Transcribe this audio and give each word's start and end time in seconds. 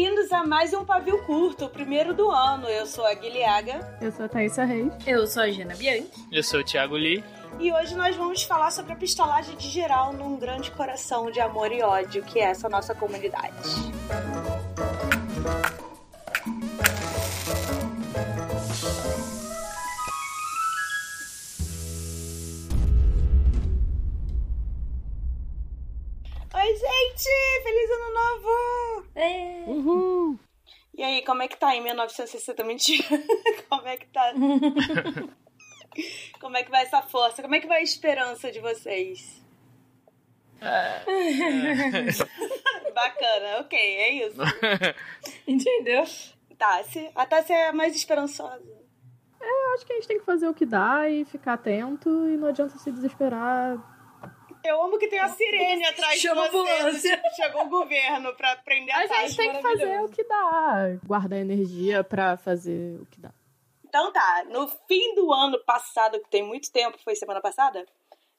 bem-vindos 0.00 0.32
a 0.32 0.42
mais 0.42 0.72
um 0.72 0.82
Pavio 0.82 1.22
Curto, 1.24 1.66
o 1.66 1.68
primeiro 1.68 2.14
do 2.14 2.30
ano. 2.30 2.66
Eu 2.66 2.86
sou 2.86 3.04
a 3.04 3.12
Guilhaga. 3.12 3.98
Eu 4.00 4.10
sou 4.10 4.24
a 4.24 4.28
Thaisa 4.30 4.64
Reis. 4.64 4.90
Eu 5.06 5.26
sou 5.26 5.42
a 5.42 5.50
Jana 5.50 5.74
Bianchi. 5.76 6.08
Eu 6.32 6.42
sou 6.42 6.60
o 6.60 6.64
Thiago 6.64 6.94
Lee. 6.94 7.22
E 7.58 7.70
hoje 7.70 7.94
nós 7.94 8.16
vamos 8.16 8.42
falar 8.42 8.70
sobre 8.70 8.94
a 8.94 8.96
pistolagem 8.96 9.54
de 9.58 9.68
geral 9.68 10.14
num 10.14 10.38
grande 10.38 10.70
coração 10.70 11.30
de 11.30 11.38
amor 11.38 11.70
e 11.70 11.82
ódio, 11.82 12.22
que 12.22 12.40
é 12.40 12.44
essa 12.44 12.66
nossa 12.66 12.94
comunidade. 12.94 13.52
Oi, 14.08 14.49
tá 31.60 31.76
em 31.76 31.82
1960? 31.82 32.64
Mentira! 32.64 33.04
como 33.68 33.86
é 33.86 33.96
que 33.96 34.06
tá? 34.06 34.32
como 36.40 36.56
é 36.56 36.64
que 36.64 36.70
vai 36.70 36.82
essa 36.82 37.02
força? 37.02 37.42
Como 37.42 37.54
é 37.54 37.60
que 37.60 37.66
vai 37.66 37.80
a 37.80 37.82
esperança 37.82 38.50
de 38.50 38.60
vocês? 38.60 39.38
Bacana, 42.94 43.60
ok, 43.60 43.78
é 43.78 44.26
isso. 44.26 44.40
Entendeu? 45.46 46.04
Tassi, 46.58 47.10
a 47.14 47.24
Tassi 47.24 47.52
é 47.52 47.68
a 47.68 47.72
mais 47.72 47.94
esperançosa. 47.96 48.80
Eu 49.40 49.74
acho 49.74 49.86
que 49.86 49.94
a 49.94 49.96
gente 49.96 50.08
tem 50.08 50.18
que 50.18 50.26
fazer 50.26 50.46
o 50.46 50.52
que 50.52 50.66
dá 50.66 51.08
e 51.08 51.24
ficar 51.24 51.54
atento 51.54 52.28
e 52.28 52.36
não 52.36 52.48
adianta 52.48 52.76
se 52.76 52.92
desesperar. 52.92 53.78
Eu 54.64 54.82
amo 54.82 54.98
que 54.98 55.08
tem 55.08 55.18
a 55.18 55.28
sirene 55.28 55.84
atrás 55.86 56.20
Chama 56.20 56.44
a 56.44 56.46
de 56.46 56.52
você. 56.52 56.72
ambulância. 56.72 57.22
Chegou 57.34 57.64
o 57.64 57.68
governo 57.68 58.34
pra 58.34 58.56
prender 58.56 58.94
a, 58.94 58.98
A 58.98 59.06
gente 59.06 59.36
tem 59.36 59.52
que 59.52 59.62
fazer 59.62 60.00
o 60.00 60.08
que 60.08 60.24
dá. 60.24 60.98
Guardar 61.04 61.38
energia 61.38 62.04
pra 62.04 62.36
fazer 62.36 63.00
o 63.00 63.06
que 63.06 63.20
dá. 63.20 63.32
Então 63.84 64.12
tá, 64.12 64.44
no 64.48 64.68
fim 64.86 65.14
do 65.16 65.32
ano 65.32 65.58
passado, 65.64 66.20
que 66.20 66.30
tem 66.30 66.42
muito 66.44 66.70
tempo, 66.70 66.96
foi 67.02 67.16
semana 67.16 67.40
passada, 67.40 67.84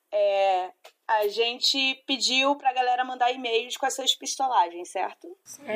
é, 0.10 0.72
a 1.06 1.28
gente 1.28 2.02
pediu 2.08 2.56
pra 2.56 2.72
galera 2.72 3.04
mandar 3.04 3.32
e-mails 3.34 3.76
com 3.76 3.86
as 3.86 3.94
suas 3.94 4.16
pistolagens, 4.16 4.90
certo? 4.90 5.28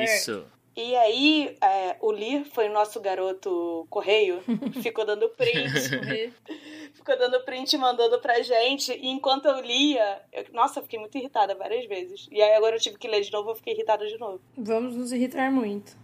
Isso. 0.02 0.50
E 0.76 0.94
aí, 0.94 1.56
é, 1.62 1.96
o 2.00 2.10
Lee 2.10 2.44
foi 2.44 2.68
o 2.68 2.72
nosso 2.72 3.00
garoto 3.00 3.86
correio, 3.88 4.42
ficou 4.82 5.06
dando 5.06 5.26
print, 5.30 5.70
ficou 6.94 7.16
dando 7.18 7.40
print 7.44 7.72
e 7.72 7.78
mandando 7.78 8.18
pra 8.20 8.42
gente. 8.42 8.92
E 8.92 9.08
enquanto 9.08 9.46
eu 9.46 9.60
lia, 9.60 10.20
eu- 10.32 10.44
nossa, 10.52 10.78
eu 10.78 10.82
fiquei 10.82 10.98
muito 10.98 11.16
irritada 11.16 11.54
várias 11.54 11.86
vezes. 11.86 12.28
E 12.30 12.42
aí 12.42 12.54
agora 12.54 12.76
eu 12.76 12.80
tive 12.80 12.98
que 12.98 13.08
ler 13.08 13.22
de 13.22 13.32
novo, 13.32 13.50
eu 13.50 13.54
fiquei 13.54 13.72
irritada 13.72 14.06
de 14.06 14.18
novo. 14.18 14.40
Vamos 14.56 14.94
nos 14.94 15.12
irritar 15.12 15.50
muito. 15.50 15.96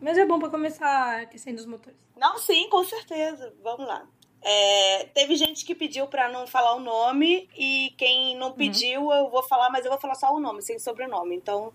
Mas 0.00 0.18
é 0.18 0.26
bom 0.26 0.38
pra 0.38 0.50
começar 0.50 1.22
aquecendo 1.22 1.58
os 1.58 1.66
motores. 1.66 1.98
Não, 2.16 2.36
sim, 2.38 2.68
com 2.68 2.84
certeza. 2.84 3.52
Vamos 3.62 3.86
lá. 3.88 4.06
É, 4.42 5.04
teve 5.14 5.34
gente 5.36 5.64
que 5.64 5.74
pediu 5.74 6.06
pra 6.06 6.28
não 6.28 6.46
falar 6.46 6.74
o 6.76 6.80
nome 6.80 7.48
e 7.56 7.92
quem 7.98 8.36
não 8.36 8.52
pediu 8.52 9.10
eu 9.12 9.28
vou 9.30 9.42
falar, 9.42 9.68
mas 9.70 9.84
eu 9.84 9.90
vou 9.90 10.00
falar 10.00 10.14
só 10.14 10.32
o 10.32 10.38
nome, 10.38 10.62
sem 10.62 10.78
sobrenome. 10.78 11.34
Então, 11.34 11.72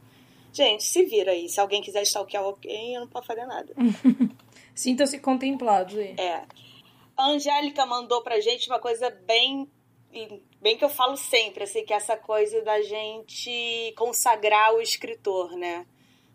gente, 0.54 0.84
se 0.84 1.04
vira 1.04 1.32
aí. 1.32 1.50
Se 1.50 1.60
alguém 1.60 1.82
quiser 1.82 2.04
stalkear 2.04 2.44
alguém, 2.44 2.94
eu 2.94 3.02
não 3.02 3.08
posso 3.08 3.28
fazer 3.28 3.46
nada. 3.46 3.74
Sintam-se 4.74 5.20
contemplados 5.20 5.98
aí. 5.98 6.16
É. 6.18 6.44
A 7.18 7.30
Angélica 7.30 7.86
mandou 7.86 8.22
pra 8.22 8.40
gente 8.40 8.70
uma 8.70 8.80
coisa 8.80 9.10
bem. 9.10 9.70
Bem 10.62 10.78
que 10.78 10.86
eu 10.86 10.90
falo 10.90 11.18
sempre, 11.18 11.64
assim, 11.64 11.84
que 11.84 11.92
é 11.92 11.96
essa 11.96 12.16
coisa 12.16 12.62
da 12.62 12.82
gente 12.84 13.94
consagrar 13.98 14.74
o 14.74 14.82
escritor, 14.82 15.58
né? 15.58 15.88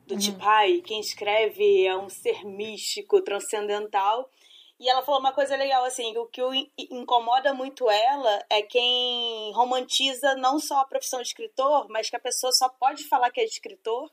Do 0.05 0.19
tipo, 0.19 0.39
ai, 0.43 0.81
quem 0.85 1.01
escreve 1.01 1.87
é 1.87 1.97
um 1.97 2.09
ser 2.09 2.45
místico, 2.45 3.21
transcendental. 3.21 4.29
E 4.79 4.89
ela 4.89 5.03
falou 5.03 5.21
uma 5.21 5.33
coisa 5.33 5.57
legal, 5.57 5.85
assim, 5.85 6.17
o 6.17 6.27
que 6.27 6.41
incomoda 6.79 7.53
muito 7.53 7.91
ela 7.91 8.45
é 8.49 8.63
quem 8.63 9.53
romantiza 9.53 10.37
não 10.37 10.61
só 10.61 10.81
a 10.81 10.85
profissão 10.85 11.21
de 11.21 11.29
escritor, 11.29 11.89
mas 11.89 12.09
que 12.09 12.15
a 12.17 12.21
pessoa 12.21 12.53
só 12.53 12.69
pode 12.69 13.05
falar 13.09 13.31
que 13.31 13.41
é 13.41 13.45
escritor 13.45 14.09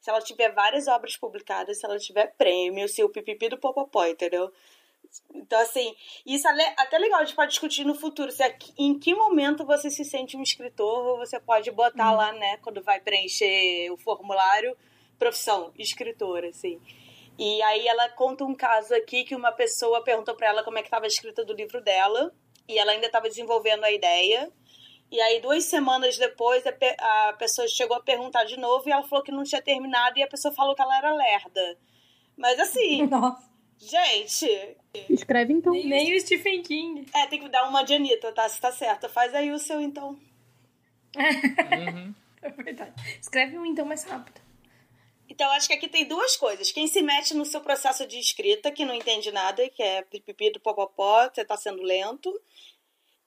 se 0.00 0.10
ela 0.10 0.20
tiver 0.20 0.52
várias 0.52 0.86
obras 0.86 1.16
publicadas, 1.16 1.78
se 1.80 1.84
ela 1.84 1.98
tiver 1.98 2.28
prêmio, 2.38 2.88
se 2.88 3.02
o 3.02 3.08
pipipi 3.08 3.48
do 3.48 3.58
popopó, 3.58 4.06
entendeu? 4.06 4.52
Então, 5.34 5.60
assim, 5.60 5.94
isso 6.24 6.46
é 6.48 6.74
até 6.78 6.96
legal, 6.96 7.20
a 7.20 7.24
gente 7.24 7.34
pode 7.34 7.50
discutir 7.50 7.84
no 7.84 7.94
futuro. 7.94 8.30
Se 8.30 8.42
é- 8.42 8.56
em 8.78 8.98
que 8.98 9.14
momento 9.14 9.64
você 9.64 9.90
se 9.90 10.04
sente 10.04 10.36
um 10.36 10.42
escritor, 10.42 11.06
ou 11.06 11.18
você 11.18 11.40
pode 11.40 11.70
botar 11.72 12.12
lá, 12.12 12.32
né, 12.32 12.56
quando 12.58 12.82
vai 12.82 13.00
preencher 13.00 13.90
o 13.90 13.96
formulário, 13.96 14.76
profissão, 15.18 15.72
escritor, 15.76 16.44
assim. 16.44 16.80
E 17.38 17.62
aí 17.62 17.86
ela 17.86 18.08
conta 18.10 18.44
um 18.44 18.54
caso 18.54 18.94
aqui 18.94 19.24
que 19.24 19.34
uma 19.36 19.52
pessoa 19.52 20.02
perguntou 20.02 20.34
pra 20.34 20.48
ela 20.48 20.62
como 20.64 20.78
é 20.78 20.82
que 20.82 20.86
estava 20.88 21.04
a 21.04 21.08
escrita 21.08 21.44
do 21.44 21.52
livro 21.52 21.80
dela, 21.82 22.32
e 22.68 22.78
ela 22.78 22.92
ainda 22.92 23.06
estava 23.06 23.28
desenvolvendo 23.28 23.84
a 23.84 23.92
ideia. 23.92 24.50
E 25.10 25.20
aí, 25.20 25.40
duas 25.40 25.64
semanas 25.64 26.18
depois, 26.18 26.66
a, 26.66 26.72
pe- 26.72 26.96
a 26.98 27.34
pessoa 27.38 27.68
chegou 27.68 27.96
a 27.96 28.02
perguntar 28.02 28.42
de 28.44 28.56
novo 28.58 28.88
e 28.88 28.92
ela 28.92 29.04
falou 29.04 29.22
que 29.24 29.30
não 29.30 29.44
tinha 29.44 29.62
terminado 29.62 30.18
e 30.18 30.22
a 30.22 30.26
pessoa 30.26 30.52
falou 30.52 30.74
que 30.74 30.82
ela 30.82 30.98
era 30.98 31.14
lerda. 31.14 31.78
Mas 32.36 32.58
assim, 32.58 33.06
Nossa. 33.06 33.48
gente, 33.78 34.76
Escreve 35.10 35.52
então. 35.52 35.72
Nem 35.74 36.16
o 36.16 36.20
Stephen 36.20 36.60
King. 36.62 37.06
é, 37.14 37.26
tem 37.26 37.38
que 37.40 37.48
dar 37.48 37.68
uma 37.68 37.82
de 37.84 37.94
Anitta, 37.94 38.32
tá? 38.32 38.48
Se 38.48 38.60
tá 38.60 38.72
certo. 38.72 39.08
Faz 39.08 39.32
aí 39.34 39.52
o 39.52 39.58
seu 39.58 39.80
então. 39.80 40.18
Uhum. 41.16 42.14
É 42.42 42.50
verdade. 42.50 42.92
Escreve 43.20 43.58
um 43.58 43.66
então 43.66 43.84
mais 43.84 44.04
rápido. 44.04 44.40
Então, 45.28 45.50
acho 45.52 45.66
que 45.68 45.74
aqui 45.74 45.88
tem 45.88 46.06
duas 46.06 46.36
coisas. 46.36 46.70
Quem 46.70 46.86
se 46.86 47.02
mete 47.02 47.34
no 47.34 47.44
seu 47.44 47.60
processo 47.60 48.06
de 48.06 48.18
escrita, 48.18 48.70
que 48.70 48.84
não 48.84 48.94
entende 48.94 49.30
nada, 49.32 49.68
que 49.68 49.82
é 49.82 50.02
pipipi 50.02 50.52
do 50.52 50.60
popopó, 50.60 51.28
você 51.28 51.44
tá 51.44 51.56
sendo 51.56 51.82
lento. 51.82 52.32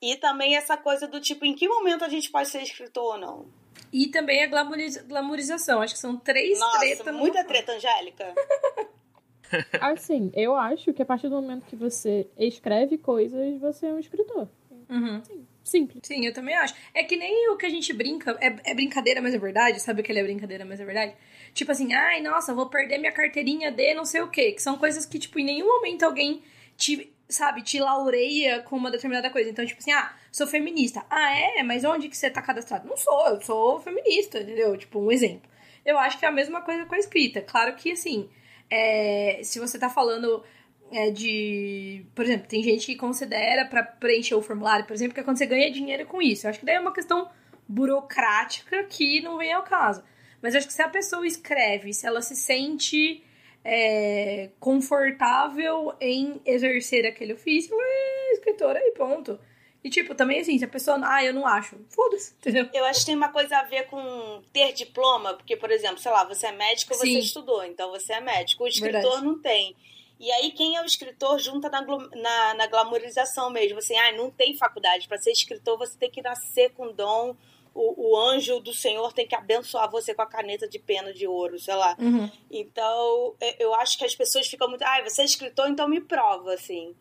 E 0.01 0.15
também 0.15 0.55
essa 0.55 0.77
coisa 0.77 1.07
do 1.07 1.19
tipo, 1.19 1.45
em 1.45 1.53
que 1.53 1.67
momento 1.67 2.05
a 2.05 2.09
gente 2.09 2.29
pode 2.31 2.47
ser 2.47 2.61
escritor 2.61 3.15
ou 3.15 3.17
não? 3.19 3.45
E 3.91 4.07
também 4.07 4.43
a 4.43 4.47
glamoriza- 4.47 5.03
glamourização. 5.03 5.81
Acho 5.81 5.93
que 5.95 5.99
são 5.99 6.15
três 6.15 6.57
Nossa, 6.59 6.79
tretas. 6.79 7.15
muita 7.15 7.41
só. 7.41 7.47
treta, 7.47 7.73
Angélica. 7.73 8.33
Assim, 9.81 10.31
eu 10.35 10.55
acho 10.55 10.93
que 10.93 11.01
a 11.01 11.05
partir 11.05 11.27
do 11.27 11.35
momento 11.35 11.65
que 11.65 11.75
você 11.75 12.27
escreve 12.37 12.97
coisas, 12.97 13.59
você 13.59 13.87
é 13.87 13.93
um 13.93 13.99
escritor. 13.99 14.47
Uhum. 14.89 15.21
Simples. 15.63 16.01
Sim, 16.03 16.25
eu 16.25 16.33
também 16.33 16.55
acho. 16.55 16.73
É 16.93 17.03
que 17.03 17.15
nem 17.15 17.49
o 17.49 17.57
que 17.57 17.65
a 17.65 17.69
gente 17.69 17.91
brinca, 17.93 18.37
é, 18.41 18.71
é 18.71 18.73
brincadeira, 18.75 19.21
mas 19.21 19.33
é 19.33 19.37
verdade. 19.37 19.79
Sabe 19.79 20.01
o 20.01 20.03
que 20.03 20.11
ele 20.11 20.19
é 20.19 20.23
brincadeira, 20.23 20.65
mas 20.65 20.79
é 20.79 20.85
verdade? 20.85 21.15
Tipo 21.53 21.71
assim, 21.71 21.93
ai, 21.93 22.21
nossa, 22.21 22.53
vou 22.53 22.69
perder 22.69 22.97
minha 22.97 23.11
carteirinha 23.11 23.71
de 23.71 23.93
não 23.93 24.05
sei 24.05 24.21
o 24.21 24.29
quê. 24.29 24.51
Que 24.51 24.61
são 24.61 24.77
coisas 24.77 25.05
que, 25.05 25.19
tipo, 25.19 25.39
em 25.39 25.45
nenhum 25.45 25.67
momento 25.67 26.03
alguém 26.03 26.41
te, 26.77 27.11
sabe, 27.27 27.61
te 27.61 27.79
laureia 27.79 28.61
com 28.61 28.75
uma 28.75 28.91
determinada 28.91 29.29
coisa. 29.29 29.49
Então, 29.49 29.65
tipo 29.65 29.79
assim, 29.79 29.91
ah, 29.91 30.13
sou 30.31 30.47
feminista. 30.47 31.05
Ah, 31.09 31.37
é? 31.37 31.63
Mas 31.63 31.83
onde 31.83 32.09
que 32.09 32.17
você 32.17 32.29
tá 32.29 32.41
cadastrado? 32.41 32.87
Não 32.87 32.97
sou, 32.97 33.27
eu 33.27 33.41
sou 33.41 33.79
feminista, 33.79 34.39
entendeu? 34.39 34.77
Tipo, 34.77 34.99
um 34.99 35.11
exemplo. 35.11 35.49
Eu 35.85 35.97
acho 35.97 36.19
que 36.19 36.25
é 36.25 36.27
a 36.27 36.31
mesma 36.31 36.61
coisa 36.61 36.85
com 36.85 36.95
a 36.95 36.99
escrita. 36.99 37.41
Claro 37.41 37.75
que, 37.75 37.91
assim, 37.91 38.29
é, 38.69 39.41
se 39.43 39.59
você 39.59 39.79
tá 39.79 39.89
falando 39.89 40.43
é, 40.91 41.09
de. 41.11 42.05
Por 42.15 42.25
exemplo, 42.25 42.47
tem 42.47 42.63
gente 42.63 42.85
que 42.85 42.95
considera 42.95 43.65
pra 43.65 43.83
preencher 43.83 44.35
o 44.35 44.41
formulário, 44.41 44.85
por 44.85 44.93
exemplo, 44.93 45.13
que 45.13 45.19
é 45.19 45.23
quando 45.23 45.37
você 45.37 45.45
ganha 45.45 45.71
dinheiro 45.71 46.05
com 46.05 46.21
isso. 46.21 46.45
Eu 46.45 46.49
acho 46.49 46.59
que 46.59 46.65
daí 46.65 46.75
é 46.75 46.79
uma 46.79 46.93
questão 46.93 47.29
burocrática 47.67 48.83
que 48.85 49.21
não 49.21 49.37
vem 49.37 49.53
ao 49.53 49.63
caso. 49.63 50.03
Mas 50.41 50.55
acho 50.55 50.67
que 50.67 50.73
se 50.73 50.81
a 50.81 50.89
pessoa 50.89 51.25
escreve, 51.25 51.93
se 51.93 52.07
ela 52.07 52.21
se 52.21 52.35
sente 52.35 53.23
é, 53.63 54.49
confortável 54.59 55.93
em 55.99 56.41
exercer 56.45 57.05
aquele 57.05 57.33
ofício, 57.33 57.75
é 57.79 58.33
escritora 58.33 58.79
e 58.79 58.91
ponto. 58.91 59.39
E, 59.83 59.89
tipo, 59.89 60.13
também 60.13 60.41
assim, 60.41 60.57
se 60.57 60.65
a 60.65 60.67
pessoa. 60.67 60.99
Ah, 61.03 61.23
eu 61.23 61.33
não 61.33 61.47
acho. 61.47 61.77
Foda-se, 61.89 62.33
entendeu? 62.33 62.67
Eu 62.73 62.83
acho 62.85 62.99
que 63.01 63.05
tem 63.05 63.15
uma 63.15 63.29
coisa 63.29 63.59
a 63.59 63.63
ver 63.63 63.87
com 63.87 64.41
ter 64.51 64.73
diploma, 64.73 65.35
porque, 65.35 65.55
por 65.55 65.71
exemplo, 65.71 65.99
sei 65.99 66.11
lá, 66.11 66.25
você 66.25 66.47
é 66.47 66.51
médico, 66.51 66.93
você 66.93 67.05
Sim. 67.05 67.19
estudou, 67.19 67.63
então 67.63 67.89
você 67.89 68.13
é 68.13 68.19
médico. 68.19 68.63
O 68.63 68.67
escritor 68.67 69.01
Verdade. 69.01 69.25
não 69.25 69.39
tem. 69.39 69.75
E 70.19 70.29
aí, 70.33 70.51
quem 70.51 70.75
é 70.75 70.81
o 70.81 70.85
escritor 70.85 71.39
junta 71.39 71.69
na, 71.69 71.81
na, 71.81 72.53
na 72.55 72.67
glamorização 72.67 73.49
mesmo. 73.49 73.77
Assim, 73.77 73.97
ah, 73.97 74.11
não 74.11 74.29
tem 74.29 74.53
faculdade. 74.53 75.07
Para 75.07 75.17
ser 75.17 75.31
escritor, 75.31 75.77
você 75.77 75.97
tem 75.97 76.11
que 76.11 76.21
nascer 76.21 76.71
com 76.71 76.91
dom. 76.91 77.37
O, 77.73 78.11
o 78.11 78.17
anjo 78.17 78.59
do 78.59 78.73
Senhor 78.73 79.13
tem 79.13 79.27
que 79.27 79.35
abençoar 79.35 79.89
você 79.89 80.13
com 80.13 80.21
a 80.21 80.25
caneta 80.25 80.67
de 80.67 80.79
pena 80.79 81.13
de 81.13 81.25
ouro, 81.27 81.57
sei 81.59 81.75
lá. 81.75 81.95
Uhum. 81.99 82.29
Então, 82.51 83.35
eu- 83.39 83.55
eu 83.59 83.75
acho 83.75 83.97
que 83.97 84.05
as 84.05 84.15
pessoas 84.15 84.47
ficam 84.47 84.67
muito. 84.67 84.83
Ah, 84.83 85.01
você 85.03 85.21
é 85.21 85.25
escritor, 85.25 85.69
então 85.69 85.87
me 85.87 86.01
prova, 86.01 86.53
assim. 86.53 86.93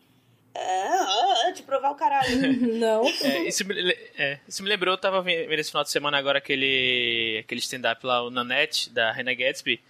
É, 0.54 0.88
ah, 0.88 1.52
te 1.54 1.62
provar 1.62 1.90
o 1.90 1.94
caralho. 1.94 2.28
Não. 2.78 3.06
É, 3.06 3.44
isso, 3.46 3.64
me, 3.66 3.74
é, 4.16 4.40
isso 4.48 4.62
me 4.62 4.68
lembrou, 4.68 4.92
eu 4.94 4.98
tava 4.98 5.22
vendo 5.22 5.52
esse 5.52 5.70
final 5.70 5.84
de 5.84 5.90
semana 5.90 6.18
agora 6.18 6.38
aquele, 6.38 7.38
aquele 7.44 7.60
stand-up 7.60 8.04
lá, 8.04 8.22
o 8.22 8.30
Nanette, 8.30 8.90
da 8.90 9.12
Hannah 9.12 9.34
Gatsby. 9.34 9.80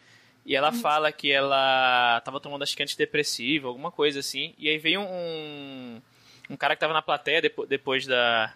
E 0.45 0.57
ela 0.57 0.73
fala 0.73 1.13
que 1.13 1.31
ela 1.31 2.21
tava 2.25 2.41
tomando 2.41 2.63
acho 2.63 2.75
que 2.77 2.83
antidepressivo, 2.83 3.69
alguma 3.69 3.91
coisa 3.91 4.21
assim. 4.21 4.55
E 4.59 4.69
aí 4.69 4.79
veio 4.79 5.01
um, 5.03 6.01
um 6.51 6.57
cara 6.57 6.75
que 6.75 6.81
tava 6.81 6.95
na 6.95 7.03
plateia 7.03 7.43
depo- 7.43 7.67
depois 7.67 8.07
da, 8.07 8.55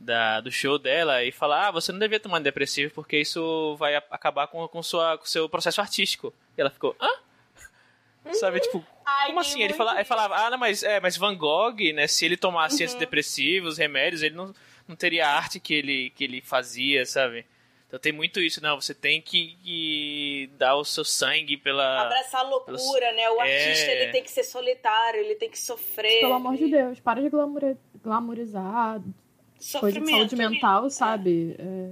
da, 0.00 0.40
do 0.40 0.50
show 0.50 0.78
dela 0.78 1.22
e 1.22 1.30
falar: 1.30 1.68
ah, 1.68 1.70
você 1.70 1.92
não 1.92 1.98
devia 1.98 2.18
tomar 2.18 2.40
depressivo 2.40 2.92
porque 2.94 3.18
isso 3.18 3.76
vai 3.76 3.94
acabar 3.94 4.46
com, 4.48 4.66
com, 4.68 4.82
sua, 4.82 5.18
com 5.18 5.26
seu 5.26 5.48
processo 5.48 5.80
artístico. 5.80 6.34
E 6.56 6.60
ela 6.60 6.70
ficou: 6.70 6.96
hã? 7.00 7.08
Sabe, 8.34 8.60
tipo, 8.60 8.84
Ai, 9.04 9.28
como 9.28 9.40
assim? 9.40 9.62
Ele, 9.62 9.72
fala, 9.72 9.94
ele 9.94 10.04
falava, 10.04 10.36
ah, 10.36 10.50
não, 10.50 10.58
mas, 10.58 10.82
é, 10.82 11.00
mas 11.00 11.16
Van 11.16 11.34
Gogh, 11.34 11.78
né, 11.94 12.06
se 12.06 12.24
ele 12.26 12.36
tomasse 12.36 12.84
uhum. 12.84 12.90
antidepressivos, 12.90 13.78
remédios, 13.78 14.22
ele 14.22 14.34
não, 14.34 14.54
não 14.86 14.94
teria 14.94 15.26
a 15.26 15.36
arte 15.36 15.58
que 15.58 15.72
ele, 15.74 16.10
que 16.10 16.24
ele 16.24 16.40
fazia, 16.42 17.04
sabe? 17.06 17.46
Então 17.88 17.98
tem 17.98 18.12
muito 18.12 18.38
isso, 18.38 18.62
não, 18.62 18.80
você 18.80 18.94
tem 18.94 19.20
que, 19.20 19.56
que 19.64 20.50
dar 20.56 20.76
o 20.76 20.84
seu 20.84 21.04
sangue 21.04 21.56
pela... 21.56 22.02
Abraçar 22.02 22.42
a 22.42 22.44
loucura, 22.44 22.76
pelos... 22.76 23.16
né? 23.16 23.30
O 23.30 23.42
é... 23.42 23.68
artista, 23.68 23.90
ele 23.90 24.12
tem 24.12 24.22
que 24.22 24.30
ser 24.30 24.44
solitário, 24.44 25.20
ele 25.20 25.34
tem 25.34 25.50
que 25.50 25.58
sofrer. 25.58 26.20
Pelo 26.20 26.34
amor 26.34 26.56
de 26.56 26.68
Deus, 26.68 27.00
para 27.00 27.20
de 27.20 27.28
glamour... 27.30 27.76
glamorizar 28.02 29.02
coisa 29.78 30.00
de 30.00 30.10
saúde 30.10 30.36
mental, 30.36 30.86
é. 30.86 30.90
sabe? 30.90 31.56
É, 31.58 31.90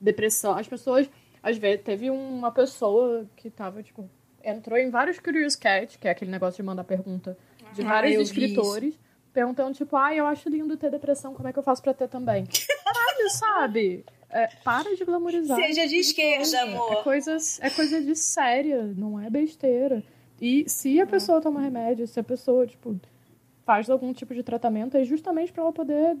depressão. 0.00 0.56
As 0.56 0.66
pessoas, 0.66 1.08
às 1.42 1.56
vezes, 1.58 1.84
teve 1.84 2.10
uma 2.10 2.50
pessoa 2.50 3.26
que 3.36 3.50
tava, 3.50 3.82
tipo, 3.82 4.08
entrou 4.42 4.78
em 4.78 4.90
vários 4.90 5.18
Curious 5.18 5.56
Cat, 5.56 5.98
que 5.98 6.08
é 6.08 6.10
aquele 6.10 6.30
negócio 6.30 6.56
de 6.56 6.62
mandar 6.62 6.84
pergunta 6.84 7.36
de 7.72 7.82
ah, 7.82 7.84
vários 7.84 8.22
escritores, 8.22 8.98
perguntando, 9.32 9.74
tipo, 9.74 9.96
ah, 9.96 10.14
eu 10.14 10.26
acho 10.26 10.48
lindo 10.48 10.76
ter 10.76 10.90
depressão, 10.90 11.34
como 11.34 11.48
é 11.48 11.52
que 11.52 11.58
eu 11.58 11.62
faço 11.62 11.82
pra 11.82 11.94
ter 11.94 12.08
também? 12.08 12.44
Caralho, 12.46 13.30
sabe? 13.30 14.04
É, 14.28 14.48
para 14.64 14.94
de 14.94 15.04
glamorizar. 15.04 15.56
Seja 15.56 15.86
de 15.86 15.96
esquerda, 15.96 16.62
amor. 16.62 16.92
É 16.92 17.02
coisa, 17.02 17.36
é 17.60 17.70
coisa 17.70 18.00
de 18.00 18.14
séria, 18.14 18.82
não 18.96 19.20
é 19.20 19.28
besteira. 19.28 20.04
E 20.40 20.68
se 20.68 21.00
a 21.00 21.06
pessoa 21.06 21.40
toma 21.40 21.60
remédio, 21.60 22.06
se 22.06 22.18
a 22.18 22.24
pessoa, 22.24 22.66
tipo, 22.66 22.98
faz 23.66 23.90
algum 23.90 24.12
tipo 24.12 24.34
de 24.34 24.42
tratamento, 24.42 24.96
é 24.96 25.04
justamente 25.04 25.52
para 25.52 25.64
ela 25.64 25.72
poder 25.72 26.16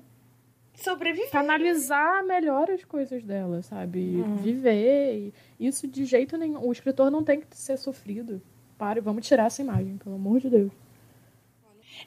sobreviver. 0.74 1.30
Canalizar 1.30 2.24
melhor 2.24 2.70
as 2.70 2.84
coisas 2.84 3.22
dela, 3.22 3.62
sabe? 3.62 3.98
Uhum. 3.98 4.36
Viver. 4.36 5.32
isso 5.58 5.86
de 5.86 6.04
jeito 6.04 6.36
nenhum. 6.36 6.66
O 6.66 6.72
escritor 6.72 7.10
não 7.10 7.22
tem 7.22 7.40
que 7.40 7.56
ser 7.56 7.76
sofrido. 7.76 8.40
Pare, 8.78 9.00
vamos 9.00 9.26
tirar 9.26 9.46
essa 9.46 9.60
imagem, 9.60 9.98
pelo 9.98 10.14
amor 10.14 10.40
de 10.40 10.48
Deus. 10.48 10.72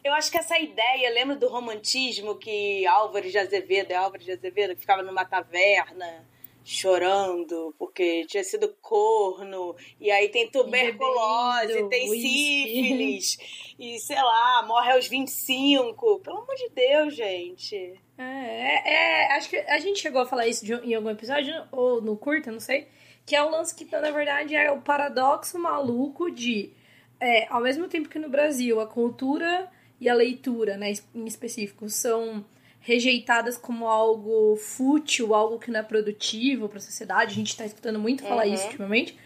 Eu 0.04 0.13
acho 0.13 0.31
que 0.31 0.38
essa 0.38 0.57
ideia, 0.57 1.13
lembra 1.13 1.36
do 1.36 1.48
romantismo 1.48 2.36
que 2.36 2.86
Álvares 2.88 3.31
de 3.31 3.38
Azevedo, 3.38 3.92
é 3.92 3.95
Álvares 3.95 4.25
de 4.25 4.31
Azevedo, 4.31 4.74
que 4.74 4.81
ficava 4.81 5.04
numa 5.04 5.24
taverna 5.24 6.25
chorando 6.63 7.75
porque 7.77 8.25
tinha 8.25 8.44
sido 8.44 8.74
corno, 8.81 9.75
e 10.00 10.10
aí 10.10 10.30
tem 10.30 10.50
tuberculose, 10.50 11.77
e 11.77 11.89
tem 11.89 12.07
sífilis, 12.07 13.38
e 13.77 14.00
sei 14.00 14.15
lá, 14.15 14.63
morre 14.65 14.94
aos 14.94 15.07
25. 15.07 16.19
Pelo 16.19 16.38
amor 16.38 16.56
de 16.56 16.69
Deus, 16.69 17.15
gente. 17.15 18.00
É, 18.24 18.94
é, 18.94 18.94
é, 18.94 19.38
acho 19.38 19.50
que 19.50 19.58
a 19.58 19.80
gente 19.80 20.00
chegou 20.00 20.22
a 20.22 20.25
falar 20.25 20.48
isso 20.48 20.66
de, 20.66 20.74
em 20.74 20.94
algum 20.94 21.10
episódio, 21.10 21.54
ou 21.72 22.02
no 22.02 22.16
curta, 22.16 22.52
não 22.52 22.60
sei, 22.60 22.88
que 23.25 23.36
é 23.36 23.44
um 23.44 23.50
lance 23.50 23.74
que, 23.75 23.86
na 23.92 24.12
verdade, 24.12 24.56
é 24.56 24.72
o 24.72 24.81
paradoxo 24.81 25.58
maluco 25.60 26.31
de, 26.31 26.72
é, 27.20 27.48
ao 27.50 27.62
mesmo 27.62 27.88
tempo 27.88 28.10
que 28.10 28.20
no 28.20 28.30
Brasil 28.30 28.80
a 28.80 28.88
cultura 28.88 29.70
e 30.00 30.10
a 30.10 30.14
leitura, 30.14 30.78
né, 30.78 30.94
em 31.14 31.25
específico, 31.25 31.90
são 31.90 32.46
rejeitadas 32.80 33.58
como 33.58 33.88
algo 33.88 34.58
fútil, 34.58 35.34
algo 35.34 35.58
que 35.58 35.72
não 35.72 35.80
é 35.80 35.84
produtivo 35.84 36.68
para 36.68 36.80
a 36.80 36.81
sociedade. 36.81 37.31
A 37.31 37.36
gente 37.36 37.52
está 37.52 37.66
escutando 37.66 37.98
muito 37.98 38.24
falar 38.24 38.46
uhum. 38.46 38.54
isso 38.54 38.66
ultimamente. 38.66 39.18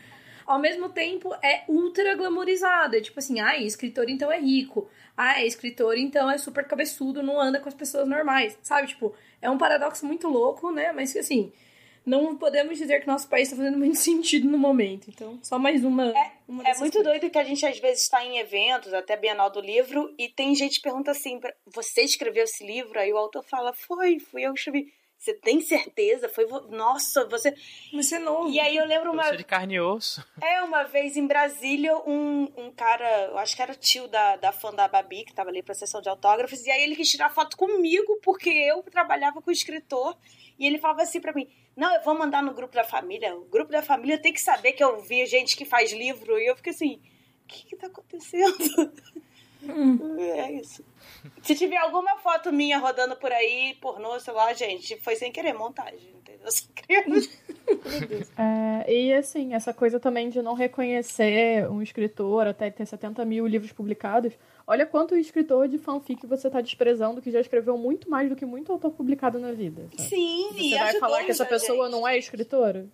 Ao 0.47 0.57
mesmo 0.57 0.87
tempo, 0.87 1.33
é 1.43 1.65
ultra 1.67 2.15
glamorizado. 2.15 2.95
É 2.95 3.01
tipo 3.01 3.19
assim, 3.19 3.41
ah, 3.41 3.57
escritor 3.57 4.09
então 4.09 4.31
é 4.31 4.39
rico. 4.39 4.89
Ah, 5.15 5.41
é 5.41 5.45
escritor 5.45 5.97
então 5.97 6.31
é 6.31 6.37
super 6.37 6.65
cabeçudo, 6.65 7.21
não 7.21 7.39
anda 7.39 7.59
com 7.59 7.67
as 7.67 7.75
pessoas 7.75 8.07
normais. 8.07 8.57
Sabe? 8.63 8.87
Tipo, 8.87 9.13
é 9.41 9.49
um 9.49 9.57
paradoxo 9.57 10.05
muito 10.05 10.29
louco, 10.29 10.71
né? 10.71 10.93
Mas 10.93 11.11
que 11.11 11.19
assim, 11.19 11.51
não 12.07 12.37
podemos 12.37 12.77
dizer 12.77 13.01
que 13.01 13.07
nosso 13.07 13.27
país 13.27 13.49
está 13.49 13.57
fazendo 13.57 13.77
muito 13.77 13.97
sentido 13.99 14.47
no 14.47 14.57
momento. 14.57 15.09
Então, 15.09 15.37
só 15.43 15.59
mais 15.59 15.83
uma. 15.83 16.17
É, 16.17 16.31
uma 16.47 16.63
é 16.63 16.73
muito 16.77 16.93
coisas. 16.93 17.03
doido 17.03 17.29
que 17.29 17.37
a 17.37 17.43
gente 17.43 17.65
às 17.65 17.77
vezes 17.79 18.03
está 18.03 18.23
em 18.23 18.37
eventos, 18.37 18.93
até 18.93 19.17
Bienal 19.17 19.51
do 19.51 19.59
Livro, 19.59 20.15
e 20.17 20.29
tem 20.29 20.55
gente 20.55 20.77
que 20.77 20.83
pergunta 20.83 21.11
assim: 21.11 21.41
você 21.65 22.03
escreveu 22.03 22.45
esse 22.45 22.65
livro? 22.65 22.97
Aí 22.97 23.11
o 23.11 23.17
autor 23.17 23.43
fala: 23.43 23.73
foi, 23.73 24.19
fui 24.19 24.43
eu 24.43 24.53
que 24.53 24.59
escrevi. 24.59 24.93
Você 25.17 25.33
tem 25.33 25.59
certeza? 25.61 26.29
Foi. 26.29 26.45
Vo... 26.45 26.61
Nossa, 26.69 27.25
você. 27.27 27.53
Você 27.93 28.15
é 28.15 28.19
novo. 28.19 28.49
E 28.49 28.59
aí 28.59 28.77
eu 28.77 28.85
lembro 28.85 29.11
uma. 29.11 29.31
de 29.31 29.43
carne 29.43 29.75
e 29.75 29.81
osso. 29.81 30.25
É, 30.41 30.61
uma 30.61 30.83
vez 30.83 31.17
em 31.17 31.25
Brasília, 31.25 31.97
um, 31.97 32.51
um 32.55 32.71
cara, 32.71 33.25
eu 33.25 33.37
acho 33.37 33.55
que 33.55 33.61
era 33.61 33.73
tio 33.73 34.07
da, 34.07 34.35
da 34.35 34.51
fã 34.51 34.73
da 34.73 34.87
Babi, 34.87 35.25
que 35.25 35.33
tava 35.33 35.49
ali 35.49 35.63
pra 35.63 35.73
sessão 35.73 36.01
de 36.01 36.09
autógrafos, 36.09 36.65
e 36.65 36.71
aí 36.71 36.83
ele 36.83 36.95
quis 36.95 37.09
tirar 37.09 37.29
foto 37.29 37.57
comigo, 37.57 38.19
porque 38.21 38.49
eu 38.49 38.83
trabalhava 38.83 39.41
com 39.41 39.49
o 39.49 39.53
escritor, 39.53 40.15
e 40.59 40.65
ele 40.67 40.77
falava 40.77 41.01
assim 41.01 41.19
para 41.19 41.33
mim 41.33 41.47
não, 41.77 41.93
eu 41.93 42.01
vou 42.01 42.17
mandar 42.17 42.41
no 42.41 42.55
grupo 42.55 42.73
da 42.73 42.83
família. 42.83 43.37
O 43.37 43.45
grupo 43.45 43.71
da 43.71 43.83
família 43.83 44.17
tem 44.17 44.33
que 44.33 44.41
saber 44.41 44.73
que 44.73 44.83
eu 44.83 44.99
vi 44.99 45.23
gente 45.27 45.55
que 45.55 45.63
faz 45.63 45.93
livro. 45.93 46.39
E 46.39 46.47
eu 46.47 46.55
fiquei 46.55 46.73
assim, 46.73 46.99
o 47.43 47.47
que 47.47 47.67
que 47.67 47.75
tá 47.75 47.85
acontecendo? 47.85 48.91
Hum. 49.63 50.17
É 50.19 50.51
isso. 50.51 50.83
Se 51.41 51.55
tiver 51.55 51.77
alguma 51.77 52.17
foto 52.17 52.51
minha 52.51 52.77
rodando 52.77 53.15
por 53.15 53.31
aí, 53.31 53.75
pornô, 53.81 54.19
sei 54.19 54.33
lá, 54.33 54.53
gente, 54.53 54.97
foi 54.99 55.15
sem 55.15 55.31
querer 55.31 55.53
montagem, 55.53 56.09
entendeu? 56.15 56.47
Sem 56.51 56.67
querer. 56.73 57.05
é, 58.37 58.93
e 58.93 59.13
assim, 59.13 59.53
essa 59.53 59.73
coisa 59.73 59.99
também 59.99 60.29
de 60.29 60.41
não 60.41 60.53
reconhecer 60.53 61.69
um 61.69 61.81
escritor 61.81 62.47
até 62.47 62.69
ter 62.69 62.85
70 62.85 63.25
mil 63.25 63.45
livros 63.45 63.71
publicados 63.71 64.33
Olha 64.69 64.85
quanto 64.85 65.15
escritor 65.15 65.69
de 65.69 65.77
fanfic 65.77 66.27
você 66.27 66.49
tá 66.49 66.59
desprezando 66.59 67.21
que 67.21 67.31
já 67.31 67.39
escreveu 67.39 67.77
muito 67.77 68.09
mais 68.09 68.27
do 68.27 68.35
que 68.35 68.45
muito 68.45 68.69
autor 68.69 68.91
publicado 68.91 69.39
na 69.39 69.53
vida. 69.53 69.87
Sabe? 69.95 70.09
Sim, 70.09 70.49
Você 70.51 70.77
vai 70.77 70.99
falar 70.99 71.23
que 71.23 71.31
essa 71.31 71.45
pessoa 71.45 71.85
gente. 71.85 71.93
não 71.93 72.05
é 72.05 72.17
escritora? 72.17 72.85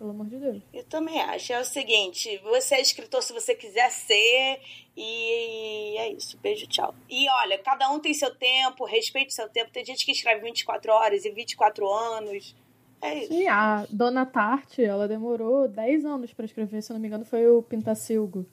Pelo 0.00 0.12
amor 0.12 0.28
de 0.28 0.38
Deus. 0.38 0.62
Eu 0.72 0.82
também 0.84 1.20
acho. 1.20 1.52
É 1.52 1.60
o 1.60 1.64
seguinte, 1.64 2.38
você 2.38 2.76
é 2.76 2.80
escritor 2.80 3.22
se 3.22 3.34
você 3.34 3.54
quiser 3.54 3.90
ser 3.90 4.58
e 4.96 5.94
é 5.98 6.10
isso. 6.14 6.38
Beijo, 6.38 6.66
tchau. 6.66 6.94
E 7.06 7.28
olha, 7.28 7.58
cada 7.58 7.90
um 7.90 8.00
tem 8.00 8.14
seu 8.14 8.34
tempo, 8.34 8.86
respeite 8.86 9.34
seu 9.34 9.46
tempo. 9.46 9.70
Tem 9.70 9.84
gente 9.84 10.06
que 10.06 10.12
escreve 10.12 10.40
24 10.40 10.90
horas 10.90 11.26
e 11.26 11.30
24 11.30 11.86
anos. 11.92 12.56
É 13.02 13.24
isso. 13.24 13.34
E 13.34 13.46
a 13.46 13.86
Dona 13.90 14.24
Tarte, 14.24 14.82
ela 14.82 15.06
demorou 15.06 15.68
10 15.68 16.06
anos 16.06 16.32
para 16.32 16.46
escrever, 16.46 16.80
se 16.80 16.90
eu 16.90 16.94
não 16.94 17.00
me 17.02 17.06
engano, 17.06 17.26
foi 17.26 17.46
o 17.46 17.62
Pintacilgo. 17.62 18.46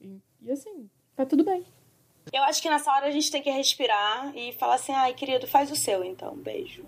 E, 0.00 0.20
e 0.40 0.52
assim, 0.52 0.88
tá 1.16 1.26
tudo 1.26 1.42
bem. 1.42 1.66
Eu 2.32 2.44
acho 2.44 2.62
que 2.62 2.70
nessa 2.70 2.92
hora 2.92 3.06
a 3.08 3.10
gente 3.10 3.32
tem 3.32 3.42
que 3.42 3.50
respirar 3.50 4.32
e 4.36 4.52
falar 4.52 4.76
assim, 4.76 4.92
ai, 4.92 5.12
querido, 5.12 5.48
faz 5.48 5.72
o 5.72 5.76
seu, 5.76 6.04
então, 6.04 6.36
beijo. 6.36 6.86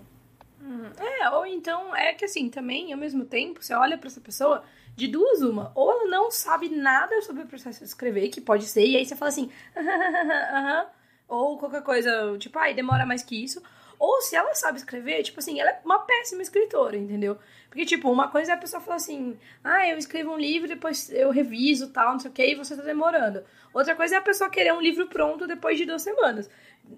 Hum, 0.61 0.91
é, 0.97 1.29
ou 1.31 1.45
então, 1.45 1.95
é 1.95 2.13
que 2.13 2.25
assim, 2.25 2.49
também, 2.49 2.93
ao 2.93 2.99
mesmo 2.99 3.25
tempo, 3.25 3.63
você 3.63 3.73
olha 3.73 3.97
para 3.97 4.07
essa 4.07 4.21
pessoa, 4.21 4.63
de 4.95 5.07
duas 5.07 5.41
uma, 5.41 5.71
ou 5.73 5.91
ela 5.91 6.05
não 6.05 6.29
sabe 6.29 6.69
nada 6.69 7.19
sobre 7.21 7.43
o 7.43 7.47
processo 7.47 7.79
de 7.79 7.85
escrever, 7.85 8.29
que 8.29 8.39
pode 8.39 8.65
ser, 8.65 8.85
e 8.85 8.95
aí 8.95 9.05
você 9.05 9.15
fala 9.15 9.29
assim, 9.29 9.51
aham, 9.75 10.85
ou 11.27 11.57
qualquer 11.57 11.81
coisa, 11.81 12.37
tipo, 12.37 12.59
ai, 12.59 12.73
demora 12.73 13.05
mais 13.05 13.23
que 13.23 13.43
isso, 13.43 13.61
ou 13.97 14.21
se 14.21 14.35
ela 14.35 14.53
sabe 14.53 14.77
escrever, 14.77 15.23
tipo 15.23 15.39
assim, 15.39 15.59
ela 15.59 15.69
é 15.71 15.81
uma 15.85 15.99
péssima 15.99 16.41
escritora, 16.41 16.97
entendeu? 16.97 17.37
Porque, 17.69 17.85
tipo, 17.85 18.11
uma 18.11 18.27
coisa 18.29 18.51
é 18.51 18.55
a 18.55 18.57
pessoa 18.57 18.81
falar 18.81 18.97
assim, 18.97 19.37
ah, 19.63 19.87
eu 19.87 19.97
escrevo 19.97 20.31
um 20.31 20.37
livro, 20.37 20.67
depois 20.67 21.09
eu 21.11 21.29
reviso 21.29 21.91
tal, 21.91 22.13
não 22.13 22.19
sei 22.19 22.31
o 22.31 22.33
que, 22.33 22.43
e 22.43 22.55
você 22.55 22.75
tá 22.75 22.81
demorando. 22.81 23.43
Outra 23.73 23.95
coisa 23.95 24.15
é 24.15 24.17
a 24.17 24.21
pessoa 24.21 24.49
querer 24.49 24.73
um 24.73 24.81
livro 24.81 25.07
pronto 25.07 25.47
depois 25.47 25.77
de 25.77 25.85
duas 25.85 26.01
semanas, 26.01 26.49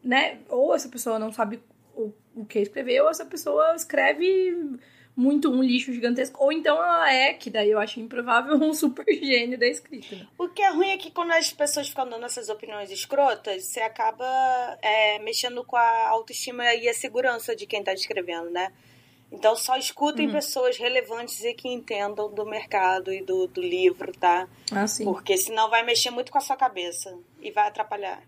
né? 0.04 0.40
Ou 0.50 0.74
essa 0.74 0.88
pessoa 0.90 1.20
não 1.20 1.32
sabe 1.32 1.62
o, 1.96 2.14
o 2.36 2.46
que 2.46 2.60
escrever, 2.60 3.02
ou 3.02 3.10
essa 3.10 3.26
pessoa 3.26 3.76
escreve 3.76 4.80
muito 5.16 5.50
um 5.50 5.62
lixo 5.62 5.94
gigantesco. 5.94 6.44
Ou 6.44 6.52
então 6.52 6.76
ela 6.76 7.12
é, 7.12 7.34
que 7.34 7.50
daí 7.50 7.72
eu 7.72 7.80
acho 7.80 8.00
improvável, 8.00 8.56
um 8.56 8.74
super 8.74 9.06
gênio 9.06 9.58
da 9.58 9.68
escrita. 9.68 10.16
Né? 10.16 10.28
O 10.38 10.48
que 10.50 10.62
é 10.62 10.70
ruim 10.70 10.90
é 10.90 10.98
que 10.98 11.12
quando 11.12 11.32
as 11.32 11.52
pessoas 11.54 11.88
ficam 11.88 12.08
dando 12.08 12.26
essas 12.26 12.50
opiniões 12.50 12.92
escrotas, 12.92 13.66
você 13.66 13.82
acaba 13.82 14.26
é, 14.82 15.20
mexendo 15.20 15.64
com 15.64 15.76
a 15.76 16.10
autoestima 16.10 16.74
e 16.74 16.88
a 16.90 16.94
segurança 16.94 17.56
de 17.56 17.66
quem 17.66 17.84
tá 17.84 17.94
escrevendo, 17.94 18.50
né? 18.50 18.72
Então 19.32 19.56
só 19.56 19.76
escutem 19.78 20.28
uhum. 20.28 20.34
pessoas 20.34 20.78
relevantes 20.78 21.44
e 21.44 21.56
que 21.56 21.68
entendam 21.68 22.32
do 22.32 22.46
mercado 22.46 23.12
e 23.12 23.24
do, 23.24 23.48
do 23.48 23.62
livro, 23.62 24.12
tá? 24.12 24.48
Ah, 24.72 24.86
sim. 24.86 25.04
Porque 25.04 25.36
senão 25.38 25.72
vai 25.72 25.84
mexer 25.84 26.12
muito 26.12 26.32
com 26.32 26.38
a 26.38 26.42
sua 26.42 26.56
cabeça 26.56 27.18
e 27.42 27.50
vai 27.50 27.68
atrapalhar. 27.68 28.22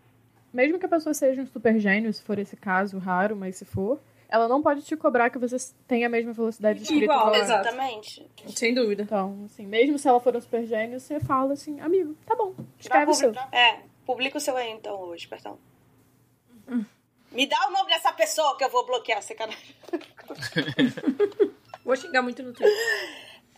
Mesmo 0.55 0.79
que 0.79 0.85
a 0.85 0.89
pessoa 0.89 1.13
seja 1.13 1.41
um 1.41 1.45
super 1.45 1.77
gênio, 1.77 2.13
se 2.13 2.23
for 2.23 2.39
esse 2.39 2.55
caso, 2.55 2.97
raro, 2.97 3.35
mas 3.35 3.57
se 3.57 3.65
for, 3.65 3.99
ela 4.29 4.47
não 4.47 4.61
pode 4.61 4.83
te 4.83 4.95
cobrar 4.95 5.29
que 5.29 5.37
você 5.37 5.57
tenha 5.85 6.07
a 6.07 6.09
mesma 6.09 6.31
velocidade 6.31 6.79
de 6.79 6.85
escrita. 6.85 7.03
Igual, 7.03 7.35
exatamente. 7.35 8.25
Sem 8.55 8.73
dúvida. 8.73 9.03
Então, 9.03 9.43
assim, 9.43 9.67
mesmo 9.67 9.99
se 9.99 10.07
ela 10.07 10.17
for 10.21 10.33
um 10.33 10.39
super 10.39 10.65
gênio, 10.65 10.97
você 10.97 11.19
fala 11.19 11.51
assim, 11.51 11.81
amigo, 11.81 12.15
tá 12.25 12.37
bom, 12.37 12.55
escreve 12.79 13.11
o 13.11 13.13
seu. 13.13 13.33
É, 13.51 13.81
publica 14.05 14.37
o 14.37 14.39
seu 14.39 14.55
aí 14.55 14.71
então 14.71 14.97
hoje, 15.01 15.27
perdão. 15.27 15.59
Hum. 16.69 16.85
Me 17.33 17.45
dá 17.45 17.57
o 17.67 17.71
nome 17.71 17.89
dessa 17.89 18.13
pessoa 18.13 18.57
que 18.57 18.63
eu 18.63 18.69
vou 18.69 18.85
bloquear, 18.85 19.21
sacanagem. 19.21 19.75
vou 21.83 21.97
xingar 21.97 22.21
muito 22.21 22.41
no 22.41 22.53
Twitter. 22.53 22.73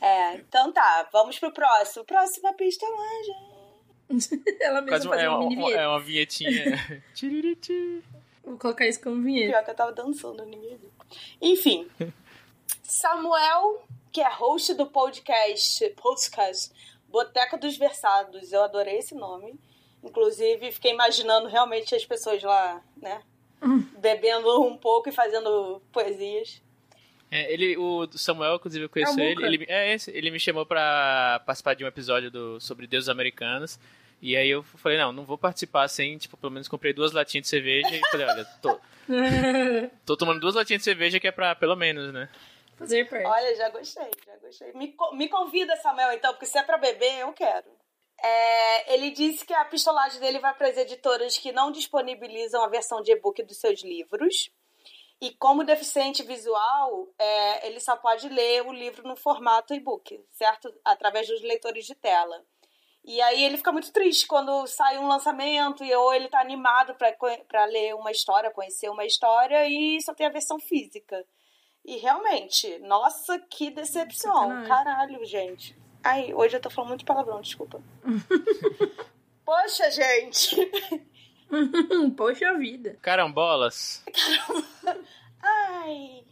É, 0.02 0.34
então 0.38 0.74
tá, 0.74 1.08
vamos 1.14 1.38
pro 1.38 1.54
próximo. 1.54 2.04
Próxima 2.06 2.54
pista 2.54 2.88
lá, 2.88 3.24
gente. 3.24 3.57
Ela 4.62 4.82
mesma 4.82 5.10
Quase 5.10 5.24
é, 5.24 5.30
uma, 5.30 5.40
uma, 5.40 5.72
é 5.72 5.88
uma 5.88 6.00
vinhetinha. 6.00 7.04
Vou 8.44 8.58
colocar 8.58 8.88
isso 8.88 9.02
como 9.02 9.22
vinheta. 9.22 9.52
Pior 9.52 9.64
que 9.66 9.72
eu 9.72 9.76
tava 9.76 9.92
dançando, 9.92 10.46
ninguém 10.46 10.78
viu. 10.78 10.90
Enfim. 11.42 11.88
Samuel, 12.82 13.86
que 14.12 14.22
é 14.22 14.30
host 14.30 14.74
do 14.74 14.86
podcast, 14.86 15.90
podcast 16.02 16.72
Boteca 17.10 17.58
dos 17.58 17.78
Versados. 17.78 18.54
Eu 18.54 18.64
adorei 18.64 19.00
esse 19.00 19.14
nome. 19.14 19.60
Inclusive, 20.04 20.72
fiquei 20.72 20.94
imaginando 20.94 21.48
realmente 21.48 21.94
as 21.94 22.06
pessoas 22.06 22.42
lá, 22.42 22.82
né? 22.96 23.22
Hum. 23.62 23.80
Bebendo 23.98 24.62
um 24.64 24.78
pouco 24.78 25.10
e 25.10 25.12
fazendo 25.12 25.82
poesias. 25.92 26.62
É, 27.30 27.52
ele, 27.52 27.78
o 27.78 28.08
Samuel, 28.14 28.56
inclusive, 28.56 28.86
eu 28.86 28.90
conheço 28.90 29.20
é 29.20 29.32
ele. 29.32 29.46
Ele, 29.46 29.66
é 29.68 29.94
esse, 29.94 30.12
ele 30.12 30.32
me 30.32 30.40
chamou 30.40 30.66
para 30.66 31.42
participar 31.46 31.74
de 31.74 31.84
um 31.84 31.88
episódio 31.88 32.32
do, 32.32 32.60
sobre 32.60 32.88
deuses 32.88 33.10
americanos. 33.10 33.80
E 34.22 34.36
aí 34.36 34.50
eu 34.50 34.64
falei, 34.64 34.98
não, 34.98 35.12
não 35.12 35.26
vou 35.26 35.38
participar 35.38 35.88
sem, 35.88 36.18
tipo, 36.18 36.36
pelo 36.38 36.52
menos 36.52 36.68
comprei 36.68 36.92
duas 36.92 37.12
latinhas 37.12 37.44
de 37.44 37.50
cerveja 37.50 37.96
e 37.96 38.02
falei, 38.10 38.26
olha, 38.26 38.46
tô, 38.62 38.80
tô 40.06 40.18
tomando 40.18 40.40
duas 40.40 40.56
latinhas 40.56 40.82
de 40.82 40.86
cerveja 40.86 41.20
que 41.20 41.28
é 41.28 41.32
pra, 41.32 41.54
pelo 41.54 41.76
menos, 41.76 42.12
né? 42.12 42.30
Fazer 42.76 43.08
parte. 43.10 43.26
Olha, 43.26 43.56
já 43.56 43.70
gostei, 43.70 44.10
já 44.26 44.38
gostei. 44.38 44.74
Me, 44.74 44.96
me 45.14 45.30
convida, 45.30 45.76
Samuel, 45.78 46.14
então, 46.14 46.32
porque 46.32 46.46
se 46.46 46.58
é 46.58 46.64
pra 46.64 46.78
beber, 46.78 47.20
eu 47.20 47.32
quero. 47.34 47.68
É, 48.24 48.96
ele 48.96 49.12
disse 49.12 49.46
que 49.46 49.54
a 49.54 49.66
pistolagem 49.66 50.20
dele 50.20 50.40
vai 50.40 50.54
para 50.56 50.70
as 50.70 50.78
editoras 50.78 51.38
que 51.38 51.52
não 51.52 51.72
disponibilizam 51.72 52.64
a 52.64 52.68
versão 52.68 53.02
de 53.02 53.12
e-book 53.12 53.44
dos 53.44 53.58
seus 53.58 53.84
livros. 53.84 54.50
E 55.20 55.32
como 55.32 55.64
deficiente 55.64 56.22
visual, 56.22 57.08
é, 57.18 57.68
ele 57.68 57.80
só 57.80 57.96
pode 57.96 58.30
ler 58.30 58.64
o 58.66 58.72
livro 58.72 59.08
no 59.08 59.16
formato 59.16 59.74
e-book, 59.74 60.24
certo? 60.32 60.72
Através 60.86 61.28
dos 61.28 61.42
leitores 61.42 61.86
de 61.86 61.96
tela. 61.96 62.46
E 63.04 63.22
aí 63.22 63.44
ele 63.44 63.58
fica 63.58 63.72
muito 63.72 63.92
triste 63.92 64.28
quando 64.28 64.68
sai 64.68 64.98
um 64.98 65.08
lançamento 65.08 65.84
e 65.84 65.96
ou 65.96 66.14
ele 66.14 66.28
tá 66.28 66.42
animado 66.42 66.94
para 66.96 67.66
ler 67.66 67.96
uma 67.96 68.12
história, 68.12 68.52
conhecer 68.52 68.90
uma 68.90 69.06
história 69.06 69.66
e 69.68 70.00
só 70.02 70.14
tem 70.14 70.28
a 70.28 70.32
versão 70.32 70.60
física. 70.60 71.26
E 71.86 71.96
realmente, 71.96 72.78
nossa, 72.80 73.40
que 73.50 73.72
decepção. 73.72 74.34
Sacanagem. 74.34 74.68
Caralho, 74.68 75.26
gente. 75.26 75.76
Ai, 76.04 76.34
hoje 76.34 76.58
eu 76.58 76.62
tô 76.62 76.70
falando 76.70 76.90
muito 76.90 77.06
palavrão, 77.06 77.40
desculpa. 77.40 77.82
Poxa, 79.46 79.90
gente. 79.90 80.70
Poxa 82.16 82.58
vida. 82.58 82.98
Carambolas. 83.02 84.04
Ai. 85.42 86.24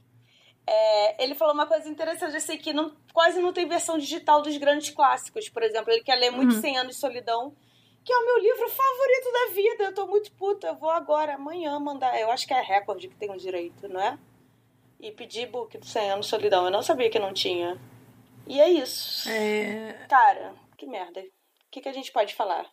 É, 0.67 1.23
ele 1.23 1.35
falou 1.35 1.53
uma 1.53 1.67
coisa 1.67 1.87
interessante, 1.87 2.35
assim, 2.35 2.57
que 2.57 2.73
não, 2.73 2.91
quase 3.13 3.39
não 3.39 3.53
tem 3.53 3.67
versão 3.67 3.97
digital 3.97 4.41
dos 4.41 4.57
grandes 4.57 4.89
clássicos. 4.89 5.47
Por 5.47 5.63
exemplo, 5.63 5.91
ele 5.91 6.03
quer 6.03 6.15
ler 6.15 6.31
muito 6.31 6.55
uhum. 6.55 6.61
100 6.61 6.77
Anos 6.77 6.95
de 6.95 7.01
Solidão, 7.01 7.55
que 8.03 8.11
é 8.11 8.17
o 8.17 8.25
meu 8.25 8.39
livro 8.39 8.67
favorito 8.69 9.31
da 9.31 9.53
vida. 9.53 9.83
Eu 9.85 9.93
tô 9.93 10.07
muito 10.07 10.31
puta, 10.33 10.67
eu 10.67 10.75
vou 10.75 10.89
agora, 10.89 11.35
amanhã, 11.35 11.79
mandar. 11.79 12.19
Eu 12.19 12.31
acho 12.31 12.47
que 12.47 12.53
é 12.53 12.59
a 12.59 12.63
Record 12.63 13.01
que 13.01 13.15
tem 13.15 13.31
o 13.31 13.37
direito, 13.37 13.87
não 13.87 14.01
é? 14.01 14.17
E 14.99 15.11
pedir 15.11 15.47
book 15.47 15.77
do 15.77 15.85
100 15.85 16.11
Anos 16.11 16.25
de 16.25 16.29
Solidão. 16.31 16.65
Eu 16.65 16.71
não 16.71 16.81
sabia 16.81 17.09
que 17.09 17.19
não 17.19 17.33
tinha. 17.33 17.79
E 18.47 18.59
é 18.59 18.69
isso. 18.69 19.29
É... 19.29 20.05
Cara, 20.09 20.55
que 20.77 20.87
merda. 20.87 21.19
O 21.19 21.25
que, 21.69 21.81
que 21.81 21.89
a 21.89 21.93
gente 21.93 22.11
pode 22.11 22.33
falar? 22.33 22.65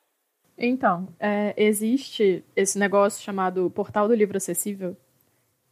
Então, 0.56 1.08
é, 1.18 1.54
existe 1.56 2.44
esse 2.54 2.78
negócio 2.78 3.22
chamado 3.22 3.70
Portal 3.70 4.06
do 4.06 4.14
Livro 4.14 4.36
Acessível, 4.36 4.96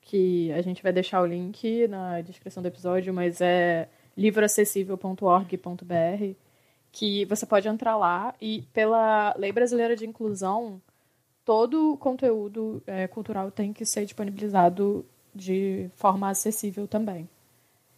que 0.00 0.50
a 0.52 0.62
gente 0.62 0.82
vai 0.82 0.92
deixar 0.92 1.22
o 1.22 1.26
link 1.26 1.86
na 1.86 2.20
descrição 2.20 2.62
do 2.62 2.66
episódio, 2.66 3.12
mas 3.12 3.40
é 3.40 3.88
livroacessível.org.br, 4.16 6.34
que 6.90 7.24
você 7.26 7.46
pode 7.46 7.68
entrar 7.68 7.96
lá 7.96 8.34
e 8.40 8.62
pela 8.72 9.34
Lei 9.38 9.52
Brasileira 9.52 9.94
de 9.94 10.06
Inclusão, 10.06 10.80
todo 11.44 11.92
o 11.92 11.96
conteúdo 11.96 12.82
é, 12.86 13.06
cultural 13.06 13.50
tem 13.50 13.72
que 13.72 13.84
ser 13.84 14.04
disponibilizado 14.04 15.04
de 15.34 15.88
forma 15.94 16.28
acessível 16.28 16.88
também. 16.88 17.28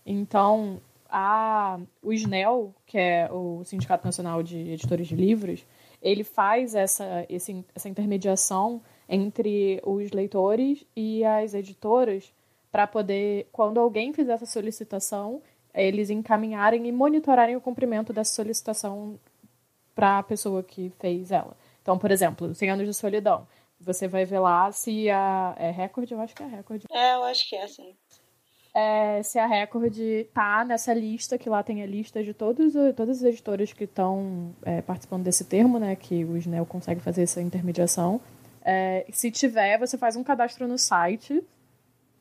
Então, 0.04 0.80
a, 1.08 1.78
o 2.02 2.12
SNEL, 2.12 2.74
que 2.86 2.98
é 2.98 3.28
o 3.30 3.62
Sindicato 3.64 4.04
Nacional 4.04 4.42
de 4.42 4.58
Editores 4.58 5.06
de 5.06 5.14
Livros, 5.14 5.64
ele 6.02 6.24
faz 6.24 6.74
essa, 6.74 7.24
esse, 7.28 7.64
essa 7.74 7.88
intermediação 7.88 8.82
entre 9.08 9.80
os 9.84 10.10
leitores 10.10 10.84
e 10.96 11.24
as 11.24 11.54
editoras 11.54 12.32
para 12.70 12.86
poder, 12.86 13.48
quando 13.52 13.78
alguém 13.78 14.12
fizer 14.12 14.32
essa 14.32 14.46
solicitação, 14.46 15.42
eles 15.74 16.10
encaminharem 16.10 16.86
e 16.86 16.92
monitorarem 16.92 17.54
o 17.54 17.60
cumprimento 17.60 18.12
dessa 18.12 18.34
solicitação 18.34 19.18
para 19.94 20.18
a 20.18 20.22
pessoa 20.22 20.62
que 20.62 20.90
fez 20.98 21.30
ela. 21.30 21.56
Então, 21.82 21.98
por 21.98 22.10
exemplo, 22.10 22.54
100 22.54 22.70
anos 22.70 22.86
de 22.86 22.94
solidão. 22.94 23.46
Você 23.78 24.06
vai 24.08 24.24
ver 24.24 24.38
lá 24.38 24.70
se 24.70 25.10
a. 25.10 25.54
É 25.58 25.70
recorde? 25.70 26.14
Eu 26.14 26.20
acho 26.20 26.34
que 26.34 26.42
é 26.42 26.46
recorde. 26.46 26.86
É, 26.90 27.14
eu 27.14 27.24
acho 27.24 27.48
que 27.48 27.56
é, 27.56 27.66
sim. 27.66 27.96
É, 28.74 29.22
se 29.22 29.38
a 29.38 29.46
Record 29.46 29.94
tá 30.32 30.64
nessa 30.64 30.94
lista, 30.94 31.36
que 31.36 31.48
lá 31.48 31.62
tem 31.62 31.82
a 31.82 31.86
lista 31.86 32.22
de 32.22 32.32
todos, 32.32 32.72
todas 32.96 33.18
as 33.18 33.22
editoras 33.22 33.72
que 33.72 33.84
estão 33.84 34.54
é, 34.62 34.80
participando 34.80 35.24
desse 35.24 35.44
termo, 35.44 35.78
né? 35.78 35.94
Que 35.94 36.24
o 36.24 36.36
SNEL 36.38 36.64
consegue 36.64 37.00
fazer 37.00 37.22
essa 37.22 37.42
intermediação. 37.42 38.20
É, 38.64 39.04
se 39.10 39.30
tiver, 39.30 39.78
você 39.78 39.98
faz 39.98 40.16
um 40.16 40.24
cadastro 40.24 40.66
no 40.66 40.78
site, 40.78 41.42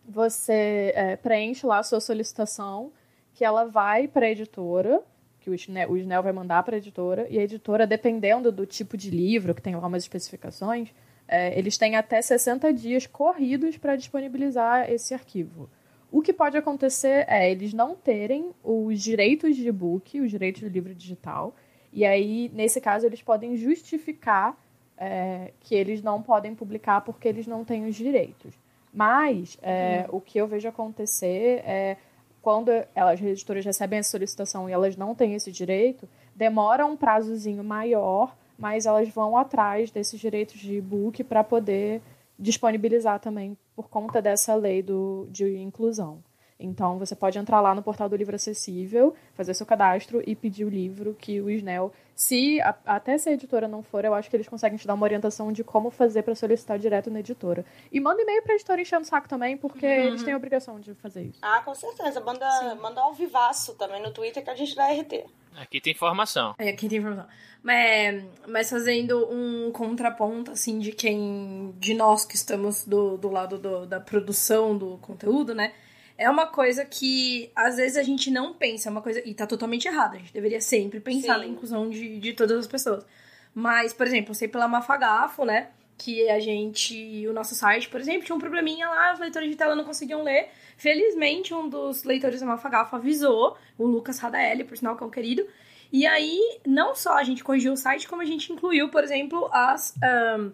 você 0.06 0.92
é, 0.96 1.16
preenche 1.16 1.66
lá 1.66 1.80
a 1.80 1.84
sua 1.84 2.02
solicitação, 2.02 2.92
que 3.34 3.46
ela 3.46 3.66
vai 3.66 4.08
para 4.08 4.26
a 4.26 4.30
editora, 4.30 5.02
que 5.40 5.50
o 5.50 5.54
SNEL, 5.54 5.92
o 5.92 5.98
SNEL 5.98 6.24
vai 6.24 6.34
mandar 6.34 6.64
para 6.64 6.76
a 6.76 6.80
editora, 6.80 7.28
e 7.30 7.40
a 7.40 7.44
editora, 7.44 7.88
dependendo 7.88 8.52
do 8.52 8.66
tipo 8.66 8.98
de 8.98 9.10
livro, 9.10 9.56
que 9.56 9.62
tem 9.62 9.76
lá 9.76 9.88
umas 9.88 10.04
especificações, 10.04 10.90
é, 11.28 11.58
eles 11.58 11.78
têm 11.78 11.96
até 11.96 12.22
60 12.22 12.74
dias 12.74 13.08
corridos 13.08 13.78
para 13.78 13.96
disponibilizar 13.96 14.92
esse 14.92 15.14
arquivo. 15.14 15.70
O 16.12 16.22
que 16.22 16.34
pode 16.34 16.58
acontecer 16.58 17.26
é 17.30 17.50
eles 17.50 17.74
não 17.74 17.96
terem 17.96 18.52
os 18.64 19.02
direitos 19.02 19.56
de 19.56 19.68
e-book, 19.68 20.20
os 20.20 20.30
direitos 20.30 20.62
do 20.62 20.68
livro 20.68 20.94
digital, 20.94 21.56
e 21.94 22.06
aí, 22.06 22.52
nesse 22.54 22.80
caso, 22.80 23.06
eles 23.06 23.22
podem 23.22 23.56
justificar 23.56 24.58
é, 24.98 25.52
que 25.62 25.74
eles 25.74 26.02
não 26.02 26.22
podem 26.22 26.54
publicar 26.54 27.02
porque 27.02 27.28
eles 27.28 27.48
não 27.48 27.66
têm 27.66 27.86
os 27.86 27.96
direitos. 27.96 28.54
Mas 28.94 29.58
é, 29.62 30.06
hum. 30.08 30.18
o 30.18 30.22
que 30.22 30.38
eu 30.38 30.48
vejo 30.48 30.68
acontecer 30.68 31.64
é 31.66 31.98
quando 32.42 32.70
elas, 32.96 33.20
as 33.20 33.22
editoras 33.22 33.66
recebem 33.66 34.00
a 34.00 34.04
solicitação 34.04 34.70
e 34.70 34.74
elas 34.74 34.98
não 34.98 35.14
têm 35.16 35.34
esse 35.34 35.52
direito, 35.52 36.08
demora 36.36 36.86
um 36.86 36.98
prazozinho 36.98 37.64
maior, 37.64 38.36
mas 38.58 38.86
elas 38.86 39.10
vão 39.10 39.38
atrás 39.38 39.92
desses 39.92 40.20
direitos 40.20 40.60
de 40.60 40.78
e-book 40.78 41.24
para 41.24 41.44
poder 41.44 42.02
disponibilizar 42.38 43.20
também 43.20 43.58
por 43.82 43.90
conta 43.90 44.22
dessa 44.22 44.54
lei 44.54 44.84
do, 44.84 45.28
de 45.32 45.58
inclusão. 45.58 46.24
Então, 46.62 46.98
você 46.98 47.16
pode 47.16 47.38
entrar 47.38 47.60
lá 47.60 47.74
no 47.74 47.82
portal 47.82 48.08
do 48.08 48.16
livro 48.16 48.36
acessível, 48.36 49.16
fazer 49.34 49.54
seu 49.54 49.66
cadastro 49.66 50.22
e 50.26 50.36
pedir 50.36 50.66
o 50.66 50.70
livro 50.70 51.14
que 51.14 51.42
o 51.42 51.50
SNEL, 51.50 51.92
se 52.16 52.62
a, 52.62 52.76
até 52.86 53.18
se 53.18 53.30
a 53.30 53.34
editora 53.34 53.68
não 53.68 53.82
for, 53.82 54.06
eu 54.06 54.14
acho 54.14 54.30
que 54.30 54.36
eles 54.36 54.48
conseguem 54.48 54.78
te 54.78 54.86
dar 54.86 54.94
uma 54.94 55.04
orientação 55.04 55.52
de 55.52 55.64
como 55.64 55.90
fazer 55.90 56.22
para 56.22 56.36
solicitar 56.36 56.78
direto 56.78 57.10
na 57.10 57.20
editora. 57.20 57.66
E 57.92 58.00
manda 58.00 58.22
e-mail 58.22 58.44
para 58.44 58.54
a 58.54 58.56
editora 58.56 58.82
enchendo 58.82 59.04
o 59.04 59.06
saco 59.06 59.28
também, 59.28 59.58
porque 59.58 59.86
uhum. 59.86 59.92
eles 59.92 60.24
têm 60.24 60.34
a 60.34 60.38
obrigação 60.38 60.80
de 60.80 60.94
fazer 60.94 61.24
isso. 61.24 61.40
Ah, 61.42 61.62
com 61.66 61.74
certeza. 61.74 62.22
Manda, 62.22 62.76
manda 62.76 63.02
ao 63.02 63.14
vivaço 63.14 63.74
também 63.76 64.02
no 64.02 64.12
Twitter 64.12 64.44
que 64.44 64.50
a 64.50 64.56
gente 64.56 64.76
dá 64.76 64.92
RT. 64.92 65.26
Aqui 65.56 65.82
tem 65.82 65.92
informação. 65.94 66.56
É, 66.58 66.70
aqui 66.70 66.88
tem 66.88 67.00
informação. 67.00 67.28
Mas, 67.64 68.24
mas 68.48 68.70
fazendo 68.70 69.28
um 69.32 69.72
contraponto, 69.72 70.52
assim, 70.52 70.80
de 70.80 70.92
quem. 70.92 71.74
de 71.78 71.94
nós 71.94 72.26
que 72.26 72.36
estamos 72.36 72.86
do, 72.86 73.18
do 73.18 73.30
lado 73.30 73.58
do, 73.58 73.86
da 73.86 74.00
produção 74.00 74.78
do 74.78 74.98
conteúdo, 75.00 75.54
né? 75.54 75.74
É 76.22 76.30
uma 76.30 76.46
coisa 76.46 76.86
que 76.86 77.52
às 77.56 77.78
vezes 77.78 77.98
a 77.98 78.04
gente 78.04 78.30
não 78.30 78.54
pensa, 78.54 78.90
é 78.90 78.92
uma 78.92 79.02
coisa. 79.02 79.22
E 79.28 79.34
tá 79.34 79.48
totalmente 79.48 79.88
errado. 79.88 80.16
A 80.16 80.18
gente 80.20 80.32
deveria 80.32 80.62
sempre 80.62 81.00
pensar 81.00 81.34
Sim. 81.34 81.40
na 81.40 81.46
inclusão 81.48 81.90
de, 81.90 82.20
de 82.20 82.34
todas 82.34 82.60
as 82.60 82.68
pessoas. 82.68 83.06
Mas, 83.54 83.92
por 83.92 84.06
exemplo, 84.06 84.32
eu 84.32 84.36
sei 84.36 84.48
pela 84.48 84.68
Mafagafo, 84.68 85.44
né? 85.44 85.70
Que 85.98 86.30
a 86.30 86.40
gente. 86.40 87.28
O 87.28 87.34
nosso 87.34 87.56
site, 87.56 87.90
por 87.90 88.00
exemplo, 88.00 88.24
tinha 88.24 88.36
um 88.36 88.40
probleminha 88.40 88.88
lá, 88.88 89.14
os 89.14 89.20
leitores 89.20 89.50
de 89.50 89.56
tela 89.56 89.76
não 89.76 89.84
conseguiam 89.84 90.24
ler. 90.24 90.50
Felizmente, 90.78 91.54
um 91.54 91.68
dos 91.68 92.04
leitores 92.04 92.40
da 92.40 92.46
Mafagafo 92.46 92.96
avisou, 92.96 93.58
o 93.78 93.86
Lucas 93.86 94.20
Radaeli, 94.20 94.64
por 94.64 94.78
sinal 94.78 94.96
que 94.96 95.04
é 95.04 95.06
um 95.06 95.12
querido. 95.12 95.46
E 95.92 96.06
aí, 96.06 96.40
não 96.66 96.96
só 96.96 97.18
a 97.18 97.24
gente 97.24 97.44
corrigiu 97.44 97.74
o 97.74 97.78
site, 97.78 98.08
como 98.08 98.22
a 98.22 98.26
gente 98.26 98.54
incluiu, 98.54 98.90
por 98.90 99.04
exemplo, 99.04 99.50
as 99.52 99.94
um, 100.40 100.52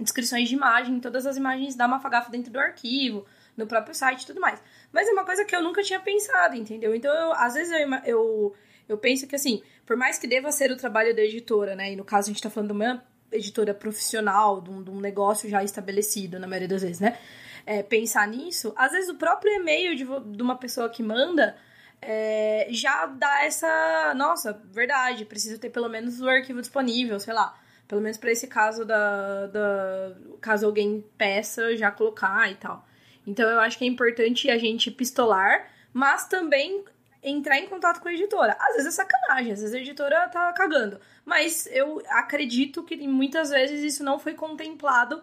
descrições 0.00 0.48
de 0.48 0.54
imagem, 0.54 1.00
todas 1.00 1.26
as 1.26 1.36
imagens 1.36 1.74
da 1.74 1.88
Mafagafo 1.88 2.30
dentro 2.30 2.52
do 2.52 2.60
arquivo, 2.60 3.26
no 3.56 3.66
próprio 3.66 3.94
site 3.94 4.22
e 4.22 4.26
tudo 4.26 4.40
mais. 4.40 4.62
Mas 4.96 5.06
é 5.08 5.12
uma 5.12 5.26
coisa 5.26 5.44
que 5.44 5.54
eu 5.54 5.62
nunca 5.62 5.82
tinha 5.82 6.00
pensado, 6.00 6.56
entendeu? 6.56 6.94
Então, 6.94 7.14
eu, 7.14 7.32
às 7.34 7.52
vezes 7.52 7.70
eu, 7.70 7.94
eu, 8.06 8.56
eu 8.88 8.96
penso 8.96 9.26
que, 9.26 9.36
assim, 9.36 9.62
por 9.84 9.94
mais 9.94 10.18
que 10.18 10.26
deva 10.26 10.50
ser 10.50 10.72
o 10.72 10.76
trabalho 10.76 11.14
da 11.14 11.20
editora, 11.20 11.76
né? 11.76 11.92
E 11.92 11.96
no 11.96 12.02
caso 12.02 12.30
a 12.30 12.32
gente 12.32 12.42
tá 12.42 12.48
falando 12.48 12.68
de 12.70 12.76
uma 12.76 13.04
editora 13.30 13.74
profissional, 13.74 14.58
de 14.62 14.70
um, 14.70 14.82
de 14.82 14.90
um 14.90 14.98
negócio 14.98 15.50
já 15.50 15.62
estabelecido, 15.62 16.38
na 16.38 16.46
maioria 16.46 16.68
das 16.68 16.80
vezes, 16.80 16.98
né? 16.98 17.18
É, 17.66 17.82
pensar 17.82 18.26
nisso, 18.26 18.72
às 18.74 18.92
vezes 18.92 19.10
o 19.10 19.16
próprio 19.16 19.52
e-mail 19.52 19.94
de, 19.94 20.04
de 20.04 20.42
uma 20.42 20.56
pessoa 20.56 20.88
que 20.88 21.02
manda 21.02 21.54
é, 22.00 22.66
já 22.70 23.04
dá 23.04 23.44
essa. 23.44 24.14
Nossa, 24.16 24.58
verdade, 24.72 25.26
preciso 25.26 25.58
ter 25.60 25.68
pelo 25.68 25.90
menos 25.90 26.22
o 26.22 26.28
arquivo 26.28 26.62
disponível, 26.62 27.20
sei 27.20 27.34
lá. 27.34 27.54
Pelo 27.86 28.00
menos 28.00 28.16
para 28.16 28.32
esse 28.32 28.46
caso 28.46 28.82
da, 28.86 29.46
da. 29.48 30.16
Caso 30.40 30.64
alguém 30.64 31.04
peça, 31.18 31.76
já 31.76 31.90
colocar 31.90 32.50
e 32.50 32.54
tal. 32.54 32.86
Então 33.26 33.48
eu 33.48 33.60
acho 33.60 33.78
que 33.78 33.84
é 33.84 33.88
importante 33.88 34.50
a 34.50 34.58
gente 34.58 34.90
pistolar, 34.90 35.68
mas 35.92 36.28
também 36.28 36.84
entrar 37.22 37.58
em 37.58 37.66
contato 37.66 38.00
com 38.00 38.08
a 38.08 38.12
editora. 38.12 38.56
Às 38.60 38.76
vezes 38.76 38.86
é 38.86 38.90
sacanagem, 38.92 39.52
às 39.52 39.60
vezes 39.60 39.74
a 39.74 39.78
editora 39.78 40.28
tá 40.28 40.52
cagando. 40.52 41.00
Mas 41.24 41.66
eu 41.66 42.00
acredito 42.08 42.84
que 42.84 42.96
muitas 43.08 43.50
vezes 43.50 43.82
isso 43.82 44.04
não 44.04 44.18
foi 44.18 44.34
contemplado 44.34 45.22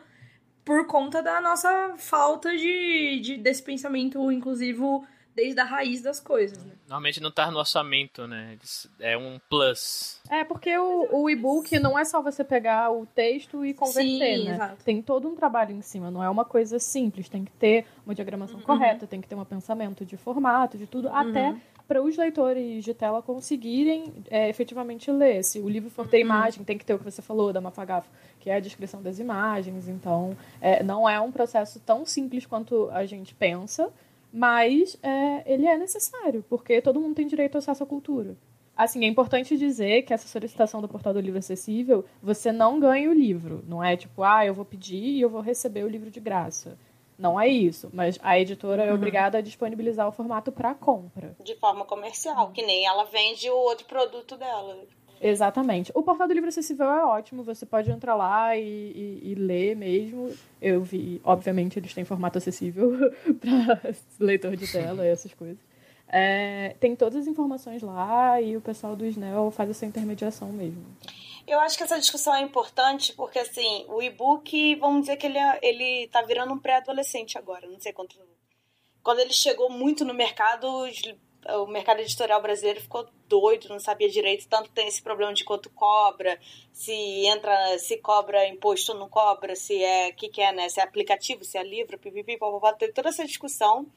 por 0.65 0.85
conta 0.87 1.21
da 1.21 1.39
nossa 1.41 1.93
falta 1.97 2.55
de, 2.55 3.19
de 3.21 3.37
desse 3.37 3.63
pensamento 3.63 4.31
inclusivo 4.31 5.05
desde 5.35 5.59
a 5.59 5.63
raiz 5.63 6.01
das 6.01 6.19
coisas, 6.19 6.63
né? 6.63 6.73
Normalmente 6.87 7.21
não 7.21 7.31
tá 7.31 7.49
no 7.49 7.57
orçamento, 7.57 8.27
né? 8.27 8.57
É 8.99 9.17
um 9.17 9.39
plus. 9.49 10.21
É, 10.29 10.43
porque 10.43 10.77
o, 10.77 11.07
o 11.11 11.29
e-book 11.29 11.79
não 11.79 11.97
é 11.97 12.05
só 12.05 12.21
você 12.21 12.43
pegar 12.43 12.91
o 12.91 13.05
texto 13.05 13.65
e 13.65 13.73
converter, 13.73 14.37
Sim, 14.37 14.45
né? 14.45 14.55
Exato. 14.55 14.83
Tem 14.83 15.01
todo 15.01 15.27
um 15.27 15.35
trabalho 15.35 15.71
em 15.71 15.81
cima, 15.81 16.11
não 16.11 16.23
é 16.23 16.29
uma 16.29 16.45
coisa 16.45 16.77
simples. 16.79 17.29
Tem 17.29 17.43
que 17.43 17.51
ter 17.53 17.85
uma 18.05 18.13
diagramação 18.13 18.57
uhum. 18.57 18.65
correta, 18.65 19.07
tem 19.07 19.21
que 19.21 19.27
ter 19.27 19.35
um 19.35 19.43
pensamento 19.43 20.05
de 20.05 20.17
formato, 20.17 20.77
de 20.77 20.85
tudo, 20.85 21.07
uhum. 21.07 21.15
até 21.15 21.55
para 21.87 22.01
os 22.01 22.15
leitores 22.15 22.83
de 22.83 22.93
tela 22.93 23.21
conseguirem 23.21 24.13
é, 24.29 24.49
efetivamente 24.49 25.11
ler. 25.11 25.43
Se 25.43 25.59
o 25.59 25.67
livro 25.67 25.89
for 25.89 26.07
ter 26.07 26.17
uhum. 26.17 26.23
imagem, 26.23 26.63
tem 26.63 26.77
que 26.77 26.85
ter 26.85 26.93
o 26.93 26.99
que 26.99 27.05
você 27.05 27.21
falou 27.21 27.51
da 27.51 27.59
Mafagafo, 27.59 28.09
que 28.39 28.49
é 28.49 28.55
a 28.55 28.59
descrição 28.59 29.01
das 29.01 29.19
imagens. 29.19 29.87
Então, 29.87 30.37
é, 30.61 30.83
não 30.83 31.09
é 31.09 31.19
um 31.19 31.31
processo 31.31 31.79
tão 31.79 32.05
simples 32.05 32.45
quanto 32.45 32.89
a 32.91 33.05
gente 33.05 33.33
pensa, 33.33 33.91
mas 34.33 34.97
é, 35.03 35.53
ele 35.53 35.67
é 35.67 35.77
necessário, 35.77 36.43
porque 36.49 36.81
todo 36.81 36.99
mundo 36.99 37.13
tem 37.13 37.27
direito 37.27 37.53
ao 37.53 37.59
acesso 37.59 37.83
à 37.83 37.85
cultura. 37.85 38.35
Assim, 38.75 39.05
é 39.05 39.07
importante 39.07 39.55
dizer 39.55 40.01
que 40.01 40.11
essa 40.11 40.27
solicitação 40.27 40.81
do 40.81 40.87
portal 40.87 41.13
do 41.13 41.19
livro 41.19 41.37
acessível, 41.37 42.03
você 42.21 42.51
não 42.51 42.79
ganha 42.79 43.07
o 43.07 43.13
livro. 43.13 43.63
Não 43.67 43.83
é 43.83 43.95
tipo, 43.95 44.23
ah, 44.23 44.43
eu 44.43 44.55
vou 44.55 44.65
pedir 44.65 44.95
e 44.95 45.21
eu 45.21 45.29
vou 45.29 45.41
receber 45.41 45.83
o 45.83 45.87
livro 45.87 46.09
de 46.09 46.19
graça. 46.19 46.75
Não 47.15 47.39
é 47.39 47.47
isso, 47.47 47.91
mas 47.93 48.17
a 48.23 48.39
editora 48.39 48.81
é 48.81 48.85
uhum. 48.87 48.91
é 48.93 48.95
obrigada 48.95 49.37
a 49.37 49.41
disponibilizar 49.41 50.07
o 50.07 50.11
formato 50.11 50.51
para 50.51 50.73
compra. 50.73 51.35
De 51.43 51.53
forma 51.59 51.85
comercial, 51.85 52.49
que 52.49 52.65
nem 52.65 52.87
ela 52.87 53.03
vende 53.03 53.47
o 53.51 53.55
outro 53.55 53.85
produto 53.85 54.35
dela. 54.35 54.79
Exatamente. 55.21 55.91
O 55.95 56.03
portal 56.03 56.27
do 56.27 56.33
livro 56.33 56.49
acessível 56.49 56.85
é 56.85 57.05
ótimo, 57.05 57.43
você 57.43 57.65
pode 57.65 57.89
entrar 57.89 58.15
lá 58.15 58.57
e, 58.57 58.61
e, 58.61 59.31
e 59.31 59.35
ler 59.35 59.75
mesmo. 59.75 60.31
Eu 60.61 60.81
vi, 60.81 61.21
obviamente, 61.23 61.79
eles 61.79 61.93
têm 61.93 62.03
formato 62.03 62.37
acessível 62.37 62.91
para 63.39 63.95
leitor 64.19 64.55
de 64.55 64.69
tela 64.71 65.05
e 65.05 65.09
essas 65.09 65.33
coisas. 65.33 65.57
É, 66.07 66.75
tem 66.79 66.95
todas 66.95 67.21
as 67.21 67.27
informações 67.27 67.81
lá 67.81 68.39
e 68.39 68.55
o 68.55 68.61
pessoal 68.61 68.95
do 68.95 69.05
Snell 69.05 69.49
faz 69.49 69.69
essa 69.69 69.85
intermediação 69.85 70.49
mesmo. 70.49 70.85
Eu 71.47 71.59
acho 71.59 71.75
que 71.77 71.83
essa 71.83 71.99
discussão 71.99 72.35
é 72.35 72.41
importante 72.41 73.13
porque, 73.13 73.39
assim, 73.39 73.85
o 73.89 74.01
e-book, 74.01 74.75
vamos 74.75 75.01
dizer 75.01 75.17
que 75.17 75.25
ele, 75.25 75.37
é, 75.37 75.59
ele 75.61 76.07
tá 76.09 76.21
virando 76.21 76.53
um 76.53 76.59
pré-adolescente 76.59 77.37
agora, 77.37 77.67
não 77.67 77.79
sei 77.79 77.91
quanto. 77.91 78.15
Quando 79.01 79.19
ele 79.19 79.33
chegou 79.33 79.69
muito 79.69 80.05
no 80.05 80.13
mercado, 80.13 80.87
o 81.49 81.67
mercado 81.67 81.99
editorial 81.99 82.41
brasileiro 82.41 82.81
ficou 82.81 83.07
doido, 83.27 83.69
não 83.69 83.79
sabia 83.79 84.09
direito, 84.09 84.47
tanto 84.47 84.71
tem 84.71 84.87
esse 84.87 85.01
problema 85.01 85.33
de 85.33 85.43
quanto 85.43 85.69
cobra, 85.69 86.39
se 86.71 86.93
entra, 87.25 87.77
se 87.79 87.97
cobra 87.97 88.47
imposto 88.47 88.93
não 88.93 89.09
cobra, 89.09 89.55
se 89.55 89.83
é, 89.83 90.11
que, 90.11 90.29
que 90.29 90.41
é, 90.41 90.51
né? 90.51 90.69
Se 90.69 90.79
é 90.79 90.83
aplicativo, 90.83 91.43
se 91.43 91.57
é 91.57 91.63
livro, 91.63 91.97
pipipi, 91.97 92.37
teve 92.77 92.93
toda 92.93 93.09
essa 93.09 93.25
discussão 93.25 93.87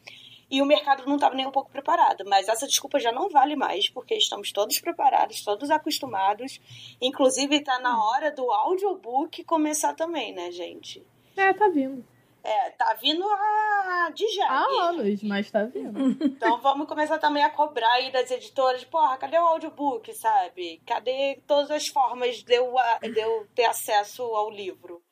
e 0.51 0.63
o 0.63 0.67
mercado 0.67 1.05
não 1.07 1.17
estava 1.17 1.35
nem 1.35 1.47
um 1.47 1.51
pouco 1.51 1.71
preparado. 1.71 2.25
Mas 2.27 2.49
essa 2.49 2.67
desculpa 2.67 2.99
já 2.99 3.11
não 3.11 3.29
vale 3.29 3.57
mais, 3.57 3.89
porque 3.89 4.15
estamos 4.15 4.53
todos 4.53 4.79
preparados, 4.79 5.43
todos 5.43 5.71
acostumados. 5.71 6.61
Inclusive, 7.01 7.57
está 7.57 7.79
na 7.79 8.03
hora 8.05 8.31
do 8.31 8.51
audiobook 8.51 9.43
começar 9.45 9.95
também, 9.95 10.33
né, 10.33 10.51
gente? 10.51 11.05
É, 11.37 11.53
tá 11.53 11.69
vindo. 11.69 12.05
É, 12.47 12.71
tá 12.71 12.95
vindo 12.95 13.25
a... 13.29 14.11
de 14.15 14.25
já. 14.37 14.49
Há 14.49 14.89
anos, 14.89 15.21
mas 15.25 15.51
tá 15.51 15.65
vindo. 15.65 15.99
Então 16.37 16.61
vamos 16.61 16.87
começar 16.87 17.19
também 17.19 17.43
a 17.43 17.51
cobrar 17.51 17.93
aí 17.95 18.13
das 18.13 18.31
editoras. 18.31 18.85
Porra, 18.85 19.17
cadê 19.17 19.37
o 19.37 19.49
audiobook, 19.49 20.15
sabe? 20.15 20.81
Cadê 20.87 21.43
todas 21.45 21.73
as 21.73 21.89
formas 21.89 22.37
de 22.45 22.55
eu, 22.55 22.73
de 23.03 23.19
eu 23.19 23.49
ter 23.53 23.65
acesso 23.65 24.23
ao 24.23 24.49
livro? 24.49 25.03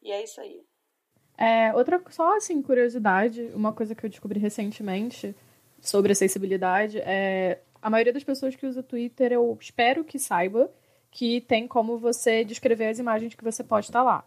E 0.00 0.12
é 0.12 0.22
isso 0.22 0.40
aí. 0.40 0.62
É, 1.36 1.74
outra, 1.74 2.00
só 2.10 2.36
assim, 2.36 2.62
curiosidade, 2.62 3.50
uma 3.54 3.72
coisa 3.72 3.94
que 3.94 4.06
eu 4.06 4.10
descobri 4.10 4.38
recentemente 4.38 5.34
sobre 5.80 6.12
acessibilidade 6.12 6.98
é 6.98 7.60
a 7.82 7.90
maioria 7.90 8.12
das 8.12 8.24
pessoas 8.24 8.54
que 8.54 8.66
usa 8.66 8.82
Twitter, 8.82 9.32
eu 9.32 9.56
espero 9.60 10.04
que 10.04 10.18
saiba 10.18 10.70
que 11.10 11.40
tem 11.40 11.66
como 11.66 11.98
você 11.98 12.44
descrever 12.44 12.86
as 12.86 12.98
imagens 12.98 13.34
que 13.34 13.44
você 13.44 13.64
pode 13.64 13.86
estar 13.86 14.02
lá. 14.02 14.24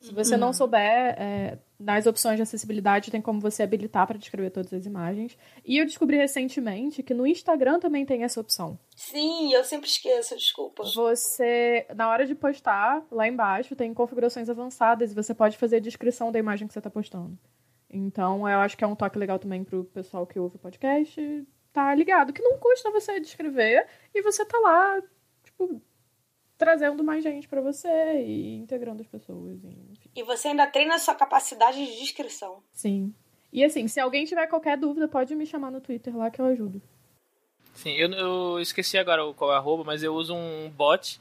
Se 0.00 0.14
você 0.14 0.34
uhum. 0.34 0.40
não 0.40 0.52
souber, 0.52 0.80
é, 0.80 1.58
nas 1.78 2.06
opções 2.06 2.36
de 2.36 2.42
acessibilidade 2.42 3.10
tem 3.10 3.20
como 3.20 3.40
você 3.40 3.62
habilitar 3.62 4.06
para 4.06 4.18
descrever 4.18 4.50
todas 4.50 4.72
as 4.72 4.86
imagens. 4.86 5.36
E 5.64 5.78
eu 5.78 5.84
descobri 5.84 6.16
recentemente 6.16 7.02
que 7.02 7.12
no 7.12 7.26
Instagram 7.26 7.80
também 7.80 8.06
tem 8.06 8.22
essa 8.22 8.40
opção. 8.40 8.78
Sim, 8.94 9.52
eu 9.52 9.64
sempre 9.64 9.88
esqueço, 9.88 10.36
desculpa. 10.36 10.84
Você, 10.84 11.86
na 11.96 12.08
hora 12.08 12.26
de 12.26 12.34
postar, 12.34 13.04
lá 13.10 13.26
embaixo 13.26 13.74
tem 13.74 13.92
configurações 13.92 14.48
avançadas 14.48 15.10
e 15.10 15.14
você 15.14 15.34
pode 15.34 15.58
fazer 15.58 15.76
a 15.76 15.80
descrição 15.80 16.30
da 16.30 16.38
imagem 16.38 16.68
que 16.68 16.72
você 16.72 16.78
está 16.78 16.90
postando. 16.90 17.36
Então, 17.90 18.48
eu 18.48 18.58
acho 18.60 18.76
que 18.76 18.84
é 18.84 18.86
um 18.86 18.94
toque 18.94 19.18
legal 19.18 19.38
também 19.38 19.64
pro 19.64 19.84
pessoal 19.84 20.26
que 20.26 20.38
ouve 20.38 20.56
o 20.56 20.60
podcast 20.60 21.46
tá 21.72 21.94
ligado, 21.94 22.32
que 22.32 22.42
não 22.42 22.58
custa 22.58 22.90
você 22.90 23.20
descrever 23.20 23.86
e 24.14 24.20
você 24.22 24.44
tá 24.44 24.58
lá, 24.58 25.00
tipo, 25.44 25.80
trazendo 26.58 27.04
mais 27.04 27.22
gente 27.22 27.48
para 27.48 27.60
você 27.60 27.88
e 28.20 28.56
integrando 28.56 29.00
as 29.00 29.06
pessoas. 29.06 29.64
Enfim. 29.64 30.10
E 30.14 30.22
você 30.24 30.48
ainda 30.48 30.66
treina 30.66 30.96
a 30.96 30.98
sua 30.98 31.14
capacidade 31.14 31.78
de 31.78 32.00
descrição. 32.00 32.62
Sim. 32.72 33.14
E 33.52 33.64
assim, 33.64 33.86
se 33.86 34.00
alguém 34.00 34.24
tiver 34.24 34.46
qualquer 34.48 34.76
dúvida, 34.76 35.08
pode 35.08 35.34
me 35.34 35.46
chamar 35.46 35.70
no 35.70 35.80
Twitter 35.80 36.14
lá 36.14 36.30
que 36.30 36.40
eu 36.40 36.46
ajudo. 36.46 36.82
Sim, 37.74 37.92
eu, 37.92 38.10
eu 38.10 38.60
esqueci 38.60 38.98
agora 38.98 39.32
qual 39.34 39.52
é 39.52 39.54
a 39.54 39.58
arroba, 39.58 39.84
mas 39.84 40.02
eu 40.02 40.12
uso 40.12 40.34
um 40.34 40.68
bot. 40.68 41.20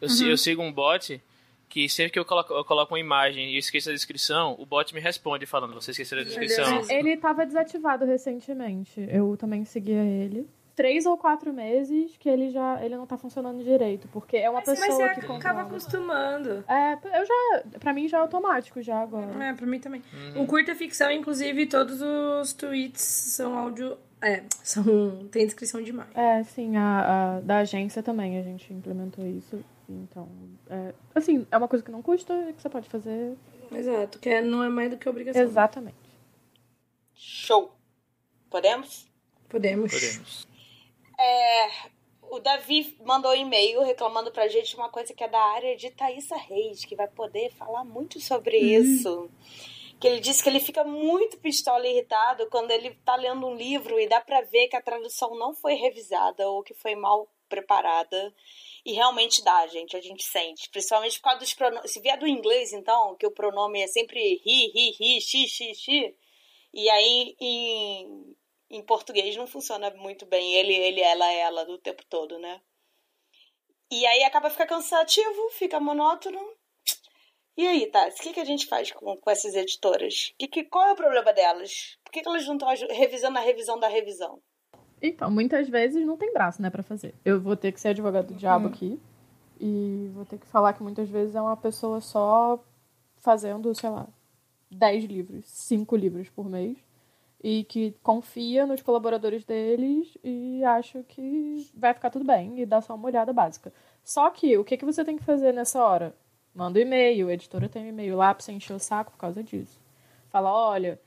Eu, 0.00 0.08
uhum. 0.08 0.26
eu 0.28 0.38
sigo 0.38 0.62
um 0.62 0.72
bot 0.72 1.20
que 1.68 1.88
sempre 1.88 2.12
que 2.12 2.18
eu 2.18 2.24
coloco, 2.24 2.54
eu 2.54 2.64
coloco 2.64 2.94
uma 2.94 3.00
imagem 3.00 3.50
e 3.50 3.58
esqueço 3.58 3.90
a 3.90 3.92
descrição, 3.92 4.54
o 4.56 4.64
bot 4.64 4.94
me 4.94 5.00
responde 5.00 5.46
falando, 5.46 5.74
você 5.74 5.90
esqueceu 5.90 6.20
a 6.20 6.22
descrição. 6.22 6.88
Ele 6.88 7.14
estava 7.14 7.44
desativado 7.44 8.04
recentemente. 8.04 9.04
Eu 9.10 9.36
também 9.36 9.64
seguia 9.64 10.02
ele 10.04 10.48
três 10.76 11.06
ou 11.06 11.16
quatro 11.16 11.52
meses 11.52 12.16
que 12.18 12.28
ele 12.28 12.50
já 12.50 12.84
ele 12.84 12.96
não 12.96 13.06
tá 13.06 13.16
funcionando 13.16 13.64
direito, 13.64 14.06
porque 14.08 14.36
é 14.36 14.48
uma 14.48 14.60
mas, 14.60 14.78
pessoa 14.78 15.06
mas 15.06 15.16
você 15.16 15.26
que 15.26 15.32
acaba 15.32 15.62
acostumando. 15.62 16.64
É, 16.68 16.92
eu 17.18 17.26
já, 17.26 17.62
para 17.80 17.92
mim 17.92 18.06
já 18.06 18.18
é 18.18 18.20
automático 18.20 18.80
já 18.82 19.00
agora. 19.00 19.42
É, 19.42 19.54
para 19.54 19.66
mim 19.66 19.80
também. 19.80 20.02
Uhum. 20.12 20.42
O 20.42 20.46
curta 20.46 20.74
ficção, 20.74 21.10
inclusive, 21.10 21.66
todos 21.66 22.00
os 22.02 22.52
tweets 22.52 23.02
são 23.02 23.58
áudio 23.58 23.96
é, 24.20 24.44
são 24.62 24.84
tem 25.30 25.44
descrição 25.46 25.82
de 25.82 25.90
imagem. 25.90 26.12
É, 26.14 26.42
sim, 26.44 26.76
a, 26.76 27.36
a, 27.36 27.40
da 27.40 27.58
agência 27.58 28.02
também 28.02 28.38
a 28.38 28.42
gente 28.42 28.72
implementou 28.72 29.26
isso. 29.26 29.62
Então, 29.88 30.28
é, 30.68 30.92
assim, 31.14 31.46
é 31.50 31.56
uma 31.56 31.68
coisa 31.68 31.84
que 31.84 31.90
não 31.90 32.02
custa 32.02 32.34
e 32.48 32.52
que 32.52 32.60
você 32.60 32.68
pode 32.68 32.88
fazer. 32.88 33.36
Exato, 33.70 34.18
que 34.18 34.28
é, 34.28 34.42
não 34.42 34.62
é 34.62 34.68
mais 34.68 34.90
do 34.90 34.96
que 34.96 35.08
obrigação. 35.08 35.42
Exatamente. 35.42 35.96
Show. 37.14 37.72
Podemos? 38.50 39.06
Podemos. 39.48 39.92
Podemos. 39.92 40.45
É, 41.18 41.68
o 42.22 42.38
Davi 42.38 42.96
mandou 43.04 43.30
um 43.30 43.34
e-mail 43.34 43.82
reclamando 43.82 44.30
pra 44.30 44.48
gente 44.48 44.76
uma 44.76 44.88
coisa 44.88 45.14
que 45.14 45.24
é 45.24 45.28
da 45.28 45.40
área 45.40 45.76
de 45.76 45.90
Thaisa 45.90 46.36
Reis, 46.36 46.84
que 46.84 46.96
vai 46.96 47.08
poder 47.08 47.50
falar 47.52 47.84
muito 47.84 48.20
sobre 48.20 48.58
uhum. 48.58 48.64
isso. 48.64 49.30
Que 49.98 50.08
ele 50.08 50.20
disse 50.20 50.42
que 50.42 50.48
ele 50.48 50.60
fica 50.60 50.84
muito 50.84 51.38
pistola 51.38 51.86
e 51.86 51.92
irritado 51.92 52.48
quando 52.50 52.70
ele 52.70 52.90
tá 53.04 53.16
lendo 53.16 53.46
um 53.46 53.54
livro 53.54 53.98
e 53.98 54.06
dá 54.06 54.20
pra 54.20 54.42
ver 54.42 54.68
que 54.68 54.76
a 54.76 54.82
tradução 54.82 55.34
não 55.38 55.54
foi 55.54 55.74
revisada 55.74 56.46
ou 56.48 56.62
que 56.62 56.74
foi 56.74 56.94
mal 56.94 57.26
preparada. 57.48 58.34
E 58.84 58.92
realmente 58.92 59.42
dá, 59.42 59.66
gente, 59.66 59.96
a 59.96 60.00
gente 60.00 60.22
sente. 60.22 60.68
Principalmente 60.68 61.18
por 61.18 61.24
causa 61.24 61.40
dos 61.40 61.54
pronomes. 61.54 61.90
Se 61.90 62.00
vier 62.00 62.18
do 62.18 62.26
inglês, 62.26 62.72
então, 62.72 63.16
que 63.16 63.26
o 63.26 63.30
pronome 63.30 63.80
é 63.80 63.86
sempre 63.86 64.20
he, 64.20 64.70
he, 64.74 64.96
he, 65.00 65.20
she, 65.20 65.48
she, 65.48 65.74
she. 65.74 66.14
E 66.74 66.90
aí, 66.90 67.34
em 67.40 68.36
em 68.70 68.82
português 68.82 69.36
não 69.36 69.46
funciona 69.46 69.90
muito 69.90 70.26
bem 70.26 70.54
ele, 70.54 70.74
ele, 70.74 71.00
ela, 71.00 71.32
ela 71.32 71.64
do 71.64 71.78
tempo 71.78 72.02
todo, 72.08 72.38
né? 72.38 72.60
E 73.90 74.04
aí 74.04 74.24
acaba 74.24 74.50
ficar 74.50 74.66
cansativo, 74.66 75.50
fica 75.52 75.78
monótono. 75.78 76.40
E 77.56 77.66
aí, 77.66 77.86
tá? 77.86 78.08
O 78.08 78.14
que, 78.14 78.32
que 78.34 78.40
a 78.40 78.44
gente 78.44 78.66
faz 78.66 78.92
com, 78.92 79.16
com 79.16 79.30
essas 79.30 79.54
editoras? 79.54 80.34
Que, 80.38 80.48
que, 80.48 80.64
qual 80.64 80.88
é 80.88 80.92
o 80.92 80.96
problema 80.96 81.32
delas? 81.32 81.96
Por 82.04 82.12
que, 82.12 82.20
que 82.20 82.28
elas 82.28 82.46
não 82.46 82.56
estão 82.56 82.68
revisando 82.90 83.38
a 83.38 83.40
revisão 83.40 83.78
da 83.78 83.88
revisão? 83.88 84.42
Então, 85.00 85.30
muitas 85.30 85.68
vezes 85.68 86.04
não 86.04 86.16
tem 86.16 86.32
braço, 86.32 86.60
né, 86.60 86.68
para 86.68 86.82
fazer. 86.82 87.14
Eu 87.24 87.40
vou 87.40 87.56
ter 87.56 87.72
que 87.72 87.80
ser 87.80 87.88
advogado 87.88 88.28
do 88.28 88.34
diabo 88.34 88.66
hum. 88.66 88.70
aqui. 88.70 89.00
E 89.58 90.10
vou 90.12 90.26
ter 90.26 90.38
que 90.38 90.46
falar 90.46 90.74
que 90.74 90.82
muitas 90.82 91.08
vezes 91.08 91.34
é 91.34 91.40
uma 91.40 91.56
pessoa 91.56 92.00
só 92.00 92.62
fazendo, 93.20 93.74
sei 93.74 93.88
lá, 93.88 94.06
10 94.70 95.04
livros, 95.04 95.46
5 95.46 95.96
livros 95.96 96.28
por 96.28 96.46
mês 96.48 96.76
e 97.48 97.62
que 97.62 97.94
confia 98.02 98.66
nos 98.66 98.82
colaboradores 98.82 99.44
deles 99.44 100.18
e 100.24 100.64
acha 100.64 101.04
que 101.04 101.64
vai 101.76 101.94
ficar 101.94 102.10
tudo 102.10 102.24
bem 102.24 102.58
e 102.58 102.66
dá 102.66 102.80
só 102.80 102.96
uma 102.96 103.06
olhada 103.06 103.32
básica. 103.32 103.72
Só 104.02 104.28
que 104.30 104.58
o 104.58 104.64
que, 104.64 104.76
que 104.76 104.84
você 104.84 105.04
tem 105.04 105.16
que 105.16 105.22
fazer 105.22 105.52
nessa 105.52 105.80
hora? 105.80 106.12
Manda 106.52 106.80
um 106.80 106.82
e-mail, 106.82 107.28
a 107.28 107.34
editora 107.34 107.68
tem 107.68 107.84
um 107.84 107.88
e-mail 107.90 108.16
lá 108.16 108.34
pra 108.34 108.42
você 108.42 108.50
encher 108.50 108.72
o 108.72 108.80
saco 108.80 109.12
por 109.12 109.18
causa 109.18 109.44
disso. 109.44 109.80
Fala, 110.28 110.52
olha, 110.52 111.00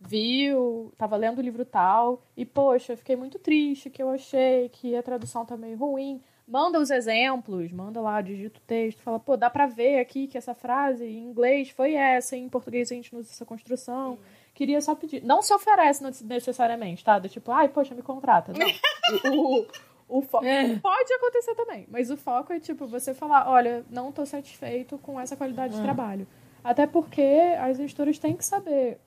viu, 0.00 0.92
tava 0.98 1.14
lendo 1.14 1.38
o 1.38 1.42
livro 1.42 1.64
tal, 1.64 2.24
e 2.36 2.44
poxa, 2.44 2.96
fiquei 2.96 3.14
muito 3.14 3.38
triste 3.38 3.88
que 3.88 4.02
eu 4.02 4.10
achei 4.10 4.68
que 4.70 4.96
a 4.96 5.02
tradução 5.02 5.46
tá 5.46 5.56
meio 5.56 5.78
ruim. 5.78 6.20
Manda 6.44 6.80
os 6.80 6.90
exemplos, 6.90 7.70
manda 7.70 8.00
lá, 8.00 8.20
digita 8.20 8.58
o 8.58 8.62
texto, 8.62 9.00
fala, 9.00 9.20
pô, 9.20 9.36
dá 9.36 9.48
pra 9.48 9.68
ver 9.68 10.00
aqui 10.00 10.26
que 10.26 10.36
essa 10.36 10.54
frase 10.54 11.04
em 11.04 11.22
inglês 11.22 11.70
foi 11.70 11.94
essa, 11.94 12.36
em 12.36 12.48
português 12.48 12.90
a 12.90 12.96
gente 12.96 13.12
não 13.12 13.20
usa 13.20 13.30
essa 13.30 13.46
construção. 13.46 14.18
Queria 14.54 14.80
só 14.80 14.94
pedir. 14.94 15.22
Não 15.24 15.42
se 15.42 15.52
oferece 15.52 16.02
necessariamente, 16.24 17.04
tá? 17.04 17.18
Do 17.18 17.28
tipo, 17.28 17.50
ai, 17.50 17.68
poxa, 17.68 17.94
me 17.94 18.02
contrata. 18.02 18.52
Não. 18.52 18.66
o, 19.34 19.66
o, 20.08 20.18
o 20.20 20.44
é. 20.44 20.78
Pode 20.78 21.12
acontecer 21.12 21.54
também, 21.56 21.86
mas 21.90 22.08
o 22.10 22.16
foco 22.16 22.52
é, 22.52 22.60
tipo, 22.60 22.86
você 22.86 23.12
falar, 23.12 23.50
olha, 23.50 23.84
não 23.90 24.12
tô 24.12 24.24
satisfeito 24.24 24.96
com 24.98 25.20
essa 25.20 25.36
qualidade 25.36 25.74
é. 25.74 25.76
de 25.76 25.82
trabalho. 25.82 26.26
Até 26.62 26.86
porque 26.86 27.56
as 27.60 27.80
editoras 27.80 28.18
têm 28.18 28.36
que 28.36 28.44
saber 28.44 29.00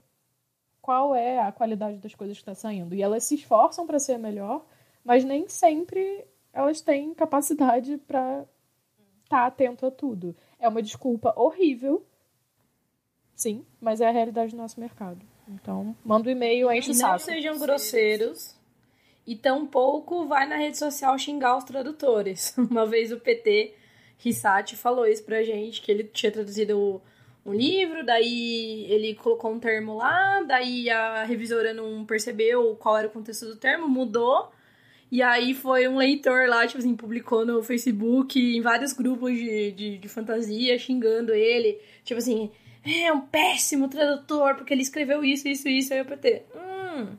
qual 0.81 1.15
é 1.15 1.39
a 1.39 1.51
qualidade 1.51 1.97
das 1.97 2.13
coisas 2.13 2.37
que 2.37 2.41
está 2.41 2.53
saindo. 2.53 2.93
E 2.93 3.01
elas 3.01 3.23
se 3.23 3.35
esforçam 3.35 3.87
para 3.87 3.99
ser 3.99 4.17
melhor, 4.17 4.65
mas 5.03 5.23
nem 5.23 5.47
sempre 5.47 6.25
elas 6.53 6.81
têm 6.81 7.13
capacidade 7.13 7.97
para 7.97 8.45
estar 9.23 9.41
tá 9.41 9.45
atento 9.45 9.85
a 9.85 9.91
tudo. 9.91 10.35
É 10.59 10.67
uma 10.67 10.81
desculpa 10.81 11.33
horrível, 11.35 12.05
sim, 13.33 13.65
mas 13.79 14.01
é 14.01 14.07
a 14.07 14.11
realidade 14.11 14.51
do 14.51 14.57
nosso 14.57 14.79
mercado. 14.79 15.25
Então, 15.47 15.95
manda 16.03 16.27
um 16.29 16.31
e-mail, 16.31 16.71
enche 16.71 16.91
o 16.91 16.93
saco. 16.93 17.13
Não 17.13 17.19
sejam 17.19 17.57
grosseiros. 17.57 18.55
E 19.25 19.35
tampouco 19.35 20.25
vai 20.25 20.47
na 20.47 20.55
rede 20.55 20.77
social 20.77 21.17
xingar 21.17 21.57
os 21.57 21.63
tradutores. 21.63 22.53
Uma 22.57 22.85
vez 22.85 23.11
o 23.11 23.19
PT 23.19 23.73
Risati 24.17 24.75
falou 24.75 25.05
isso 25.05 25.23
pra 25.23 25.43
gente, 25.43 25.81
que 25.81 25.91
ele 25.91 26.03
tinha 26.05 26.31
traduzido 26.31 27.01
um 27.45 27.53
livro, 27.53 28.05
daí 28.05 28.85
ele 28.89 29.15
colocou 29.15 29.51
um 29.51 29.59
termo 29.59 29.95
lá, 29.95 30.41
daí 30.43 30.89
a 30.89 31.23
revisora 31.23 31.73
não 31.73 32.05
percebeu 32.05 32.75
qual 32.75 32.97
era 32.97 33.07
o 33.07 33.11
contexto 33.11 33.45
do 33.45 33.55
termo, 33.55 33.87
mudou. 33.87 34.51
E 35.09 35.21
aí 35.21 35.53
foi 35.53 35.87
um 35.87 35.97
leitor 35.97 36.49
lá, 36.49 36.67
tipo 36.67 36.79
assim, 36.79 36.95
publicou 36.95 37.45
no 37.45 37.63
Facebook, 37.63 38.37
em 38.37 38.59
vários 38.59 38.91
grupos 38.91 39.33
de, 39.33 39.71
de, 39.71 39.97
de 39.97 40.09
fantasia, 40.09 40.77
xingando 40.77 41.33
ele. 41.33 41.79
Tipo 42.03 42.17
assim, 42.17 42.51
é 42.87 43.11
um 43.11 43.21
péssimo 43.21 43.87
tradutor, 43.87 44.55
porque 44.55 44.73
ele 44.73 44.81
escreveu 44.81 45.23
isso, 45.23 45.47
isso, 45.47 45.67
isso. 45.67 45.93
Aí 45.93 45.99
eu 45.99 46.05
PT, 46.05 46.43
hum, 46.55 47.15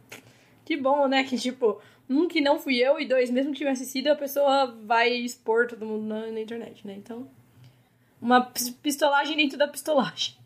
que 0.65 0.77
bom, 0.77 1.07
né? 1.09 1.25
Que 1.25 1.37
tipo, 1.37 1.81
um, 2.09 2.27
que 2.27 2.41
não 2.41 2.59
fui 2.59 2.77
eu, 2.79 2.99
e 2.99 3.07
dois, 3.07 3.31
mesmo 3.31 3.53
que 3.53 3.59
tivesse 3.59 3.85
sido, 3.85 4.09
a 4.09 4.17
pessoa 4.17 4.67
vai 4.85 5.11
expor 5.13 5.67
todo 5.67 5.85
mundo 5.85 6.05
na, 6.05 6.27
na 6.29 6.41
internet, 6.41 6.87
né? 6.87 6.95
Então, 6.97 7.29
uma 8.21 8.41
pistolagem 8.83 9.37
dentro 9.37 9.59
da 9.59 9.69
pistolagem. 9.69 10.37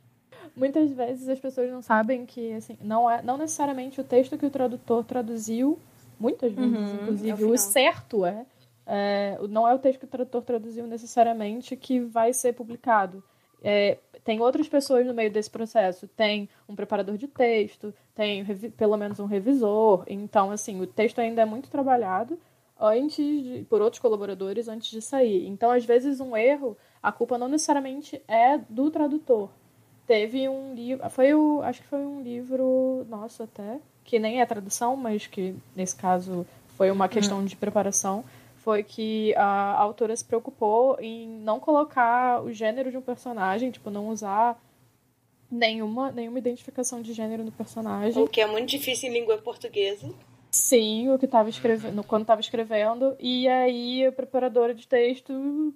Muitas 0.54 0.92
vezes 0.92 1.28
as 1.28 1.38
pessoas 1.38 1.70
não 1.70 1.80
sabem 1.80 2.26
que, 2.26 2.52
assim, 2.52 2.76
não 2.80 3.10
é 3.10 3.22
não 3.22 3.38
necessariamente 3.38 4.00
o 4.00 4.04
texto 4.04 4.36
que 4.36 4.44
o 4.44 4.50
tradutor 4.50 5.02
traduziu, 5.04 5.78
muitas 6.20 6.52
vezes, 6.52 6.72
uhum, 6.72 6.94
inclusive, 6.94 7.42
é 7.42 7.46
o, 7.46 7.52
o, 7.52 7.58
certo 7.58 8.26
é, 8.26 8.44
é, 8.86 9.38
não 9.48 9.66
é 9.66 9.74
o 9.74 9.78
texto 9.78 10.00
que 10.00 10.04
o 10.04 10.08
tradutor 10.08 10.42
traduziu 10.42 10.86
necessariamente 10.86 11.74
que 11.74 12.00
vai 12.00 12.34
ser 12.34 12.52
publicado. 12.52 13.24
É, 13.64 13.96
tem 14.24 14.40
outras 14.40 14.68
pessoas 14.68 15.06
no 15.06 15.14
meio 15.14 15.30
desse 15.30 15.50
processo. 15.50 16.06
Tem 16.08 16.48
um 16.68 16.74
preparador 16.74 17.16
de 17.16 17.26
texto, 17.26 17.92
tem 18.14 18.44
pelo 18.76 18.96
menos 18.96 19.18
um 19.18 19.26
revisor. 19.26 20.04
Então, 20.06 20.50
assim, 20.50 20.80
o 20.80 20.86
texto 20.86 21.18
ainda 21.18 21.42
é 21.42 21.46
muito 21.46 21.70
trabalhado 21.70 22.38
antes 22.80 23.16
de, 23.16 23.66
por 23.68 23.80
outros 23.80 24.00
colaboradores 24.00 24.68
antes 24.68 24.90
de 24.90 25.02
sair. 25.02 25.46
Então, 25.46 25.70
às 25.70 25.84
vezes, 25.84 26.20
um 26.20 26.36
erro 26.36 26.76
a 27.02 27.10
culpa 27.10 27.36
não 27.36 27.48
necessariamente 27.48 28.22
é 28.28 28.58
do 28.68 28.90
tradutor. 28.90 29.50
Teve 30.06 30.48
um 30.48 30.74
livro, 30.74 31.08
foi 31.10 31.34
o, 31.34 31.60
acho 31.62 31.82
que 31.82 31.88
foi 31.88 32.00
um 32.00 32.22
livro 32.22 33.04
nosso 33.08 33.42
até, 33.42 33.80
que 34.04 34.18
nem 34.18 34.40
é 34.40 34.46
tradução, 34.46 34.96
mas 34.96 35.26
que 35.26 35.54
nesse 35.74 35.96
caso 35.96 36.46
foi 36.76 36.90
uma 36.90 37.08
questão 37.08 37.38
uhum. 37.38 37.44
de 37.44 37.56
preparação, 37.56 38.24
foi 38.62 38.82
que 38.82 39.34
a 39.34 39.74
autora 39.78 40.16
se 40.16 40.24
preocupou 40.24 40.96
em 41.00 41.28
não 41.28 41.58
colocar 41.58 42.42
o 42.42 42.52
gênero 42.52 42.90
de 42.90 42.96
um 42.96 43.02
personagem, 43.02 43.70
tipo, 43.70 43.90
não 43.90 44.08
usar 44.08 44.60
nenhuma, 45.50 46.10
nenhuma 46.12 46.38
identificação 46.38 47.02
de 47.02 47.12
gênero 47.12 47.44
no 47.44 47.52
personagem. 47.52 48.22
O 48.22 48.28
que 48.28 48.40
é 48.40 48.46
muito 48.46 48.68
difícil 48.68 49.10
em 49.10 49.12
língua 49.12 49.36
portuguesa. 49.38 50.08
Sim, 50.50 51.10
o 51.10 51.18
que 51.18 51.24
estava 51.24 51.48
escrevendo, 51.48 52.04
quando 52.04 52.22
estava 52.22 52.40
escrevendo, 52.40 53.16
e 53.18 53.48
aí 53.48 54.06
a 54.06 54.12
preparadora 54.12 54.74
de 54.74 54.86
texto 54.86 55.74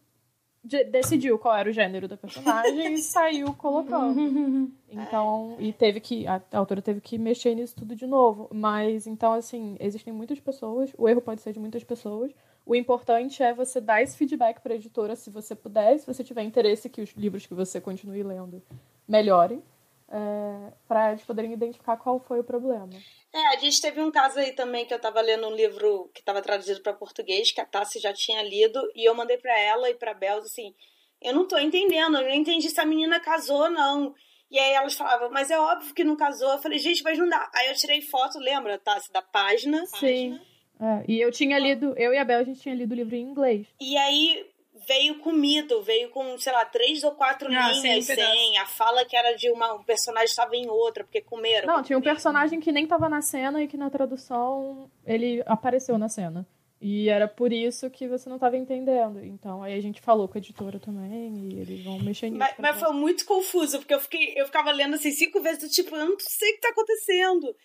decidiu 0.91 1.39
qual 1.39 1.57
era 1.57 1.71
o 1.71 1.73
gênero 1.73 2.09
da 2.09 2.17
personagem 2.17 2.95
e 2.95 2.99
saiu 3.03 3.53
colocando. 3.55 4.71
Então, 4.89 5.57
e 5.59 5.73
teve 5.75 6.01
que. 6.01 6.27
A, 6.27 6.41
a 6.51 6.59
autora 6.59 6.81
teve 6.81 7.03
que 7.03 7.19
mexer 7.19 7.55
nisso 7.55 7.75
tudo 7.77 7.95
de 7.95 8.07
novo. 8.07 8.49
Mas, 8.55 9.07
então, 9.07 9.35
assim, 9.35 9.77
existem 9.79 10.11
muitas 10.11 10.41
pessoas, 10.41 10.91
o 10.97 11.07
erro 11.07 11.21
pode 11.21 11.43
ser 11.43 11.53
de 11.53 11.59
muitas 11.59 11.85
pessoas. 11.85 12.33
O 12.67 12.75
importante 12.75 13.45
é 13.45 13.55
você 13.55 13.81
dar 13.81 14.03
esse 14.03 14.17
feedback 14.17 14.61
para 14.61 14.73
a 14.73 14.77
editora 14.77 15.15
se 15.15 15.31
você 15.31 15.55
puder, 15.55 15.97
se 15.99 16.07
você 16.07 16.25
tiver 16.25 16.43
interesse 16.43 16.91
que 16.91 17.01
os 17.01 17.11
livros 17.13 17.47
que 17.47 17.55
você 17.55 17.81
continue 17.81 18.25
lendo 18.25 18.61
melhorem 19.07 19.63
é, 20.09 20.73
para 20.87 21.13
eles 21.13 21.25
poderem 21.25 21.53
identificar 21.53 21.97
qual 21.97 22.19
foi 22.19 22.41
o 22.41 22.45
problema. 22.45 22.91
É, 23.33 23.47
a 23.49 23.57
gente 23.59 23.81
teve 23.81 24.01
um 24.01 24.11
caso 24.11 24.41
aí 24.41 24.53
também 24.53 24.85
que 24.85 24.93
eu 24.93 24.97
estava 24.97 25.21
lendo 25.21 25.47
um 25.47 25.55
livro 25.55 26.11
que 26.13 26.21
estava 26.21 26.43
traduzido 26.43 26.81
para 26.81 26.93
português, 26.93 27.53
que 27.53 27.61
a 27.61 27.65
Tassi 27.65 28.01
já 28.01 28.13
tinha 28.13 28.43
lido, 28.43 28.81
e 28.95 29.09
eu 29.09 29.15
mandei 29.15 29.37
para 29.39 29.57
ela 29.59 29.89
e 29.91 29.95
para 29.95 30.15
Bel 30.15 30.39
assim: 30.39 30.75
eu 31.23 31.35
não 31.35 31.43
estou 31.43 31.61
entendendo, 31.61 32.19
eu 32.19 32.25
não 32.25 32.35
entendi 32.35 32.69
se 32.69 32.81
a 32.81 32.85
menina 32.85 33.21
casou, 33.21 33.71
não. 33.71 34.15
E 34.51 34.59
aí 34.59 34.73
elas 34.75 34.95
falavam, 34.95 35.31
mas 35.31 35.51
é 35.51 35.59
óbvio 35.59 35.93
que 35.93 36.05
não 36.05 36.17
casou. 36.17 36.53
Eu 36.53 36.59
falei, 36.59 36.79
gente, 36.79 37.03
mas 37.03 37.19
não 37.19 37.29
dá. 37.29 37.51
Aí 37.53 37.69
eu 37.69 37.75
tirei 37.75 38.01
foto, 38.01 38.39
lembra, 38.39 38.79
Tassi, 38.79 39.13
da 39.13 39.23
página. 39.23 39.85
Sim. 39.87 40.39
Página. 40.39 40.56
É, 40.81 41.05
e 41.09 41.21
eu 41.21 41.31
tinha 41.33 41.59
lido, 41.59 41.95
eu 41.97 42.13
e 42.13 42.19
a 42.19 42.25
Bel, 42.25 42.41
a 42.41 42.45
gente 42.45 42.61
tinha 42.61 42.75
lido 42.75 42.93
o 42.93 42.95
livro 42.95 43.15
em 43.15 43.23
inglês. 43.23 43.67
E 43.81 43.97
aí 43.97 44.47
veio 44.87 45.19
comido, 45.19 45.83
veio 45.83 46.11
com, 46.11 46.39
sei 46.39 46.53
lá, 46.53 46.65
três 46.65 47.03
ou 47.03 47.13
quatro 47.13 47.49
ah, 47.49 47.73
linhas 47.73 48.05
sem. 48.05 48.59
A 48.59 48.67
fala 48.67 49.05
que 49.05 49.17
era 49.17 49.35
de 49.35 49.51
uma, 49.51 49.75
um 49.75 49.83
personagem 49.83 50.29
estava 50.29 50.55
em 50.55 50.69
outra, 50.69 51.05
porque 51.05 51.21
comeram. 51.21 51.67
Não, 51.67 51.83
tinha 51.83 51.99
um 51.99 52.03
personagem 52.03 52.61
que 52.61 52.73
nem 52.73 52.85
estava 52.85 53.09
na 53.09 53.23
cena 53.23 53.63
e 53.63 53.69
que 53.69 53.77
na 53.77 53.91
tradução 53.91 54.91
ele 55.05 55.43
apareceu 55.47 55.97
na 55.99 56.09
cena. 56.09 56.47
E 56.81 57.09
era 57.09 57.27
por 57.27 57.53
isso 57.53 57.89
que 57.89 58.07
você 58.07 58.29
não 58.29 58.37
estava 58.37 58.57
entendendo. 58.57 59.25
Então 59.25 59.63
aí 59.63 59.75
a 59.75 59.81
gente 59.81 60.01
falou 60.01 60.29
com 60.29 60.37
a 60.37 60.41
editora 60.41 60.79
também 60.79 61.49
e 61.49 61.59
eles 61.59 61.83
vão 61.83 61.99
mexer 61.99 62.29
nisso. 62.29 62.39
Mas, 62.39 62.55
mas 62.59 62.79
foi 62.79 62.93
muito 62.93 63.25
confuso, 63.25 63.79
porque 63.79 63.95
eu, 63.95 64.01
fiquei, 64.01 64.35
eu 64.37 64.45
ficava 64.45 64.71
lendo 64.73 64.95
assim 64.95 65.11
cinco 65.11 65.41
vezes 65.41 65.61
do 65.61 65.71
tipo, 65.71 65.97
eu 65.97 66.05
não 66.05 66.17
sei 66.19 66.51
o 66.51 66.53
que 66.53 66.59
está 66.59 66.69
acontecendo. 66.69 67.57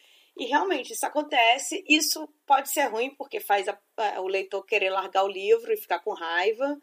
E 0.41 0.45
realmente 0.45 0.91
isso 0.91 1.05
acontece. 1.05 1.85
Isso 1.87 2.27
pode 2.47 2.71
ser 2.71 2.85
ruim, 2.85 3.13
porque 3.13 3.39
faz 3.39 3.67
a, 3.67 3.77
a, 3.95 4.21
o 4.21 4.27
leitor 4.27 4.65
querer 4.65 4.89
largar 4.89 5.23
o 5.23 5.27
livro 5.27 5.71
e 5.71 5.77
ficar 5.77 5.99
com 5.99 6.15
raiva. 6.15 6.81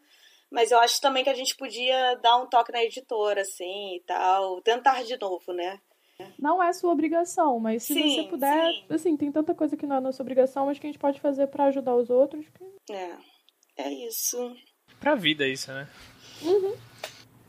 Mas 0.49 0.71
eu 0.71 0.79
acho 0.79 1.01
também 1.01 1.25
que 1.25 1.29
a 1.29 1.33
gente 1.33 1.57
podia 1.57 2.15
dar 2.23 2.37
um 2.37 2.47
toque 2.47 2.71
na 2.71 2.81
editora, 2.81 3.41
assim, 3.41 3.97
e 3.97 4.03
tal. 4.07 4.61
Tentar 4.61 5.03
de 5.03 5.19
novo, 5.19 5.51
né? 5.51 5.77
Não 6.39 6.63
é 6.63 6.71
sua 6.71 6.93
obrigação, 6.93 7.59
mas 7.59 7.83
se 7.83 7.93
sim, 7.93 8.15
você 8.15 8.29
puder, 8.29 8.71
sim. 8.71 8.85
assim, 8.89 9.17
tem 9.17 9.29
tanta 9.29 9.53
coisa 9.53 9.75
que 9.75 9.85
não 9.85 9.97
é 9.97 9.99
nossa 9.99 10.23
obrigação, 10.23 10.67
mas 10.67 10.79
que 10.79 10.87
a 10.87 10.89
gente 10.89 10.99
pode 10.99 11.19
fazer 11.19 11.47
para 11.47 11.65
ajudar 11.65 11.95
os 11.95 12.09
outros. 12.09 12.45
Que... 12.47 12.93
É, 12.93 13.17
é 13.75 13.91
isso. 14.07 14.55
Pra 15.01 15.15
vida 15.15 15.45
isso, 15.45 15.69
né? 15.73 15.85
Uhum. 16.41 16.77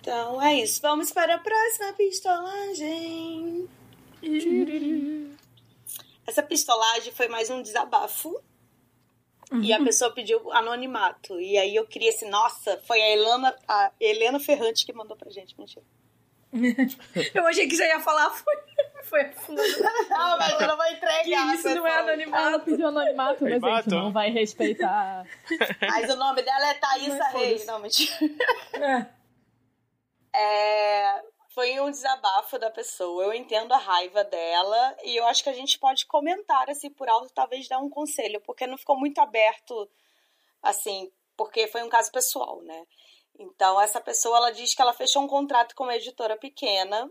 Então 0.00 0.42
é 0.42 0.56
isso. 0.56 0.82
Vamos 0.82 1.12
para 1.12 1.36
a 1.36 1.38
próxima 1.38 1.92
pistolagem. 1.92 3.68
Essa 6.30 6.44
pistolagem 6.44 7.12
foi 7.12 7.26
mais 7.26 7.50
um 7.50 7.60
desabafo 7.60 8.40
Uhum. 9.50 9.64
E 9.64 9.72
a 9.72 9.78
uhum. 9.78 9.84
pessoa 9.84 10.12
pediu 10.12 10.52
anonimato. 10.52 11.40
E 11.40 11.58
aí 11.58 11.74
eu 11.74 11.84
queria 11.84 12.10
assim, 12.10 12.30
nossa, 12.30 12.80
foi 12.86 13.02
a 13.02 13.10
Helena, 13.10 13.56
a 13.66 13.90
Helena 13.98 14.38
Ferrante 14.38 14.86
que 14.86 14.92
mandou 14.92 15.16
pra 15.16 15.28
gente, 15.28 15.58
mentira. 15.58 15.84
eu 17.34 17.46
achei 17.48 17.66
que 17.66 17.74
já 17.74 17.84
ia 17.84 17.98
falar, 17.98 18.30
foi, 18.30 18.54
foi 19.02 19.20
a 19.22 19.32
Não, 20.08 20.38
mas 20.38 20.60
eu 20.60 20.68
não 20.68 20.76
vou 20.76 20.86
entregar. 20.86 21.24
Que 21.24 21.56
isso 21.56 21.68
não 21.74 21.84
é 21.84 21.98
anonimato. 21.98 22.46
Ela 22.46 22.58
pediu 22.60 22.86
anonimato, 22.86 23.42
mas 23.42 23.64
a 23.64 23.76
gente 23.76 23.90
não 23.90 24.12
vai 24.12 24.30
respeitar. 24.30 25.26
Mas 25.82 26.14
o 26.14 26.16
nome 26.16 26.42
dela 26.42 26.70
é 26.70 26.74
Thaisa 26.74 27.28
Reis. 27.30 27.66
Não, 27.66 27.80
mentira. 27.80 28.14
É. 30.32 30.38
é 30.38 31.22
foi 31.54 31.78
um 31.80 31.90
desabafo 31.90 32.58
da 32.58 32.70
pessoa. 32.70 33.24
Eu 33.24 33.34
entendo 33.34 33.72
a 33.72 33.78
raiva 33.78 34.24
dela 34.24 34.96
e 35.04 35.16
eu 35.16 35.26
acho 35.26 35.42
que 35.42 35.48
a 35.48 35.54
gente 35.54 35.78
pode 35.78 36.06
comentar 36.06 36.68
assim 36.70 36.90
por 36.90 37.08
alto, 37.08 37.32
talvez 37.32 37.68
dar 37.68 37.78
um 37.78 37.90
conselho, 37.90 38.40
porque 38.42 38.66
não 38.66 38.78
ficou 38.78 38.98
muito 38.98 39.20
aberto 39.20 39.88
assim, 40.62 41.10
porque 41.36 41.66
foi 41.66 41.82
um 41.82 41.88
caso 41.88 42.12
pessoal, 42.12 42.60
né? 42.62 42.86
Então 43.38 43.80
essa 43.80 44.00
pessoa 44.00 44.36
ela 44.36 44.50
diz 44.50 44.74
que 44.74 44.82
ela 44.82 44.92
fechou 44.92 45.22
um 45.22 45.28
contrato 45.28 45.74
com 45.74 45.84
uma 45.84 45.96
editora 45.96 46.36
pequena 46.36 47.10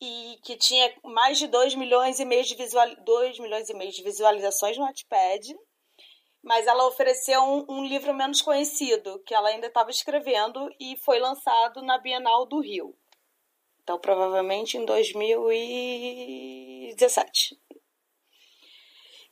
e 0.00 0.38
que 0.44 0.56
tinha 0.56 0.94
mais 1.04 1.38
de 1.38 1.46
2 1.46 1.74
milhões 1.74 2.20
e 2.20 2.24
meio 2.24 2.44
de 2.44 2.54
visual... 2.54 2.86
2 3.04 3.38
milhões 3.40 3.68
e 3.68 3.74
meio 3.74 3.92
de 3.92 4.02
visualizações 4.02 4.76
no 4.76 4.84
Wattpad 4.84 5.56
mas 6.42 6.66
ela 6.66 6.86
ofereceu 6.86 7.42
um, 7.42 7.66
um 7.68 7.84
livro 7.84 8.14
menos 8.14 8.40
conhecido, 8.40 9.20
que 9.26 9.34
ela 9.34 9.48
ainda 9.48 9.66
estava 9.66 9.90
escrevendo 9.90 10.72
e 10.80 10.96
foi 10.96 11.18
lançado 11.18 11.82
na 11.82 11.98
Bienal 11.98 12.46
do 12.46 12.60
Rio. 12.60 12.96
Então, 13.88 13.98
provavelmente 13.98 14.76
em 14.76 14.84
2017. 14.84 17.58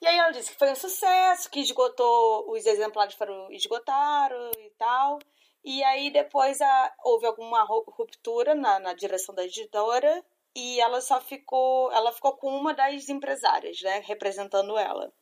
E 0.00 0.06
aí 0.06 0.16
ela 0.16 0.30
disse 0.30 0.50
que 0.50 0.58
foi 0.58 0.72
um 0.72 0.74
sucesso, 0.74 1.50
que 1.50 1.60
esgotou, 1.60 2.50
os 2.50 2.64
exemplares 2.64 3.14
foram 3.16 3.52
esgotaram 3.52 4.50
e 4.58 4.70
tal. 4.78 5.18
E 5.62 5.84
aí 5.84 6.10
depois 6.10 6.58
a, 6.62 6.94
houve 7.04 7.26
alguma 7.26 7.64
ruptura 7.64 8.54
na, 8.54 8.78
na 8.78 8.94
direção 8.94 9.34
da 9.34 9.44
editora 9.44 10.24
e 10.54 10.80
ela 10.80 11.02
só 11.02 11.20
ficou, 11.20 11.92
ela 11.92 12.10
ficou 12.10 12.34
com 12.38 12.48
uma 12.48 12.72
das 12.72 13.10
empresárias, 13.10 13.82
né, 13.82 14.02
representando 14.06 14.78
ela. 14.78 15.12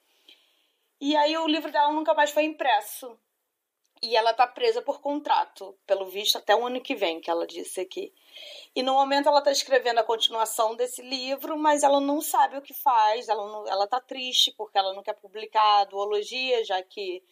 E 1.00 1.16
aí 1.16 1.36
o 1.36 1.48
livro 1.48 1.72
dela 1.72 1.92
nunca 1.92 2.14
mais 2.14 2.30
foi 2.30 2.44
impresso. 2.44 3.18
E 4.04 4.14
ela 4.14 4.34
tá 4.34 4.46
presa 4.46 4.82
por 4.82 5.00
contrato, 5.00 5.74
pelo 5.86 6.04
visto, 6.04 6.36
até 6.36 6.54
o 6.54 6.66
ano 6.66 6.78
que 6.78 6.94
vem, 6.94 7.22
que 7.22 7.30
ela 7.30 7.46
disse 7.46 7.80
aqui. 7.80 8.12
E 8.76 8.82
no 8.82 8.92
momento 8.92 9.30
ela 9.30 9.40
tá 9.40 9.50
escrevendo 9.50 9.98
a 9.98 10.04
continuação 10.04 10.76
desse 10.76 11.00
livro, 11.00 11.56
mas 11.56 11.82
ela 11.82 11.98
não 12.00 12.20
sabe 12.20 12.58
o 12.58 12.60
que 12.60 12.74
faz, 12.74 13.30
ela, 13.30 13.46
não, 13.50 13.66
ela 13.66 13.86
tá 13.86 13.98
triste 13.98 14.52
porque 14.58 14.76
ela 14.76 14.92
não 14.92 15.02
quer 15.02 15.14
publicar 15.14 15.80
a 15.80 15.84
duologia, 15.84 16.62
já 16.66 16.82
que 16.82 17.24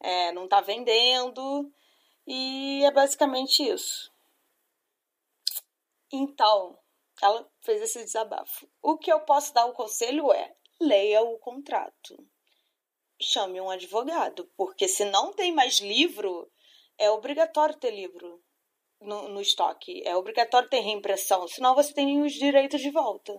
é, 0.00 0.30
não 0.32 0.46
tá 0.46 0.60
vendendo. 0.60 1.72
E 2.26 2.84
é 2.84 2.90
basicamente 2.90 3.62
isso. 3.66 4.12
Então, 6.12 6.78
ela 7.22 7.48
fez 7.62 7.80
esse 7.80 8.04
desabafo. 8.04 8.68
O 8.82 8.98
que 8.98 9.10
eu 9.10 9.20
posso 9.20 9.54
dar 9.54 9.64
o 9.64 9.72
conselho 9.72 10.30
é: 10.30 10.54
leia 10.78 11.22
o 11.22 11.38
contrato. 11.38 12.22
Chame 13.20 13.60
um 13.60 13.70
advogado, 13.70 14.48
porque 14.56 14.86
se 14.86 15.04
não 15.04 15.32
tem 15.32 15.52
mais 15.52 15.80
livro, 15.80 16.48
é 16.96 17.10
obrigatório 17.10 17.76
ter 17.76 17.90
livro 17.90 18.40
no, 19.00 19.28
no 19.28 19.40
estoque. 19.40 20.02
É 20.04 20.16
obrigatório 20.16 20.68
ter 20.68 20.80
reimpressão, 20.80 21.46
senão 21.48 21.74
você 21.74 21.92
tem 21.92 22.22
os 22.22 22.32
direitos 22.32 22.80
de 22.80 22.90
volta. 22.90 23.38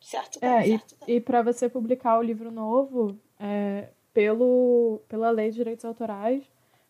Certo? 0.00 0.38
É, 0.42 0.64
certo, 0.64 0.96
e, 1.06 1.14
e 1.14 1.20
para 1.20 1.42
você 1.42 1.68
publicar 1.68 2.18
o 2.18 2.22
livro 2.22 2.50
novo, 2.50 3.18
é, 3.38 3.88
pelo, 4.12 5.00
pela 5.08 5.30
lei 5.30 5.50
de 5.50 5.56
direitos 5.56 5.84
autorais, 5.84 6.44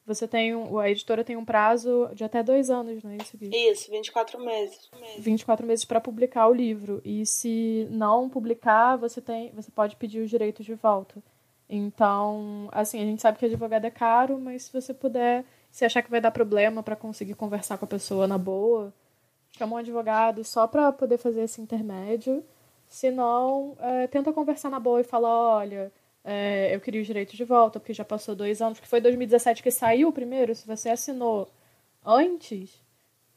você 0.08 0.26
tem 0.26 0.54
um, 0.54 0.78
a 0.78 0.90
editora 0.90 1.22
tem 1.22 1.36
um 1.36 1.44
prazo 1.44 2.08
de 2.14 2.24
até 2.24 2.42
dois 2.42 2.70
anos, 2.70 3.02
não 3.02 3.10
é 3.10 3.16
isso, 3.16 3.36
Gui? 3.36 3.50
Isso, 3.54 3.90
24 3.90 4.40
meses. 4.40 4.90
24 5.18 5.66
meses 5.66 5.84
para 5.84 6.00
publicar 6.00 6.48
o 6.48 6.54
livro. 6.54 7.02
E 7.04 7.26
se 7.26 7.86
não 7.90 8.28
publicar, 8.30 8.96
você 8.96 9.20
tem, 9.20 9.50
você 9.52 9.70
pode 9.70 9.96
pedir 9.96 10.20
os 10.20 10.30
direitos 10.30 10.64
de 10.64 10.74
volta. 10.74 11.22
Então, 11.68 12.68
assim, 12.72 13.00
a 13.00 13.04
gente 13.04 13.20
sabe 13.20 13.38
que 13.38 13.44
advogado 13.44 13.84
é 13.84 13.90
caro, 13.90 14.38
mas 14.38 14.64
se 14.64 14.72
você 14.72 14.94
puder, 14.94 15.44
se 15.70 15.84
achar 15.84 16.02
que 16.02 16.10
vai 16.10 16.20
dar 16.20 16.30
problema 16.30 16.82
para 16.82 16.96
conseguir 16.96 17.34
conversar 17.34 17.76
com 17.78 17.84
a 17.84 17.88
pessoa 17.88 18.26
na 18.26 18.38
boa, 18.38 18.92
chama 19.52 19.76
um 19.76 19.78
advogado 19.78 20.42
só 20.44 20.66
para 20.66 20.90
poder 20.92 21.18
fazer 21.18 21.42
esse 21.42 21.60
intermédio. 21.60 22.44
Se 22.88 23.10
não, 23.10 23.76
é, 23.80 24.06
tenta 24.06 24.32
conversar 24.32 24.70
na 24.70 24.80
boa 24.80 25.00
e 25.00 25.04
fala, 25.04 25.28
olha, 25.28 25.92
é, 26.24 26.74
eu 26.74 26.80
queria 26.80 27.00
os 27.00 27.06
direitos 27.06 27.36
de 27.36 27.44
volta, 27.44 27.78
porque 27.78 27.92
já 27.92 28.04
passou 28.04 28.34
dois 28.34 28.62
anos, 28.62 28.80
que 28.80 28.88
foi 28.88 29.00
2017 29.00 29.62
que 29.62 29.70
saiu 29.70 30.08
o 30.08 30.12
primeiro. 30.12 30.54
Se 30.54 30.66
você 30.66 30.88
assinou 30.88 31.48
antes, 32.04 32.82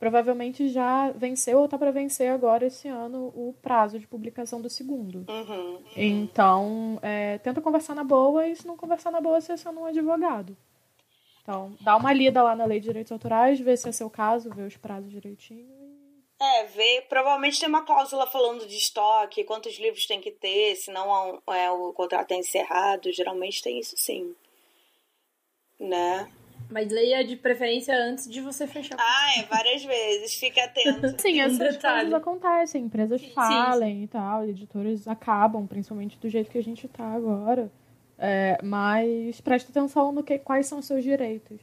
provavelmente 0.01 0.67
já 0.67 1.11
venceu 1.11 1.59
ou 1.59 1.65
está 1.65 1.77
para 1.77 1.91
vencer 1.91 2.31
agora 2.31 2.65
esse 2.65 2.87
ano 2.87 3.27
o 3.35 3.53
prazo 3.61 3.99
de 3.99 4.07
publicação 4.07 4.59
do 4.59 4.67
segundo. 4.67 5.23
Uhum, 5.29 5.75
uhum. 5.75 5.83
Então, 5.95 6.97
é, 7.03 7.37
tenta 7.37 7.61
conversar 7.61 7.93
na 7.93 8.03
boa 8.03 8.47
e 8.47 8.55
se 8.55 8.65
não 8.65 8.75
conversar 8.75 9.11
na 9.11 9.21
boa, 9.21 9.39
você 9.39 9.51
aciona 9.51 9.79
um 9.79 9.85
advogado. 9.85 10.57
Então, 11.43 11.77
dá 11.81 11.95
uma 11.95 12.11
lida 12.11 12.41
lá 12.41 12.55
na 12.55 12.65
lei 12.65 12.79
de 12.79 12.87
direitos 12.87 13.11
autorais, 13.11 13.59
vê 13.59 13.77
se 13.77 13.89
é 13.89 13.91
seu 13.91 14.09
caso, 14.09 14.49
vê 14.49 14.63
os 14.63 14.75
prazos 14.75 15.11
direitinho 15.11 15.69
é, 16.39 16.63
vê, 16.63 17.05
provavelmente 17.07 17.59
tem 17.59 17.69
uma 17.69 17.85
cláusula 17.85 18.25
falando 18.25 18.65
de 18.65 18.75
estoque, 18.75 19.43
quantos 19.43 19.77
livros 19.77 20.07
tem 20.07 20.19
que 20.19 20.31
ter, 20.31 20.75
senão 20.75 21.39
é, 21.45 21.69
o 21.69 21.93
contrato 21.93 22.31
é 22.31 22.37
encerrado. 22.37 23.13
Geralmente 23.13 23.61
tem 23.61 23.77
isso 23.77 23.95
sim. 23.95 24.35
Né? 25.79 26.27
Mas 26.71 26.91
leia 26.91 27.23
de 27.23 27.36
preferência 27.36 27.95
antes 27.95 28.29
de 28.29 28.41
você 28.41 28.65
fechar. 28.65 28.95
Ah, 28.99 29.39
é, 29.39 29.43
várias 29.43 29.84
vezes. 29.84 30.36
Fique 30.36 30.60
atento. 30.60 31.21
Sim, 31.21 31.41
essas 31.41 31.77
coisas 31.77 32.13
acontecem. 32.13 32.86
Empresas 32.86 33.23
falem 33.34 33.93
sim, 33.93 33.97
sim. 33.99 34.03
e 34.03 34.07
tal, 34.07 34.47
editores 34.47 35.07
acabam, 35.07 35.67
principalmente 35.67 36.17
do 36.17 36.29
jeito 36.29 36.49
que 36.49 36.57
a 36.57 36.63
gente 36.63 36.88
tá 36.88 37.05
agora. 37.05 37.69
É, 38.17 38.57
mas 38.63 39.41
preste 39.41 39.69
atenção 39.69 40.12
no 40.12 40.23
que, 40.23 40.38
quais 40.38 40.67
são 40.67 40.79
os 40.79 40.86
seus 40.86 41.03
direitos. 41.03 41.60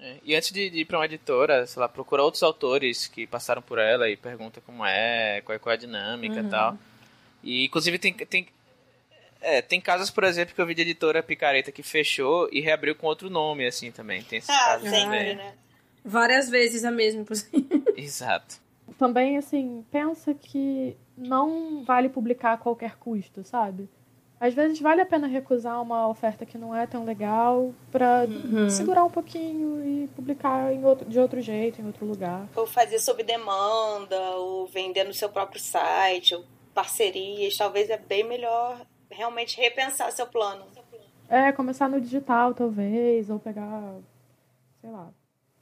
É, 0.00 0.16
e 0.24 0.34
antes 0.34 0.52
de, 0.52 0.70
de 0.70 0.80
ir 0.80 0.84
para 0.84 0.98
uma 0.98 1.04
editora, 1.04 1.66
sei 1.66 1.80
lá, 1.80 1.88
procura 1.88 2.22
outros 2.22 2.42
autores 2.42 3.06
que 3.06 3.26
passaram 3.26 3.62
por 3.62 3.78
ela 3.78 4.08
e 4.08 4.16
pergunta 4.16 4.60
como 4.60 4.84
é, 4.84 5.40
qual 5.42 5.56
é, 5.56 5.58
qual 5.58 5.72
é 5.72 5.76
a 5.76 5.78
dinâmica 5.78 6.40
uhum. 6.40 6.46
e 6.46 6.50
tal. 6.50 6.78
E 7.42 7.64
inclusive 7.64 7.98
tem, 7.98 8.12
tem, 8.12 8.46
é, 9.40 9.62
tem 9.62 9.80
casos, 9.80 10.10
por 10.10 10.24
exemplo, 10.24 10.54
que 10.54 10.60
eu 10.60 10.66
vi 10.66 10.74
de 10.74 10.82
editora 10.82 11.22
Picareta 11.22 11.70
que 11.70 11.82
fechou 11.82 12.48
e 12.52 12.60
reabriu 12.60 12.94
com 12.94 13.06
outro 13.06 13.30
nome, 13.30 13.66
assim, 13.66 13.90
também. 13.90 14.22
Tem 14.22 14.38
esses 14.38 14.50
ah, 14.50 14.64
casos 14.64 14.88
sempre, 14.88 15.04
também. 15.04 15.36
né? 15.36 15.54
Várias 16.04 16.48
vezes 16.48 16.84
a 16.84 16.90
mesma, 16.90 17.24
Exato. 17.96 18.56
Também, 18.98 19.36
assim, 19.36 19.84
pensa 19.90 20.34
que 20.34 20.96
não 21.16 21.84
vale 21.84 22.08
publicar 22.08 22.54
a 22.54 22.56
qualquer 22.56 22.96
custo, 22.96 23.44
sabe? 23.44 23.88
Às 24.40 24.54
vezes 24.54 24.80
vale 24.80 25.00
a 25.00 25.06
pena 25.06 25.26
recusar 25.26 25.82
uma 25.82 26.08
oferta 26.08 26.46
que 26.46 26.56
não 26.56 26.74
é 26.74 26.86
tão 26.86 27.04
legal 27.04 27.74
para 27.90 28.24
uhum. 28.28 28.70
segurar 28.70 29.04
um 29.04 29.10
pouquinho 29.10 29.84
e 29.84 30.06
publicar 30.14 30.72
em 30.72 30.84
outro, 30.84 31.08
de 31.08 31.18
outro 31.18 31.40
jeito, 31.40 31.80
em 31.80 31.86
outro 31.86 32.06
lugar. 32.06 32.48
Ou 32.54 32.64
fazer 32.64 33.00
sob 33.00 33.22
demanda, 33.24 34.18
ou 34.36 34.66
vender 34.68 35.04
no 35.04 35.12
seu 35.12 35.28
próprio 35.28 35.60
site, 35.60 36.36
ou 36.36 36.44
parcerias. 36.72 37.56
Talvez 37.56 37.90
é 37.90 37.98
bem 37.98 38.22
melhor 38.22 38.80
realmente 39.10 39.60
repensar 39.60 40.10
seu 40.12 40.26
plano. 40.26 40.64
É, 41.28 41.52
começar 41.52 41.88
no 41.88 42.00
digital, 42.00 42.54
talvez, 42.54 43.28
ou 43.28 43.38
pegar, 43.38 43.96
sei 44.80 44.90
lá. 44.90 45.08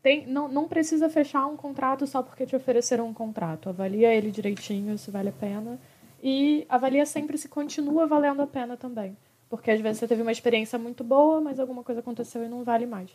Tem, 0.02 0.24
não, 0.26 0.46
não 0.46 0.68
precisa 0.68 1.10
fechar 1.10 1.46
um 1.46 1.56
contrato 1.56 2.06
só 2.06 2.22
porque 2.22 2.46
te 2.46 2.54
ofereceram 2.54 3.08
um 3.08 3.14
contrato. 3.14 3.68
Avalia 3.68 4.14
ele 4.14 4.30
direitinho, 4.30 4.96
se 4.96 5.10
vale 5.10 5.30
a 5.30 5.32
pena 5.32 5.78
e 6.22 6.64
avalia 6.68 7.04
sempre 7.04 7.36
se 7.36 7.48
continua 7.48 8.06
valendo 8.06 8.42
a 8.42 8.46
pena 8.46 8.76
também. 8.76 9.16
Porque 9.48 9.70
às 9.70 9.80
vezes 9.80 9.98
você 9.98 10.08
teve 10.08 10.22
uma 10.22 10.32
experiência 10.32 10.78
muito 10.78 11.04
boa, 11.04 11.40
mas 11.40 11.58
alguma 11.58 11.82
coisa 11.82 12.00
aconteceu 12.00 12.44
e 12.44 12.48
não 12.48 12.64
vale 12.64 12.86
mais. 12.86 13.10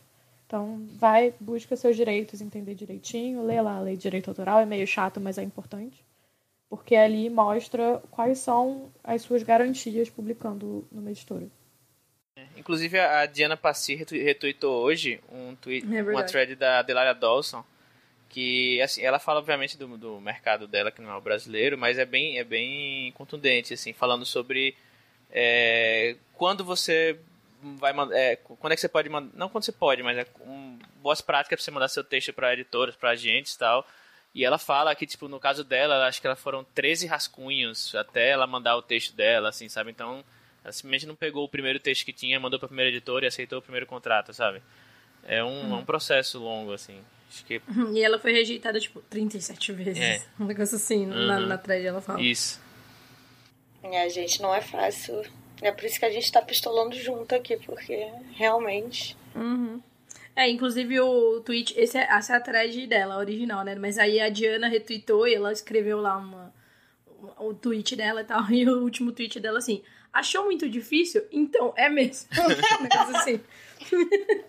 Então, 0.48 0.82
vai, 0.98 1.34
busca 1.40 1.76
seus 1.76 1.96
direitos, 1.96 2.42
entender 2.42 2.76
direitinho, 2.76 3.44
lê 3.46 3.62
lá 3.62 3.78
a 3.78 3.82
lei 3.82 3.96
de 3.96 4.02
direito 4.02 4.30
autoral, 4.30 4.60
é 4.60 4.66
meio 4.66 4.86
chato, 4.86 5.20
mas 5.20 5.38
é 5.38 5.44
importante. 5.44 6.04
Porque 6.72 6.96
ali 6.96 7.30
mostra 7.30 8.02
quais 8.10 8.40
são 8.40 8.90
as 9.04 9.22
suas 9.22 9.44
garantias 9.44 10.10
publicando 10.10 10.88
numa 10.90 11.12
editora. 11.12 11.46
É, 12.38 12.46
inclusive, 12.56 12.98
a 12.98 13.26
Diana 13.26 13.58
Passi 13.58 13.94
retweetou 13.94 14.82
hoje 14.82 15.20
um 15.30 15.54
tweet, 15.54 15.86
é 15.94 16.02
uma 16.02 16.24
thread 16.24 16.56
da 16.56 16.82
Delaria 16.82 17.14
Dawson, 17.14 17.62
que 18.32 18.82
assim 18.82 19.04
ela 19.04 19.20
fala 19.20 19.40
obviamente 19.40 19.78
do, 19.78 19.98
do 19.98 20.22
mercado 20.22 20.66
dela 20.66 20.90
que 20.90 21.02
não 21.02 21.12
é 21.12 21.16
o 21.18 21.22
brasileiro 21.22 21.78
mas 21.78 21.98
é 21.98 22.06
bem 22.06 22.40
é 22.40 22.44
bem 22.46 23.12
contundente 23.12 23.74
assim 23.74 23.92
falando 23.92 24.26
sobre 24.26 24.74
é, 25.30 26.16
quando 26.34 26.64
você 26.64 27.20
vai 27.62 27.94
é, 28.14 28.38
quando 28.38 28.72
é 28.72 28.76
que 28.76 28.82
você 28.82 28.88
pode 28.88 29.10
mandar 29.10 29.30
não 29.36 29.50
quando 29.50 29.66
você 29.66 29.74
pode 29.74 30.02
mas 30.02 30.18
é 30.18 30.26
um, 30.48 30.80
boas 31.02 31.20
práticas 31.20 31.58
para 31.60 31.66
você 31.66 31.72
mandar 31.72 31.90
seu 31.90 32.06
texto 32.06 32.32
para 32.32 32.54
editoras 32.54 32.96
para 32.96 33.10
agentes 33.10 33.58
tal 33.58 33.86
e 34.34 34.46
ela 34.46 34.58
fala 34.58 34.96
que 34.96 35.06
tipo 35.06 35.28
no 35.28 35.40
caso 35.40 35.64
dela 35.64 36.08
acho 36.08 36.22
que 36.22 36.28
ela 36.28 36.36
foram 36.36 36.64
13 36.64 37.08
rascunhos 37.08 37.94
até 37.96 38.30
ela 38.30 38.48
mandar 38.48 38.78
o 38.78 38.82
texto 38.82 39.16
dela 39.16 39.50
assim 39.50 39.68
sabe 39.68 39.92
então 39.92 40.24
ela 40.64 40.72
simplesmente 40.72 41.06
não 41.06 41.16
pegou 41.16 41.44
o 41.44 41.50
primeiro 41.50 41.80
texto 41.80 42.06
que 42.06 42.14
tinha 42.14 42.40
mandou 42.40 42.60
para 42.60 42.68
a 42.68 42.70
primeira 42.70 42.90
editora 42.90 43.26
e 43.26 43.28
aceitou 43.28 43.60
o 43.60 43.62
primeiro 43.62 43.86
contrato 43.86 44.34
sabe 44.34 44.62
é 45.24 45.44
um, 45.44 45.48
uhum. 45.48 45.76
é 45.76 45.78
um 45.80 45.86
processo 45.86 46.40
longo 46.40 46.74
assim 46.74 47.02
Acho 47.32 47.46
que... 47.46 47.62
E 47.94 48.04
ela 48.04 48.20
foi 48.20 48.34
rejeitada, 48.34 48.78
tipo, 48.78 49.00
37 49.10 49.72
vezes. 49.72 50.04
É. 50.04 50.22
Um 50.38 50.44
negócio 50.44 50.76
assim, 50.76 51.06
uhum. 51.06 51.28
na, 51.28 51.40
na 51.40 51.58
thread 51.58 51.86
ela 51.86 52.02
fala. 52.02 52.22
Isso. 52.22 52.60
É, 53.82 54.10
gente, 54.10 54.42
não 54.42 54.54
é 54.54 54.62
fácil. 54.62 55.24
É 55.62 55.72
por 55.72 55.86
isso 55.86 55.98
que 55.98 56.06
a 56.06 56.10
gente 56.10 56.30
tá 56.30 56.42
pistolando 56.42 56.96
junto 56.96 57.34
aqui, 57.34 57.56
porque 57.56 58.12
realmente. 58.34 59.16
Uhum. 59.34 59.82
É, 60.36 60.50
inclusive 60.50 61.00
o 61.00 61.42
tweet, 61.42 61.74
esse 61.78 61.98
é, 61.98 62.04
essa 62.10 62.34
é 62.34 62.38
a 62.38 62.42
thread 62.42 62.88
dela, 62.88 63.16
a 63.16 63.18
original, 63.18 63.64
né? 63.64 63.76
Mas 63.76 63.98
aí 63.98 64.20
a 64.20 64.30
Diana 64.30 64.68
retweetou 64.68 65.28
e 65.28 65.36
ela 65.36 65.52
escreveu 65.52 66.00
lá 66.00 66.18
uma, 66.18 66.54
o 67.40 67.54
tweet 67.54 67.96
dela 67.96 68.22
e 68.22 68.24
tal. 68.24 68.44
E 68.52 68.68
o 68.68 68.82
último 68.82 69.12
tweet 69.12 69.40
dela 69.40 69.60
assim: 69.60 69.82
Achou 70.14 70.46
muito 70.46 70.70
difícil? 70.70 71.26
Então, 71.32 71.74
é 71.78 71.90
mesmo. 71.90 72.28
um 72.36 73.16
assim. 73.16 73.40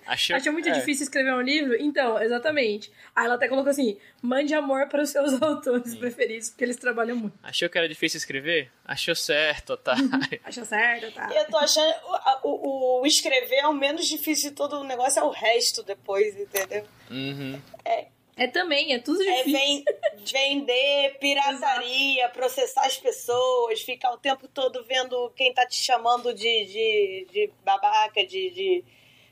Achou, 0.07 0.37
Achou 0.37 0.53
muito 0.53 0.69
é. 0.69 0.73
difícil 0.73 1.05
escrever 1.05 1.33
um 1.33 1.41
livro? 1.41 1.77
Então, 1.81 2.21
exatamente. 2.21 2.93
Aí 3.15 3.25
ela 3.25 3.35
até 3.35 3.49
colocou 3.49 3.71
assim: 3.71 3.97
mande 4.21 4.55
amor 4.55 4.89
para 4.89 5.03
os 5.03 5.11
seus 5.11 5.41
autores 5.41 5.93
Sim. 5.93 5.99
preferidos, 5.99 6.51
porque 6.51 6.65
eles 6.65 6.77
trabalham 6.77 7.17
muito. 7.17 7.39
Achou 7.43 7.69
que 7.69 7.79
era 7.79 7.89
difícil 7.89 8.19
escrever? 8.19 8.71
Achou 8.85 9.15
certo, 9.15 9.77
tá? 9.77 9.95
Achou 10.45 10.65
certo, 10.65 11.13
tá? 11.13 11.31
Eu 11.35 11.47
tô 11.47 11.57
achando. 11.57 11.95
O, 12.43 12.49
o, 12.49 13.03
o, 13.03 13.07
escrever 13.07 13.57
é 13.57 13.67
o 13.67 13.73
menos 13.73 14.07
difícil 14.07 14.51
de 14.51 14.57
todo 14.57 14.81
o 14.81 14.85
negócio, 14.85 15.21
é 15.21 15.25
o 15.25 15.31
resto 15.31 15.83
depois, 15.83 16.37
entendeu? 16.39 16.85
Uhum. 17.11 17.61
É. 17.85 18.07
É 18.37 18.47
também, 18.47 18.95
é 18.95 18.99
tudo 18.99 19.23
é 19.23 19.43
difícil. 19.43 19.85
É 19.87 20.17
vender 20.25 21.19
pirataria, 21.19 22.29
processar 22.31 22.87
as 22.87 22.97
pessoas, 22.97 23.83
ficar 23.83 24.13
o 24.13 24.19
tempo 24.19 24.49
todo 24.49 24.83
vendo 24.85 25.31
quem 25.37 25.53
tá 25.53 25.67
te 25.67 25.77
chamando 25.77 26.33
de, 26.33 26.65
de, 26.65 27.27
de 27.31 27.51
babaca, 27.63 28.27
de, 28.27 28.51
de 28.51 28.85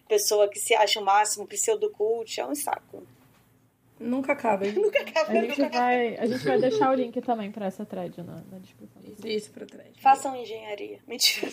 pessoa 0.07 0.49
que 0.49 0.59
se 0.59 0.75
acha 0.75 1.01
o 1.01 1.05
máximo, 1.05 1.47
pseudocult, 1.47 2.39
é 2.39 2.47
um 2.47 2.55
saco. 2.55 3.03
Nunca 3.99 4.33
acaba. 4.33 4.67
nunca 4.73 5.01
acaba. 5.01 5.31
A 5.31 5.43
gente, 5.43 5.69
vai, 5.69 6.17
a 6.17 6.27
gente 6.27 6.45
vai 6.45 6.59
deixar 6.59 6.91
o 6.91 6.95
link 6.95 7.21
também 7.23 7.51
pra 7.51 7.67
essa 7.67 7.85
thread 7.87 8.23
na, 8.23 8.43
na 8.51 8.59
descrição. 8.59 9.03
Isso, 9.03 9.27
isso 9.27 9.51
pra 9.51 9.67
thread. 9.67 10.01
Façam 10.01 10.37
engenharia. 10.37 11.01
Mentira. 11.07 11.51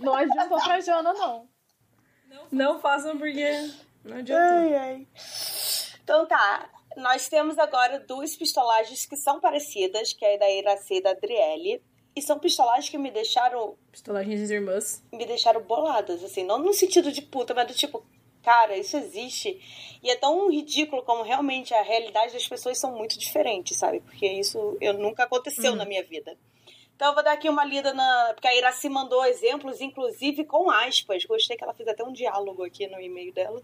não 0.00 0.14
adiantou 0.14 0.60
pra 0.60 0.80
Jana, 0.80 1.12
não. 1.12 1.48
Não, 2.28 2.46
não 2.50 2.80
façam 2.80 3.16
porque 3.16 3.70
não 4.04 4.16
adiantou. 4.16 4.44
Ai, 4.44 4.74
ai. 4.74 5.06
Então 6.02 6.26
tá. 6.26 6.70
Nós 6.96 7.28
temos 7.28 7.56
agora 7.58 8.00
duas 8.00 8.36
pistolagens 8.36 9.06
que 9.06 9.16
são 9.16 9.40
parecidas, 9.40 10.12
que 10.12 10.24
é 10.24 10.36
da 10.36 10.50
Iracê 10.50 10.96
e 10.96 11.02
da 11.02 11.10
Adriele. 11.10 11.82
E 12.14 12.20
são 12.20 12.38
pistolagens 12.38 12.88
que 12.88 12.98
me 12.98 13.10
deixaram. 13.10 13.76
Pistolagens 13.92 14.50
irmãs. 14.50 15.02
Me 15.12 15.24
deixaram 15.24 15.62
boladas, 15.62 16.24
assim. 16.24 16.42
Não 16.42 16.58
no 16.58 16.72
sentido 16.72 17.12
de 17.12 17.22
puta, 17.22 17.54
mas 17.54 17.68
do 17.68 17.74
tipo, 17.74 18.04
cara, 18.42 18.76
isso 18.76 18.96
existe. 18.96 19.60
E 20.02 20.10
é 20.10 20.16
tão 20.16 20.50
ridículo 20.50 21.02
como 21.04 21.22
realmente 21.22 21.72
a 21.72 21.82
realidade 21.82 22.32
das 22.32 22.48
pessoas 22.48 22.78
são 22.78 22.96
muito 22.96 23.16
diferentes, 23.18 23.78
sabe? 23.78 24.00
Porque 24.00 24.26
isso 24.26 24.76
eu, 24.80 24.94
nunca 24.94 25.22
aconteceu 25.22 25.72
hum. 25.72 25.76
na 25.76 25.84
minha 25.84 26.02
vida. 26.02 26.36
Então 26.96 27.08
eu 27.08 27.14
vou 27.14 27.22
dar 27.22 27.32
aqui 27.32 27.48
uma 27.48 27.64
lida 27.64 27.94
na. 27.94 28.32
Porque 28.34 28.48
a 28.48 28.56
Iraci 28.56 28.88
mandou 28.88 29.24
exemplos, 29.24 29.80
inclusive 29.80 30.44
com 30.44 30.68
aspas. 30.68 31.24
Gostei 31.24 31.56
que 31.56 31.62
ela 31.62 31.72
fez 31.72 31.88
até 31.88 32.02
um 32.02 32.12
diálogo 32.12 32.64
aqui 32.64 32.88
no 32.88 33.00
e-mail 33.00 33.32
dela. 33.32 33.62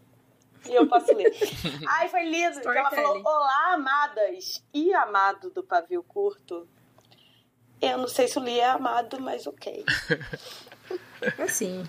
E 0.65 0.75
eu 0.75 0.87
posso 0.89 1.13
ler. 1.13 1.33
Ai, 1.89 2.09
foi 2.09 2.23
lindo. 2.25 2.61
Que 2.61 2.69
ela 2.69 2.91
falou: 2.91 3.23
Olá, 3.25 3.75
amadas 3.75 4.63
e 4.73 4.93
amado 4.95 5.51
do 5.51 5.63
pavio 5.63 6.03
curto. 6.03 6.69
Eu 7.81 7.99
não 7.99 8.09
sei 8.09 8.27
se 8.27 8.39
o 8.39 8.43
Lee 8.43 8.59
é 8.59 8.71
amado, 8.71 9.21
mas 9.21 9.47
ok. 9.47 9.85
Assim. 11.39 11.85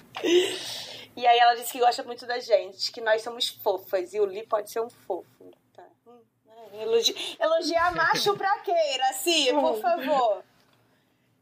E 1.16 1.26
aí 1.26 1.40
ela 1.40 1.56
disse 1.56 1.72
que 1.72 1.80
gosta 1.80 2.04
muito 2.04 2.26
da 2.26 2.40
gente, 2.40 2.92
que 2.92 3.02
nós 3.02 3.22
somos 3.22 3.48
fofas. 3.48 4.14
E 4.14 4.20
o 4.20 4.26
Lee 4.26 4.46
pode 4.46 4.70
ser 4.70 4.82
um 4.82 4.90
fofo. 4.90 5.52
Tá. 5.74 5.86
Hum, 6.06 6.20
né? 6.46 6.84
Elogi... 6.84 7.16
Elogiar 7.40 7.92
macho 7.96 8.36
pra 8.36 8.60
quê, 8.60 8.76
Iraci? 8.96 9.54
Por 9.54 9.80
favor. 9.80 10.44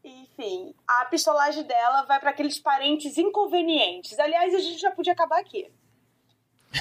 Enfim, 0.04 0.72
a 0.86 1.04
pistolagem 1.06 1.64
dela 1.64 2.02
vai 2.02 2.20
para 2.20 2.30
aqueles 2.30 2.60
parentes 2.60 3.18
inconvenientes. 3.18 4.18
Aliás, 4.20 4.54
a 4.54 4.60
gente 4.60 4.80
já 4.80 4.92
podia 4.92 5.12
acabar 5.12 5.40
aqui. 5.40 5.68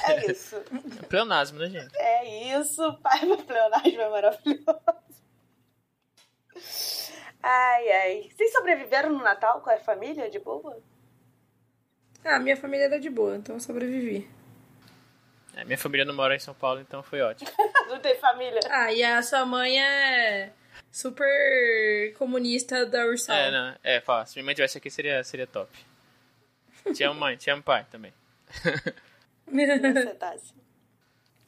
É 0.04 0.32
isso. 0.32 0.56
Pleonasmo, 1.10 1.60
né, 1.60 1.70
gente? 1.70 1.96
É 1.98 2.60
isso. 2.60 2.94
Pai, 3.02 3.20
pleonasmo 3.20 4.02
é 4.02 4.10
maravilhoso. 4.10 4.66
Ai, 7.42 7.92
ai. 7.92 8.30
Vocês 8.36 8.52
sobreviveram 8.52 9.12
no 9.12 9.24
Natal 9.24 9.62
com 9.62 9.70
a 9.70 9.78
família 9.78 10.30
de 10.30 10.40
boa? 10.40 10.82
Ah, 12.24 12.40
minha 12.40 12.58
família 12.58 12.86
era 12.86 13.00
de 13.00 13.10
boa, 13.10 13.36
então 13.36 13.56
eu 13.56 13.60
sobrevivi. 13.60 14.28
É, 15.56 15.64
minha 15.64 15.78
família 15.78 16.04
não 16.04 16.16
mora 16.16 16.36
em 16.36 16.40
São 16.40 16.54
Paulo, 16.54 16.82
então 16.82 17.04
foi 17.04 17.22
ótimo. 17.22 17.50
não 17.88 18.00
tem 18.00 18.16
família. 18.16 18.60
Ah, 18.70 18.92
e 18.92 19.04
a 19.04 19.22
sua 19.22 19.46
mãe 19.46 19.80
é 19.80 20.52
super 20.92 22.14
comunista 22.18 22.86
da 22.86 23.06
Ursal. 23.06 23.36
É, 23.36 23.52
não, 23.52 23.76
é, 23.84 24.02
fala, 24.02 24.26
se 24.26 24.36
minha 24.36 24.46
mãe 24.46 24.56
tivesse 24.56 24.78
aqui 24.78 24.90
seria, 24.90 25.24
seria 25.24 25.46
top. 25.46 25.70
Te 26.94 27.04
amo 27.04 27.20
mãe, 27.20 27.38
te 27.38 27.50
amo 27.50 27.64
pai 27.64 27.86
também. 27.92 28.14
Você 29.48 30.16
tá 30.16 30.32
assim. 30.32 30.56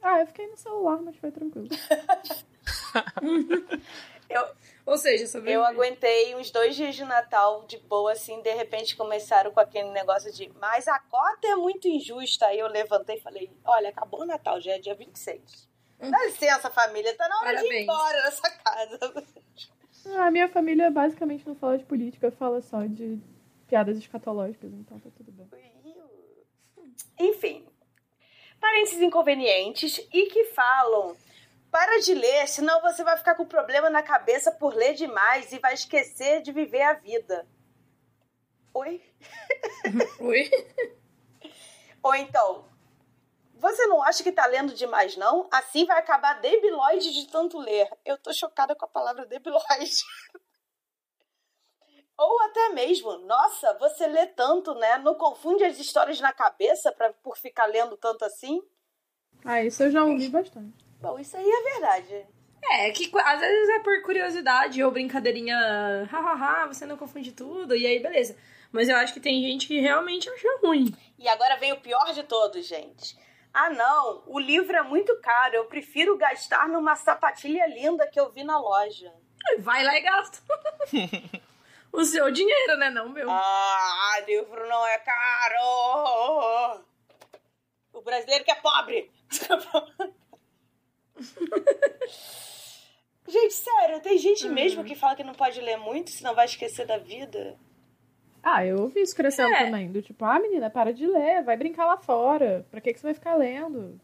Ah, 0.02 0.20
eu 0.20 0.28
fiquei 0.28 0.48
no 0.48 0.58
celular, 0.58 1.02
mas 1.02 1.16
foi 1.18 1.32
tranquilo. 1.32 1.68
eu, 4.30 4.48
ou 4.86 4.98
seja, 4.98 5.28
sobrevivi. 5.28 5.54
Eu 5.54 5.66
aguentei 5.66 6.36
uns 6.36 6.52
dois 6.52 6.76
dias 6.76 6.96
de 6.96 7.04
Natal 7.04 7.66
de 7.68 7.78
boa, 7.78 8.12
assim, 8.12 8.42
de 8.42 8.54
repente 8.54 8.96
começaram 8.96 9.52
com 9.52 9.60
aquele 9.60 9.90
negócio 9.90 10.32
de 10.32 10.52
mas 10.60 10.88
a 10.88 11.00
cota 11.00 11.48
é 11.48 11.56
muito 11.56 11.88
injusta. 11.88 12.48
Aí 12.48 12.60
eu 12.60 12.68
levantei 12.68 13.18
e 13.18 13.22
falei, 13.22 13.50
olha, 13.66 13.90
acabou 13.90 14.22
o 14.22 14.26
Natal, 14.26 14.62
já 14.62 14.74
é 14.74 14.80
dia 14.80 14.96
26. 14.96 15.68
Hum. 16.00 16.12
Dá 16.12 16.26
licença, 16.26 16.70
família, 16.70 17.14
tá 17.16 17.28
na 17.28 17.40
hora 17.40 17.56
Parabéns. 17.56 17.70
de 17.70 17.76
ir 17.76 17.84
embora 17.84 18.22
dessa 18.22 18.50
casa. 18.52 19.26
A 20.20 20.32
minha 20.32 20.48
família 20.48 20.90
basicamente 20.90 21.46
não 21.46 21.56
fala 21.56 21.78
de 21.78 21.84
política, 21.84 22.32
fala 22.32 22.62
só 22.62 22.86
de 22.86 23.20
piadas 23.68 23.98
escatológicas, 23.98 24.72
então 24.72 24.98
tá 25.00 25.10
tudo 25.18 25.32
bem. 25.32 25.48
Enfim, 27.20 27.66
parênteses 28.60 29.02
inconvenientes 29.02 29.98
e 30.13 30.28
que 30.28 30.46
falam 30.46 31.15
para 31.72 32.00
de 32.00 32.13
ler, 32.13 32.48
senão 32.48 32.82
você 32.82 33.04
vai 33.04 33.17
ficar 33.17 33.36
com 33.36 33.46
problema 33.46 33.89
na 33.89 34.02
cabeça 34.02 34.52
por 34.52 34.74
ler 34.74 34.93
demais 34.93 35.52
e 35.52 35.60
vai 35.60 35.74
esquecer 35.74 36.41
de 36.41 36.52
viver 36.52 36.82
a 36.82 36.93
vida. 36.93 37.48
Oi? 38.74 39.02
Oi? 40.20 40.50
Ou 42.02 42.15
então, 42.15 42.65
você 43.56 43.86
não 43.88 44.02
acha 44.02 44.24
que 44.24 44.32
tá 44.32 44.46
lendo 44.46 44.74
demais, 44.74 45.17
não? 45.17 45.48
Assim 45.52 45.86
vai 45.86 46.00
acabar 46.00 46.39
debilóide 46.39 47.13
de 47.13 47.28
tanto 47.28 47.58
ler. 47.58 47.89
Eu 48.06 48.17
tô 48.17 48.32
chocada 48.32 48.76
com 48.76 48.86
a 48.86 48.89
palavra 48.89 49.26
debilóide. 49.26 50.04
Ou 52.17 52.41
até 52.41 52.69
mesmo, 52.69 53.19
nossa, 53.19 53.77
você 53.77 54.08
lê 54.08 54.25
tanto, 54.27 54.73
né? 54.73 54.97
Não 54.97 55.13
confunde 55.13 55.63
as 55.63 55.80
histórias 55.80 56.19
na 56.19 56.34
cabeça 56.34 56.91
pra, 56.91 57.13
por 57.13 57.38
ficar 57.38 57.67
lendo 57.67 57.95
tanto 57.95 58.25
assim? 58.25 58.62
Ah, 59.45 59.63
isso 59.63 59.84
eu 59.84 59.91
já 59.91 60.03
ouvi 60.03 60.27
bastante. 60.27 60.73
Bom, 60.99 61.19
isso 61.19 61.38
aí 61.38 61.47
é 61.47 61.63
verdade. 61.71 62.25
É, 62.71 62.91
que 62.91 63.12
às 63.19 63.39
vezes 63.39 63.69
é 63.69 63.80
por 63.80 64.01
curiosidade 64.01 64.84
ou 64.84 64.91
brincadeirinha, 64.91 65.56
hahaha, 66.10 66.67
você 66.67 66.86
não 66.88 66.97
confunde 66.97 67.32
tudo, 67.32 67.75
e 67.75 67.86
aí 67.86 67.99
beleza. 67.99 68.36
Mas 68.71 68.89
eu 68.89 68.95
acho 68.97 69.13
que 69.13 69.19
tem 69.19 69.41
gente 69.43 69.67
que 69.67 69.80
realmente 69.80 70.27
acha 70.30 70.60
ruim. 70.63 70.93
E 71.19 71.27
agora 71.30 71.58
vem 71.58 71.71
o 71.71 71.80
pior 71.80 72.13
de 72.13 72.23
todos, 72.23 72.65
gente. 72.65 73.15
Ah, 73.53 73.69
não, 73.69 74.23
o 74.27 74.39
livro 74.39 74.75
é 74.75 74.82
muito 74.82 75.15
caro, 75.21 75.56
eu 75.56 75.65
prefiro 75.65 76.17
gastar 76.17 76.67
numa 76.67 76.95
sapatilha 76.95 77.65
linda 77.67 78.08
que 78.08 78.19
eu 78.19 78.32
vi 78.32 78.43
na 78.43 78.60
loja. 78.60 79.13
Vai 79.60 79.84
lá 79.84 79.97
e 79.97 80.01
gasta. 80.01 80.39
o 81.98 82.06
seu 82.06 82.32
dinheiro, 82.32 82.78
né? 82.78 82.90
Não 82.90 83.10
meu. 83.10 83.30
Ah, 83.30 84.24
livro 84.26 84.66
não 84.68 84.88
é 84.88 84.98
caro. 85.00 86.84
O 87.94 88.02
brasileiro 88.02 88.46
que 88.46 88.52
é 88.52 88.56
pobre. 88.56 89.12
gente, 93.28 93.54
sério, 93.54 94.00
tem 94.02 94.18
gente 94.18 94.48
mesmo 94.48 94.84
que 94.84 94.96
fala 94.96 95.16
que 95.16 95.24
não 95.24 95.34
pode 95.34 95.60
ler 95.60 95.78
muito, 95.78 96.12
senão 96.12 96.36
vai 96.36 96.46
esquecer 96.46 96.86
da 96.86 96.98
vida. 96.98 97.58
Ah, 98.44 98.66
eu 98.66 98.84
ouvi 98.84 99.02
isso 99.02 99.16
crescendo 99.16 99.54
é. 99.54 99.66
também. 99.66 99.92
Do 99.92 100.02
tipo, 100.02 100.24
ah, 100.24 100.40
menina, 100.40 100.70
para 100.70 100.94
de 100.94 101.06
ler, 101.06 101.44
vai 101.44 101.58
brincar 101.58 101.86
lá 101.86 101.98
fora. 101.98 102.66
Pra 102.70 102.80
que, 102.80 102.94
que 102.94 103.00
você 103.00 103.08
vai 103.08 103.14
ficar 103.14 103.36
lendo? 103.36 104.00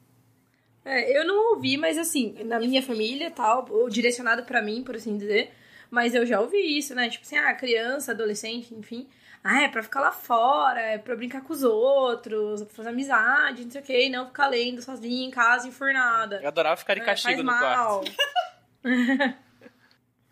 É, 0.84 1.18
eu 1.18 1.26
não 1.26 1.54
ouvi, 1.54 1.78
mas 1.78 1.98
assim, 1.98 2.36
na 2.44 2.60
minha 2.60 2.82
família 2.82 3.32
tal, 3.32 3.66
ou 3.70 3.88
direcionado 3.88 4.44
para 4.44 4.62
mim, 4.62 4.84
por 4.84 4.96
assim 4.96 5.16
dizer. 5.16 5.54
Mas 5.94 6.16
eu 6.16 6.26
já 6.26 6.42
ouvi 6.42 6.76
isso, 6.76 6.96
né? 6.96 7.08
Tipo 7.08 7.24
assim, 7.24 7.38
ah, 7.38 7.54
criança, 7.54 8.14
adolescente, 8.14 8.74
enfim. 8.74 9.08
Ah, 9.44 9.62
é 9.62 9.68
pra 9.68 9.84
ficar 9.84 10.02
lá 10.02 10.12
fora, 10.12 10.82
é 10.82 10.98
pra 10.98 11.16
brincar 11.16 11.42
com 11.42 11.54
os 11.54 11.62
outros, 11.64 12.64
pra 12.64 12.74
fazer 12.74 12.90
amizade, 12.90 13.64
não 13.64 13.70
sei 13.70 13.80
o 13.80 13.84
quê, 13.84 14.06
e 14.08 14.10
não 14.10 14.26
ficar 14.26 14.48
lendo 14.48 14.82
sozinha 14.82 15.28
em 15.28 15.30
casa, 15.30 15.68
enfurnada. 15.68 16.40
Eu 16.42 16.48
adorava 16.48 16.78
ficar 16.78 16.96
de 16.96 17.02
é, 17.02 17.06
castigo 17.06 17.34
é, 17.34 17.38
no 17.38 17.44
mal. 17.44 18.00
quarto. 18.02 18.12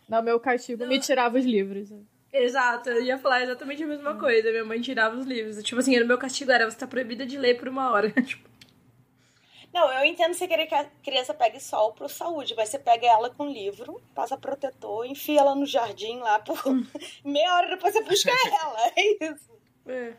não, 0.10 0.24
meu 0.24 0.40
castigo 0.40 0.82
não. 0.82 0.90
me 0.90 1.00
tirava 1.00 1.38
os 1.38 1.46
livros. 1.46 1.94
Exato, 2.34 2.90
eu 2.90 3.04
ia 3.04 3.20
falar 3.20 3.44
exatamente 3.44 3.84
a 3.84 3.88
mesma 3.88 4.16
coisa. 4.16 4.50
Minha 4.50 4.66
mãe 4.66 4.82
tirava 4.82 5.16
os 5.16 5.28
livros. 5.28 5.62
Tipo 5.62 5.80
assim, 5.80 6.02
o 6.02 6.08
meu 6.08 6.18
castigo 6.18 6.52
era 6.52 6.68
você 6.68 6.78
tá 6.78 6.88
proibida 6.88 7.24
de 7.24 7.38
ler 7.38 7.60
por 7.60 7.68
uma 7.68 7.92
hora. 7.92 8.10
tipo, 8.24 8.50
não, 9.74 9.92
eu 9.94 10.06
entendo 10.06 10.34
você 10.34 10.48
querer 10.48 10.66
que 10.66 10.76
a 10.76 10.86
criança 11.02 11.34
pegue 11.34 11.60
sol 11.60 11.94
pro 11.94 12.10
saúde, 12.10 12.54
mas 12.58 12.70
você 12.70 12.78
pega 12.78 13.08
ela 13.08 13.30
com 13.30 13.46
livro, 13.46 14.02
passa 14.14 14.38
protetor, 14.38 15.06
enfia 15.06 15.40
ela 15.40 15.56
no 15.56 15.66
jardim 15.66 16.20
lá 16.20 16.40
por 16.40 16.62
meia 17.24 17.56
hora 17.56 17.70
depois 17.70 17.94
você 17.94 18.04
busca 18.04 18.32
ela. 18.62 18.92
É 18.96 19.26
isso. 19.26 19.52
É. 19.88 20.14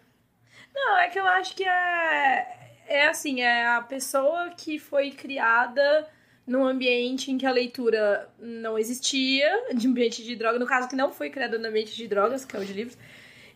Não, 0.74 0.98
é 0.98 1.08
que 1.08 1.18
eu 1.18 1.26
acho 1.26 1.54
que 1.54 1.64
é. 1.64 2.58
É 2.88 3.06
assim, 3.06 3.42
é 3.42 3.66
a 3.66 3.80
pessoa 3.80 4.50
que 4.50 4.78
foi 4.78 5.12
criada 5.12 6.08
num 6.46 6.66
ambiente 6.66 7.30
em 7.30 7.38
que 7.38 7.46
a 7.46 7.50
leitura 7.50 8.28
não 8.38 8.76
existia, 8.76 9.48
de 9.72 9.86
ambiente 9.86 10.22
de 10.24 10.34
droga, 10.34 10.58
no 10.58 10.66
caso 10.66 10.88
que 10.88 10.96
não 10.96 11.12
foi 11.12 11.30
criado 11.30 11.58
no 11.58 11.68
ambiente 11.68 11.94
de 11.94 12.08
drogas, 12.08 12.44
que 12.44 12.56
é 12.56 12.58
o 12.58 12.64
de 12.64 12.72
livros. 12.72 12.98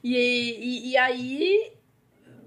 E, 0.03 0.15
e, 0.15 0.91
e 0.91 0.97
aí 0.97 1.73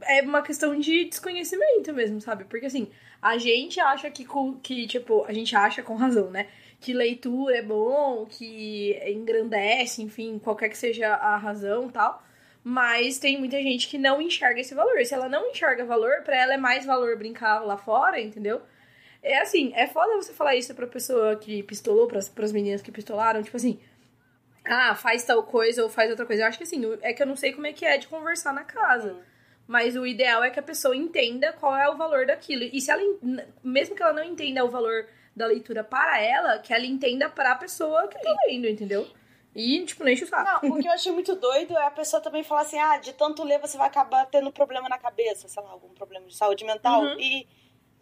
é 0.04 0.22
uma 0.22 0.42
questão 0.42 0.80
de 0.80 1.06
desconhecimento 1.06 1.94
mesmo, 1.94 2.22
sabe? 2.22 2.46
Porque 2.46 2.68
assim, 2.68 2.90
a 3.22 3.38
gente 3.38 3.80
acha 3.80 4.10
que, 4.10 4.26
que, 4.62 4.88
tipo, 4.88 5.26
a 5.26 5.34
gente 5.34 5.56
acha 5.56 5.84
com 5.84 5.96
razão, 5.96 6.30
né? 6.30 6.48
Que 6.80 6.94
leitura 6.94 7.58
é 7.58 7.62
bom, 7.62 8.26
que 8.26 8.98
engrandece, 9.06 10.02
enfim, 10.02 10.40
qualquer 10.40 10.70
que 10.70 10.78
seja 10.78 11.14
a 11.14 11.36
razão 11.38 11.90
tal. 11.90 12.24
Mas 12.64 13.20
tem 13.20 13.38
muita 13.38 13.62
gente 13.62 13.88
que 13.88 13.98
não 13.98 14.22
enxerga 14.22 14.62
esse 14.62 14.74
valor. 14.74 15.04
Se 15.06 15.14
ela 15.14 15.28
não 15.28 15.50
enxerga 15.50 15.86
valor, 15.86 16.22
para 16.24 16.38
ela 16.38 16.54
é 16.54 16.58
mais 16.58 16.86
valor 16.86 17.18
brincar 17.18 17.60
lá 17.60 17.78
fora, 17.78 18.20
entendeu? 18.20 18.62
É 19.22 19.40
assim, 19.42 19.74
é 19.76 19.88
foda 19.88 20.16
você 20.16 20.34
falar 20.34 20.56
isso 20.56 20.74
pra 20.74 20.88
pessoa 20.88 21.36
que 21.36 21.64
pistolou, 21.64 22.08
pras, 22.08 22.30
pras 22.30 22.52
meninas 22.54 22.82
que 22.82 22.92
pistolaram, 22.92 23.44
tipo 23.44 23.58
assim, 23.58 23.80
ah, 24.66 24.96
faz 24.96 25.24
tal 25.24 25.44
coisa 25.44 25.84
ou 25.84 25.90
faz 25.90 26.10
outra 26.10 26.26
coisa. 26.26 26.44
Eu 26.44 26.48
acho 26.48 26.58
que 26.58 26.64
assim, 26.64 26.82
é 27.02 27.14
que 27.14 27.22
eu 27.22 27.28
não 27.28 27.36
sei 27.36 27.52
como 27.52 27.68
é 27.68 27.74
que 27.74 27.86
é 27.86 27.98
de 27.98 28.08
conversar 28.08 28.54
na 28.54 28.64
casa. 28.64 29.18
Mas 29.70 29.96
o 29.96 30.04
ideal 30.04 30.44
é 30.44 30.50
que 30.50 30.60
a 30.60 30.64
pessoa 30.64 30.96
entenda 30.96 31.54
qual 31.54 31.78
é 31.78 31.88
o 31.88 31.96
valor 31.96 32.26
daquilo. 32.26 32.64
E 32.64 32.82
se 32.82 32.90
ela, 32.90 33.04
mesmo 33.64 33.96
que 33.96 34.02
ela 34.02 34.14
não 34.14 34.24
entenda 34.24 34.66
o 34.66 34.68
valor 34.68 35.08
da 35.36 35.46
leitura 35.46 35.84
para 35.84 36.20
ela, 36.20 36.58
que 36.58 36.74
ela 36.74 36.88
entenda 36.88 37.30
para 37.30 37.52
a 37.52 37.56
pessoa 37.56 38.08
que 38.08 38.18
tá 38.18 38.36
lendo, 38.48 38.68
entendeu? 38.68 39.08
E, 39.54 39.86
tipo, 39.86 40.04
não 40.04 40.12
enche 40.12 40.24
o 40.24 40.28
saco. 40.28 40.66
Não, 40.66 40.72
o 40.74 40.82
que 40.82 40.88
eu 40.88 40.92
achei 40.92 41.12
muito 41.12 41.36
doido 41.36 41.78
é 41.78 41.86
a 41.86 41.92
pessoa 41.92 42.20
também 42.20 42.44
falar 42.44 42.62
assim: 42.62 42.80
ah, 42.80 42.98
de 42.98 43.14
tanto 43.14 43.44
ler 43.44 43.60
você 43.60 43.78
vai 43.78 43.86
acabar 43.86 44.26
tendo 44.26 44.52
problema 44.52 44.90
na 44.90 44.98
cabeça, 44.98 45.48
sei 45.48 45.62
lá, 45.62 45.70
algum 45.70 45.90
problema 45.90 46.26
de 46.26 46.36
saúde 46.36 46.66
mental. 46.66 47.04
Uhum. 47.04 47.20
E 47.20 47.48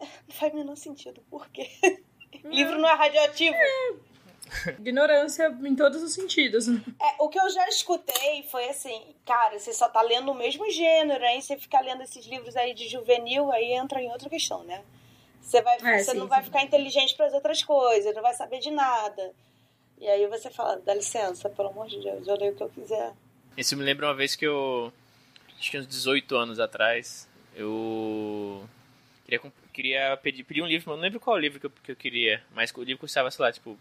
não 0.00 0.34
faz 0.34 0.50
o 0.54 0.56
menor 0.56 0.76
sentido. 0.78 1.22
Por 1.28 1.50
quê? 1.50 1.68
Uhum. 2.44 2.48
Livro 2.50 2.78
não 2.78 2.88
é 2.88 2.94
radioativo. 2.94 3.54
É. 3.54 4.07
Ignorância 4.78 5.48
em 5.64 5.74
todos 5.74 6.02
os 6.02 6.12
sentidos. 6.12 6.68
É, 6.68 7.16
o 7.18 7.28
que 7.28 7.38
eu 7.38 7.48
já 7.50 7.68
escutei 7.68 8.42
foi 8.44 8.68
assim, 8.68 9.14
cara, 9.24 9.58
você 9.58 9.72
só 9.72 9.88
tá 9.88 10.02
lendo 10.02 10.30
o 10.30 10.34
mesmo 10.34 10.70
gênero, 10.70 11.24
aí 11.24 11.40
você 11.40 11.56
fica 11.56 11.80
lendo 11.80 12.02
esses 12.02 12.26
livros 12.26 12.56
aí 12.56 12.74
de 12.74 12.88
juvenil, 12.88 13.50
aí 13.52 13.72
entra 13.72 14.00
em 14.00 14.10
outra 14.10 14.28
questão, 14.28 14.64
né? 14.64 14.82
Você, 15.40 15.62
vai, 15.62 15.76
é, 15.76 15.98
você 15.98 16.12
sim, 16.12 16.18
não 16.18 16.24
sim. 16.24 16.30
vai 16.30 16.42
ficar 16.42 16.62
inteligente 16.62 17.14
para 17.16 17.26
as 17.26 17.32
outras 17.32 17.62
coisas, 17.62 18.14
não 18.14 18.22
vai 18.22 18.34
saber 18.34 18.58
de 18.58 18.70
nada. 18.70 19.32
E 19.98 20.06
aí 20.06 20.26
você 20.26 20.50
fala, 20.50 20.80
dá 20.84 20.94
licença, 20.94 21.48
pelo 21.48 21.68
amor 21.68 21.86
de 21.88 22.00
Deus, 22.00 22.26
eu 22.26 22.36
leio 22.36 22.52
o 22.52 22.56
que 22.56 22.62
eu 22.62 22.68
quiser. 22.68 23.12
Isso 23.56 23.76
me 23.76 23.82
lembra 23.82 24.06
uma 24.06 24.14
vez 24.14 24.36
que 24.36 24.46
eu, 24.46 24.92
acho 25.58 25.70
que 25.70 25.78
uns 25.78 25.86
18 25.86 26.36
anos 26.36 26.60
atrás, 26.60 27.28
eu 27.54 28.62
queria, 29.24 29.52
queria 29.72 30.16
pedir, 30.16 30.44
pedir 30.44 30.62
um 30.62 30.66
livro, 30.66 30.94
não 30.94 31.00
lembro 31.00 31.18
qual 31.18 31.36
livro 31.36 31.58
que 31.58 31.66
eu, 31.66 31.70
que 31.82 31.92
eu 31.92 31.96
queria, 31.96 32.42
mas 32.54 32.72
o 32.72 32.82
livro 32.82 33.00
custava, 33.00 33.30
sei 33.30 33.44
lá, 33.44 33.52
tipo, 33.52 33.76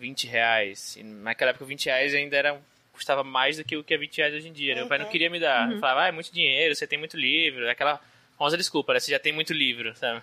20 0.00 0.26
reais. 0.26 0.96
E 0.96 1.02
naquela 1.02 1.50
época, 1.50 1.64
20 1.64 1.86
reais 1.86 2.14
ainda 2.14 2.36
era, 2.36 2.60
custava 2.92 3.22
mais 3.22 3.58
do 3.58 3.64
que 3.64 3.76
o 3.76 3.84
que 3.84 3.94
é 3.94 3.98
20 3.98 4.16
reais 4.18 4.34
hoje 4.34 4.48
em 4.48 4.52
dia. 4.52 4.72
Uhum. 4.72 4.80
Meu 4.80 4.88
pai 4.88 4.98
não 4.98 5.04
uhum. 5.04 5.12
queria 5.12 5.30
me 5.30 5.38
dar. 5.38 5.68
Uhum. 5.68 5.78
Falava, 5.78 6.02
ah, 6.02 6.08
é 6.08 6.12
muito 6.12 6.32
dinheiro, 6.32 6.74
você 6.74 6.86
tem 6.86 6.98
muito 6.98 7.16
livro. 7.16 7.68
Aquela 7.68 8.00
famosa 8.36 8.56
desculpa, 8.56 8.94
né? 8.94 9.00
Você 9.00 9.10
já 9.12 9.18
tem 9.18 9.32
muito 9.32 9.52
livro, 9.52 9.94
sabe? 9.94 10.22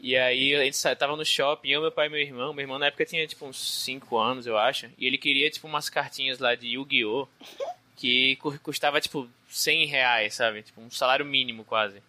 E 0.00 0.16
aí 0.16 0.54
a 0.54 0.64
gente 0.64 0.78
tava 0.96 1.16
no 1.16 1.24
shopping, 1.24 1.70
eu, 1.70 1.80
meu 1.80 1.90
pai 1.90 2.08
e 2.08 2.10
meu 2.10 2.20
irmão. 2.20 2.52
Meu 2.52 2.62
irmão 2.62 2.78
na 2.78 2.86
época 2.86 3.06
tinha 3.06 3.26
tipo 3.26 3.46
uns 3.46 3.84
5 3.84 4.18
anos, 4.18 4.46
eu 4.46 4.58
acho. 4.58 4.90
E 4.98 5.06
ele 5.06 5.16
queria 5.16 5.50
tipo 5.50 5.66
umas 5.66 5.88
cartinhas 5.88 6.38
lá 6.38 6.54
de 6.54 6.68
Yu-Gi-Oh! 6.68 7.26
Que 7.96 8.36
custava 8.60 9.00
tipo 9.00 9.30
100 9.48 9.86
reais, 9.86 10.34
sabe? 10.34 10.62
Tipo 10.62 10.80
um 10.80 10.90
salário 10.90 11.24
mínimo 11.24 11.64
quase. 11.64 12.02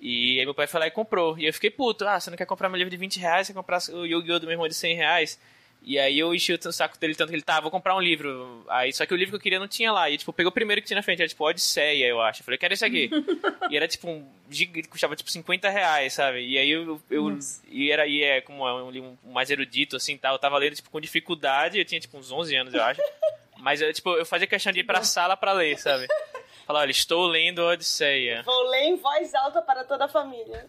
E 0.00 0.38
aí 0.38 0.44
meu 0.44 0.54
pai 0.54 0.68
foi 0.68 0.78
lá 0.78 0.86
e 0.86 0.92
comprou. 0.92 1.36
E 1.36 1.44
eu 1.44 1.52
fiquei 1.52 1.70
puto. 1.70 2.06
Ah, 2.06 2.20
você 2.20 2.30
não 2.30 2.36
quer 2.36 2.46
comprar 2.46 2.68
meu 2.68 2.78
livro 2.78 2.90
de 2.90 2.96
20 2.96 3.18
reais? 3.18 3.46
Você 3.48 3.52
comprar 3.52 3.80
o 3.90 4.06
Yu-Gi-Oh! 4.06 4.38
do 4.38 4.46
meu 4.46 4.52
irmão 4.52 4.68
de 4.68 4.74
100 4.74 4.94
reais? 4.94 5.40
E 5.88 5.98
aí 5.98 6.18
eu 6.18 6.34
enchi 6.34 6.52
o 6.52 6.70
saco 6.70 6.98
dele 6.98 7.14
tanto 7.14 7.30
que 7.30 7.34
ele, 7.34 7.40
tá, 7.40 7.60
vou 7.60 7.70
comprar 7.70 7.96
um 7.96 8.00
livro. 8.00 8.62
Aí, 8.68 8.92
só 8.92 9.06
que 9.06 9.14
o 9.14 9.16
livro 9.16 9.32
que 9.32 9.36
eu 9.36 9.40
queria 9.40 9.58
não 9.58 9.66
tinha 9.66 9.90
lá. 9.90 10.10
E, 10.10 10.18
tipo, 10.18 10.34
pegou 10.34 10.50
o 10.50 10.52
primeiro 10.52 10.82
que 10.82 10.86
tinha 10.86 10.96
na 10.96 11.02
frente, 11.02 11.22
era 11.22 11.28
tipo 11.30 11.42
Odisseia, 11.42 12.06
eu 12.06 12.20
acho. 12.20 12.42
Eu 12.42 12.44
falei, 12.44 12.58
quero 12.58 12.74
esse 12.74 12.84
aqui. 12.84 13.08
e 13.70 13.74
era 13.74 13.88
tipo 13.88 14.06
um. 14.06 14.22
custava 14.90 15.16
tipo 15.16 15.30
50 15.30 15.66
reais, 15.70 16.12
sabe? 16.12 16.46
E 16.46 16.58
aí 16.58 16.68
eu. 16.68 17.00
eu 17.10 17.38
e 17.70 17.90
era 17.90 18.06
e 18.06 18.22
é 18.22 18.42
como 18.42 18.66
um 18.66 18.90
livro 18.90 19.18
mais 19.24 19.48
erudito, 19.48 19.96
assim 19.96 20.18
tal. 20.18 20.34
Eu 20.34 20.38
tava 20.38 20.58
lendo, 20.58 20.74
tipo, 20.74 20.90
com 20.90 21.00
dificuldade. 21.00 21.78
Eu 21.78 21.86
tinha, 21.86 21.98
tipo, 21.98 22.18
uns 22.18 22.30
11 22.30 22.54
anos, 22.54 22.74
eu 22.74 22.82
acho. 22.82 23.00
Mas, 23.56 23.80
eu, 23.80 23.90
tipo, 23.90 24.10
eu 24.10 24.26
fazia 24.26 24.46
questão 24.46 24.70
de 24.70 24.80
ir 24.80 24.84
pra 24.84 25.02
sala 25.02 25.38
pra 25.38 25.54
ler, 25.54 25.78
sabe? 25.78 26.06
Falar, 26.66 26.80
olha, 26.80 26.90
estou 26.90 27.26
lendo 27.26 27.60
Odisseia. 27.60 28.42
Vou 28.42 28.68
ler 28.68 28.88
em 28.88 28.96
voz 28.96 29.34
alta 29.34 29.62
para 29.62 29.84
toda 29.84 30.04
a 30.04 30.08
família. 30.08 30.66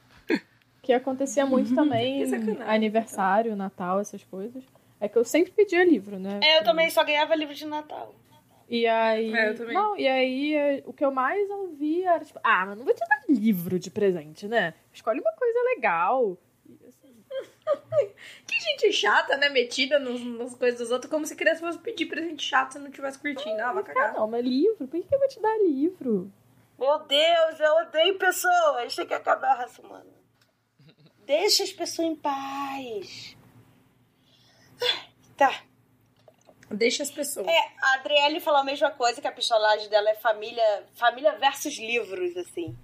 Que 0.82 0.94
acontecia 0.94 1.46
muito 1.46 1.76
também, 1.76 2.24
aniversário, 2.66 3.54
Natal, 3.58 4.00
essas 4.00 4.24
coisas 4.24 4.64
é 5.00 5.08
que 5.08 5.18
eu 5.18 5.24
sempre 5.24 5.52
pedia 5.52 5.84
livro, 5.84 6.20
né? 6.20 6.40
É, 6.44 6.60
eu 6.60 6.64
também 6.64 6.90
só 6.90 7.04
ganhava 7.04 7.36
livro 7.36 7.56
de 7.56 7.66
Natal. 7.66 8.14
E 8.68 8.86
aí. 8.86 9.34
É, 9.34 9.50
eu 9.50 9.56
também. 9.56 9.74
Não, 9.74 9.98
e 9.98 10.08
aí 10.08 10.56
é, 10.56 10.84
o 10.86 10.94
que 10.94 11.04
eu 11.04 11.12
mais 11.12 11.50
ouvia 11.50 12.12
era 12.12 12.26
tipo, 12.26 12.40
ah, 12.44 12.66
mas 12.68 12.78
não 12.78 12.86
vou 12.86 12.94
te 12.94 13.00
dar 13.00 13.24
livro 13.28 13.80
de 13.80 13.90
presente, 13.90 14.48
né? 14.48 14.76
Escolhe 14.94 15.20
uma 15.20 15.34
coisa 15.34 15.60
legal. 15.76 16.38
Assim... 16.88 17.24
que 18.46 18.60
gente 18.60 18.94
chata, 18.94 19.38
né? 19.38 19.50
Metida 19.50 19.98
nos, 19.98 20.24
nas 20.24 20.54
coisas 20.54 20.80
dos 20.80 20.92
outros, 20.92 21.10
como 21.10 21.26
se 21.26 21.36
criança 21.36 21.62
fosse 21.62 21.80
pedir 21.80 22.06
presente 22.06 22.44
chato 22.44 22.74
se 22.74 22.80
não 22.80 22.92
tivesse 22.92 23.18
curtindo. 23.18 23.60
Ah, 23.60 23.74
vai 23.74 23.84
cagar. 23.84 24.14
Não, 24.14 24.28
mas 24.28 24.46
livro? 24.46 24.88
Por 24.88 25.02
que 25.02 25.16
eu 25.16 25.20
vou 25.20 25.28
te 25.28 25.42
dar 25.42 25.58
livro? 25.60 26.32
Meu 26.78 27.00
Deus, 27.00 27.60
eu 27.60 27.74
odeio 27.88 28.18
pessoas. 28.20 28.96
Tem 28.96 29.08
que 29.08 29.14
acabar 29.14 29.52
a 29.52 29.56
raça 29.56 29.82
humana. 29.82 30.06
Deixa 31.26 31.64
as 31.64 31.72
pessoas 31.72 32.08
em 32.08 32.16
paz. 32.16 33.36
Tá. 35.38 35.64
Deixa 36.72 37.02
as 37.02 37.10
pessoas. 37.10 37.48
É, 37.48 37.72
a 37.82 37.94
Adriele 37.96 38.40
falou 38.40 38.60
a 38.60 38.64
mesma 38.64 38.92
coisa, 38.92 39.20
que 39.20 39.28
a 39.28 39.32
pistolagem 39.32 39.90
dela 39.90 40.10
é 40.10 40.16
família, 40.16 40.86
família 40.94 41.36
versus 41.38 41.78
livros, 41.78 42.38
assim. 42.38 42.78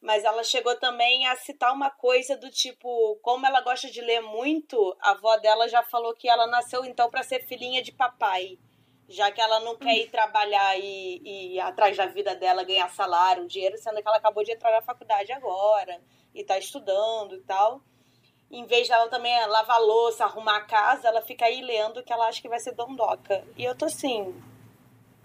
Mas 0.00 0.24
ela 0.24 0.42
chegou 0.42 0.74
também 0.76 1.26
a 1.26 1.36
citar 1.36 1.72
uma 1.72 1.90
coisa 1.90 2.36
do 2.36 2.50
tipo, 2.50 3.16
como 3.22 3.46
ela 3.46 3.60
gosta 3.60 3.90
de 3.90 4.00
ler 4.00 4.20
muito, 4.20 4.96
a 5.00 5.10
avó 5.10 5.36
dela 5.36 5.68
já 5.68 5.82
falou 5.82 6.14
que 6.14 6.28
ela 6.28 6.46
nasceu 6.46 6.84
então 6.84 7.10
para 7.10 7.22
ser 7.22 7.44
filhinha 7.46 7.82
de 7.82 7.92
papai. 7.92 8.58
Já 9.08 9.30
que 9.30 9.40
ela 9.40 9.60
não 9.60 9.76
quer 9.76 9.96
ir 9.96 10.10
trabalhar 10.10 10.78
e, 10.78 11.20
e 11.24 11.54
ir 11.54 11.60
atrás 11.60 11.96
da 11.96 12.06
vida 12.06 12.34
dela, 12.34 12.64
ganhar 12.64 12.88
salário, 12.90 13.46
dinheiro, 13.46 13.78
sendo 13.78 14.02
que 14.02 14.08
ela 14.08 14.18
acabou 14.18 14.44
de 14.44 14.52
entrar 14.52 14.70
na 14.70 14.82
faculdade 14.82 15.32
agora 15.32 16.00
e 16.34 16.44
tá 16.44 16.58
estudando 16.58 17.34
e 17.34 17.40
tal 17.40 17.82
em 18.50 18.64
vez 18.64 18.88
dela 18.88 19.08
também 19.08 19.34
lavar 19.46 19.80
louça, 19.80 20.24
arrumar 20.24 20.56
a 20.56 20.62
casa, 20.62 21.08
ela 21.08 21.20
fica 21.20 21.44
aí 21.44 21.60
lendo 21.60 22.02
que 22.02 22.12
ela 22.12 22.26
acha 22.26 22.40
que 22.40 22.48
vai 22.48 22.58
ser 22.58 22.74
dondoca. 22.74 23.44
E 23.56 23.64
eu 23.64 23.74
tô 23.74 23.84
assim. 23.84 24.34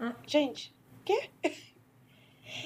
Hum. 0.00 0.12
Gente, 0.26 0.74
quê? 1.04 1.30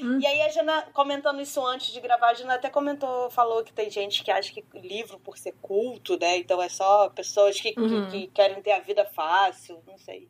Hum. 0.02 0.18
E 0.20 0.26
aí 0.26 0.42
a 0.42 0.48
Jana, 0.48 0.82
comentando 0.92 1.40
isso 1.40 1.64
antes 1.64 1.92
de 1.92 2.00
gravar, 2.00 2.30
a 2.30 2.34
Jana 2.34 2.54
até 2.54 2.68
comentou, 2.68 3.30
falou 3.30 3.64
que 3.64 3.72
tem 3.72 3.88
gente 3.88 4.22
que 4.22 4.30
acha 4.30 4.52
que 4.52 4.64
livro 4.74 5.18
por 5.18 5.38
ser 5.38 5.54
culto, 5.62 6.18
né? 6.18 6.38
Então 6.38 6.60
é 6.60 6.68
só 6.68 7.08
pessoas 7.08 7.58
que, 7.60 7.74
uhum. 7.78 8.08
que, 8.10 8.20
que 8.22 8.26
querem 8.28 8.60
ter 8.60 8.72
a 8.72 8.80
vida 8.80 9.04
fácil, 9.04 9.82
não 9.86 9.96
sei. 9.96 10.28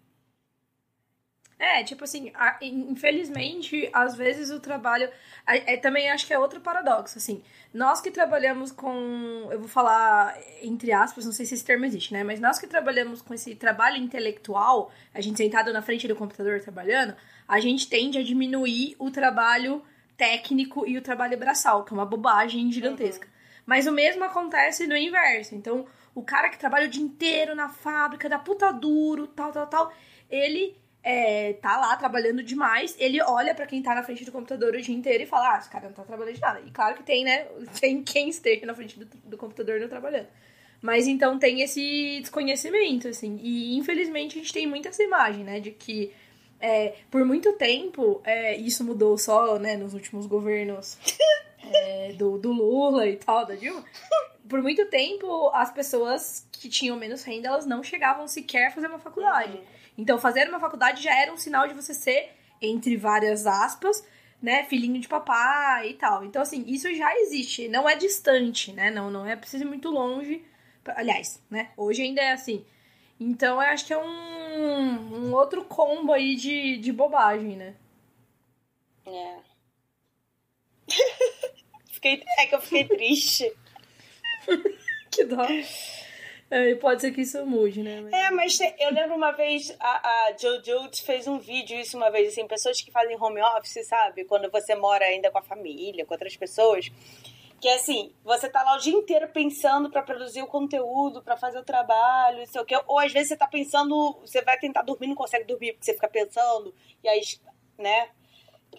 É, 1.59 1.83
tipo 1.83 2.05
assim, 2.05 2.31
a, 2.35 2.57
infelizmente, 2.63 3.91
às 3.93 4.15
vezes 4.15 4.51
o 4.51 4.61
trabalho. 4.61 5.11
É, 5.45 5.77
também 5.77 6.09
acho 6.09 6.25
que 6.27 6.33
é 6.33 6.39
outro 6.39 6.61
paradoxo, 6.61 7.19
assim. 7.19 7.43
Nós 7.75 8.01
que 8.01 8.13
trabalhamos 8.13 8.71
com. 8.71 9.49
Eu 9.51 9.59
vou 9.59 9.69
falar 9.69 10.39
entre 10.63 10.93
aspas, 10.93 11.25
não 11.25 11.33
sei 11.33 11.45
se 11.45 11.55
esse 11.55 11.65
termo 11.65 11.85
existe, 11.85 12.13
né? 12.13 12.23
Mas 12.23 12.39
nós 12.39 12.61
que 12.61 12.67
trabalhamos 12.67 13.21
com 13.21 13.35
esse 13.35 13.57
trabalho 13.57 13.97
intelectual, 13.97 14.93
a 15.13 15.21
gente 15.21 15.37
sentado 15.37 15.73
na 15.73 15.83
frente 15.83 16.07
do 16.07 16.15
computador 16.15 16.61
trabalhando, 16.61 17.17
a 17.49 17.59
gente 17.59 17.89
tende 17.89 18.19
a 18.19 18.23
diminuir 18.23 18.95
o 18.99 19.11
trabalho 19.11 19.83
técnico 20.17 20.87
e 20.87 20.97
o 20.97 21.03
trabalho 21.03 21.37
braçal, 21.37 21.85
que 21.85 21.93
é 21.93 21.97
uma 21.97 22.07
bobagem 22.07 22.71
gigantesca. 22.71 23.27
Uhum. 23.27 23.33
Mas 23.67 23.87
o 23.87 23.93
mesmo 23.93 24.23
acontece 24.25 24.87
no 24.87 24.97
inverso. 24.97 25.55
Então, 25.55 25.87
o 26.15 26.23
cara 26.23 26.49
que 26.49 26.59
trabalha 26.59 26.87
o 26.87 26.91
dia 26.91 27.03
inteiro 27.03 27.55
na 27.55 27.69
fábrica, 27.69 28.29
da 28.29 28.39
puta 28.39 28.73
duro, 28.73 29.27
tal, 29.27 29.53
tal, 29.53 29.67
tal, 29.67 29.93
ele 30.31 30.77
é, 31.03 31.55
tá 31.55 31.77
lá 31.79 31.97
trabalhando 31.97 32.43
demais, 32.43 32.95
ele 32.99 33.23
olha 33.23 33.55
para 33.55 33.67
quem 33.67 33.83
tá 33.83 33.95
na 33.95 34.03
frente 34.03 34.25
do 34.25 34.33
computador 34.33 34.75
o 34.75 34.81
dia 34.81 34.95
inteiro 34.95 35.23
e 35.23 35.27
fala: 35.27 35.55
Ah, 35.55 35.59
esse 35.59 35.71
cara 35.71 35.87
não 35.87 35.93
tá 35.93 36.03
trabalhando 36.03 36.35
de 36.35 36.41
nada. 36.41 36.61
E 36.61 36.71
claro 36.71 36.97
que 36.97 37.03
tem, 37.03 37.25
né? 37.25 37.47
Tem 37.81 38.03
quem 38.03 38.29
esteja 38.29 38.67
na 38.67 38.75
frente 38.75 38.99
do, 38.99 39.07
do 39.25 39.37
computador 39.37 39.81
não 39.81 39.89
trabalhando. 39.89 40.29
Mas 40.81 41.09
então 41.09 41.39
tem 41.39 41.61
esse 41.61 42.21
desconhecimento, 42.21 43.09
assim. 43.09 43.39
E 43.43 43.77
infelizmente 43.77 44.39
a 44.39 44.41
gente 44.41 44.53
tem 44.53 44.67
muito 44.67 44.87
essa 44.87 45.03
imagem, 45.03 45.43
né? 45.45 45.59
De 45.59 45.73
que 45.73 46.13
é, 46.61 46.95
por 47.11 47.25
muito 47.25 47.53
tempo, 47.55 48.21
é, 48.25 48.57
isso 48.57 48.85
mudou 48.85 49.17
só 49.17 49.59
né, 49.59 49.77
nos 49.77 49.95
últimos 49.95 50.27
governos 50.27 50.99
é, 51.63 52.13
do, 52.13 52.39
do 52.39 52.53
Lula 52.53 53.07
e 53.07 53.17
tal, 53.17 53.47
da 53.47 53.55
Dilma. 53.55 53.85
Por 54.49 54.63
muito 54.63 54.87
tempo, 54.87 55.51
as 55.53 55.71
pessoas 55.71 56.47
que 56.51 56.69
tinham 56.69 56.97
menos 56.97 57.23
renda, 57.23 57.49
elas 57.49 57.67
não 57.67 57.83
chegavam 57.83 58.27
sequer 58.27 58.69
a 58.69 58.71
fazer 58.71 58.87
uma 58.87 58.99
faculdade. 58.99 59.57
Uhum. 59.57 59.78
Então, 59.99 60.19
fazer 60.19 60.49
uma 60.49 60.61
faculdade 60.61 61.03
já 61.03 61.15
era 61.15 61.33
um 61.33 61.37
sinal 61.37 61.69
de 61.69 61.75
você 61.75 61.93
ser, 61.93 62.31
entre 62.63 62.97
várias 62.97 63.47
aspas, 63.47 64.07
né, 64.41 64.65
filhinho 64.65 65.01
de 65.01 65.09
papai 65.09 65.91
e 65.91 65.95
tal. 65.95 66.25
Então, 66.25 66.41
assim, 66.41 66.65
isso 66.67 66.95
já 66.95 67.13
existe, 67.17 67.69
não 67.69 67.89
é 67.89 67.97
distante, 67.97 68.73
né? 68.73 68.91
Não, 68.91 69.11
não 69.11 69.27
é 69.27 69.35
preciso 69.35 69.65
ir 69.65 69.67
muito 69.67 69.91
longe 69.91 70.45
Aliás, 70.97 71.43
né? 71.51 71.71
Hoje 71.77 72.03
ainda 72.03 72.21
é 72.21 72.33
assim. 72.33 72.65
Então 73.21 73.55
eu 73.57 73.69
acho 73.69 73.87
que 73.87 73.93
é 73.93 73.99
um, 73.99 75.27
um 75.29 75.35
outro 75.35 75.65
combo 75.65 76.13
aí 76.13 76.37
de, 76.37 76.79
de 76.79 76.93
bobagem, 76.93 77.57
né? 77.57 77.75
É. 79.07 79.39
fiquei, 81.93 82.23
é 82.39 82.47
que 82.47 82.55
eu 82.55 82.61
fiquei 82.61 82.85
triste. 82.85 83.53
que 85.11 85.25
dó. 85.25 85.47
É, 86.51 86.75
pode 86.77 87.03
ser 87.03 87.13
que 87.13 87.21
isso 87.21 87.45
mude, 87.45 87.83
né? 87.83 88.01
Mas... 88.01 88.13
É, 88.13 88.31
mas 88.31 88.59
eu 88.79 88.91
lembro 88.93 89.15
uma 89.15 89.33
vez, 89.33 89.75
a, 89.79 90.09
a 90.09 90.37
Jojo 90.37 90.91
fez 91.05 91.27
um 91.29 91.39
vídeo 91.39 91.79
isso 91.79 91.97
uma 91.97 92.11
vez, 92.11 92.29
assim, 92.29 92.47
pessoas 92.47 92.81
que 92.81 92.91
fazem 92.91 93.21
home 93.21 93.41
office, 93.43 93.87
sabe? 93.87 94.25
Quando 94.25 94.51
você 94.51 94.75
mora 94.75 95.05
ainda 95.05 95.31
com 95.31 95.39
a 95.39 95.43
família, 95.43 96.07
com 96.07 96.15
outras 96.15 96.37
pessoas. 96.37 96.91
Que 97.61 97.69
é 97.69 97.75
assim, 97.75 98.15
você 98.25 98.49
tá 98.49 98.63
lá 98.63 98.77
o 98.77 98.79
dia 98.79 98.95
inteiro 98.95 99.29
pensando 99.29 99.91
para 99.91 100.01
produzir 100.01 100.41
o 100.43 100.47
conteúdo, 100.47 101.23
para 101.23 101.37
fazer 101.37 101.59
o 101.59 101.65
trabalho, 101.65 102.39
não 102.39 102.47
sei 102.47 102.61
o 102.61 102.65
quê. 102.65 102.81
Ou 102.87 102.99
às 102.99 103.13
vezes 103.13 103.29
você 103.29 103.37
tá 103.37 103.49
pensando, 103.49 104.17
você 104.21 104.41
vai 104.43 104.57
tentar 104.59 104.83
dormir, 104.83 105.09
não 105.09 105.17
consegue 105.17 105.45
dormir, 105.45 105.73
porque 105.73 105.85
você 105.85 105.93
fica 105.93 106.09
pensando, 106.09 106.73
e 107.03 107.09
aí, 107.09 107.21
né, 107.77 108.09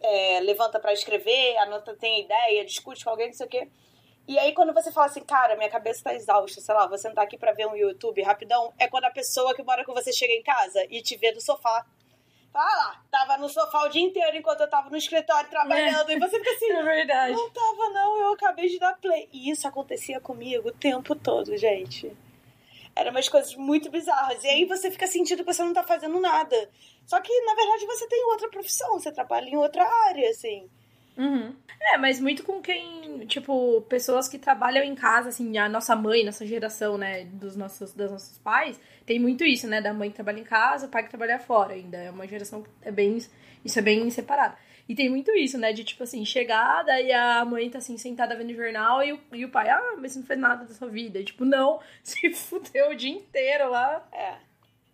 é, 0.02 0.40
levanta 0.40 0.80
para 0.80 0.94
escrever, 0.94 1.58
anota, 1.58 1.94
tem 1.94 2.22
ideia, 2.22 2.66
discute 2.66 3.04
com 3.04 3.12
alguém, 3.12 3.28
não 3.28 3.34
sei 3.34 3.46
o 3.46 3.50
quê. 3.50 3.68
E 4.30 4.38
aí, 4.38 4.54
quando 4.54 4.72
você 4.72 4.92
fala 4.92 5.08
assim, 5.08 5.24
cara, 5.24 5.56
minha 5.56 5.72
cabeça 5.72 6.04
tá 6.04 6.14
exausta, 6.14 6.62
sei 6.62 6.76
lá, 6.76 6.86
vou 6.86 7.00
sentar 7.00 7.24
aqui 7.24 7.36
pra 7.36 7.52
ver 7.52 7.66
um 7.66 7.76
YouTube 7.76 8.22
rapidão, 8.22 8.72
é 8.78 8.88
quando 8.88 9.06
a 9.06 9.10
pessoa 9.10 9.56
que 9.56 9.64
mora 9.64 9.84
com 9.84 9.92
você 9.92 10.14
chega 10.14 10.32
em 10.32 10.44
casa 10.44 10.86
e 10.88 11.02
te 11.02 11.18
vê 11.18 11.32
do 11.32 11.42
sofá. 11.42 11.84
Fala 12.54 12.76
lá, 12.76 13.04
tava 13.10 13.38
no 13.40 13.50
sofá 13.50 13.86
o 13.86 13.90
dia 13.90 14.04
inteiro 14.04 14.38
enquanto 14.38 14.62
eu 14.62 14.70
tava 14.70 14.88
no 14.92 14.98
escritório 14.98 15.50
trabalhando. 15.50 16.12
É. 16.12 16.14
E 16.14 16.20
você 16.20 16.38
fica 16.38 16.52
assim, 16.52 16.70
é 16.78 16.84
verdade. 16.84 17.34
não 17.34 17.50
tava 17.50 17.90
não, 17.90 18.22
eu 18.22 18.34
acabei 18.34 18.70
de 18.70 18.78
dar 18.78 18.94
play. 19.00 19.28
E 19.34 19.50
isso 19.50 19.68
acontecia 19.68 20.22
comigo 20.22 20.70
o 20.70 20.74
tempo 20.74 21.16
todo, 21.16 21.58
gente. 21.58 22.16
Eram 22.96 23.10
umas 23.10 23.28
coisas 23.28 23.56
muito 23.56 23.90
bizarras. 23.90 24.44
E 24.44 24.48
aí 24.48 24.64
você 24.66 24.92
fica 24.92 25.08
sentindo 25.08 25.44
que 25.44 25.52
você 25.52 25.64
não 25.64 25.74
tá 25.74 25.82
fazendo 25.82 26.20
nada. 26.20 26.70
Só 27.04 27.20
que, 27.20 27.34
na 27.46 27.56
verdade, 27.56 27.84
você 27.88 28.08
tem 28.08 28.24
outra 28.26 28.48
profissão, 28.48 29.00
você 29.00 29.12
trabalha 29.12 29.50
em 29.50 29.58
outra 29.58 29.84
área, 30.06 30.30
assim. 30.30 30.70
Uhum. 31.20 31.54
É, 31.82 31.98
mas 31.98 32.22
muito 32.22 32.44
com 32.44 32.62
quem, 32.62 33.26
tipo, 33.26 33.82
pessoas 33.90 34.30
que 34.30 34.40
trabalham 34.40 34.84
em 34.86 34.96
casa, 34.96 35.30
assim, 35.30 35.58
a 35.58 35.68
nossa 35.68 35.94
mãe, 35.94 36.24
nossa 36.24 36.46
geração, 36.46 36.98
né, 36.98 37.26
dos 37.26 37.58
nossos, 37.58 37.94
dos 37.94 38.10
nossos 38.10 38.38
pais, 38.38 38.80
tem 39.06 39.20
muito 39.20 39.44
isso, 39.44 39.68
né, 39.68 39.82
da 39.82 39.94
mãe 39.94 40.10
que 40.10 40.16
trabalha 40.16 40.40
em 40.40 40.46
casa, 40.46 40.88
o 40.88 40.90
pai 40.90 41.04
que 41.04 41.10
trabalha 41.10 41.38
fora 41.38 41.74
ainda. 41.74 41.98
É 41.98 42.10
uma 42.10 42.26
geração 42.26 42.64
que 42.64 42.70
é 42.82 42.92
bem, 42.92 43.18
isso 43.66 43.80
é 43.80 43.82
bem 43.82 44.10
separado. 44.10 44.56
E 44.88 44.96
tem 44.96 45.10
muito 45.10 45.30
isso, 45.32 45.58
né, 45.58 45.74
de, 45.74 45.84
tipo 45.84 46.04
assim, 46.04 46.24
chegar, 46.24 46.84
daí 46.84 47.12
a 47.12 47.44
mãe 47.44 47.70
tá, 47.70 47.80
assim, 47.80 47.98
sentada 47.98 48.36
vendo 48.36 48.52
o 48.52 48.56
jornal 48.56 49.04
e 49.04 49.12
o, 49.12 49.20
e 49.34 49.44
o 49.44 49.50
pai, 49.50 49.70
ah, 49.70 49.96
mas 50.00 50.14
você 50.14 50.20
não 50.20 50.26
fez 50.26 50.40
nada 50.40 50.66
da 50.66 50.74
sua 50.74 50.88
vida. 50.88 51.20
E, 51.20 51.26
tipo, 51.26 51.44
não, 51.44 51.82
se 52.02 52.32
fudeu 52.32 52.92
o 52.92 52.96
dia 52.96 53.12
inteiro 53.12 53.70
lá. 53.70 54.08
É. 54.14 54.50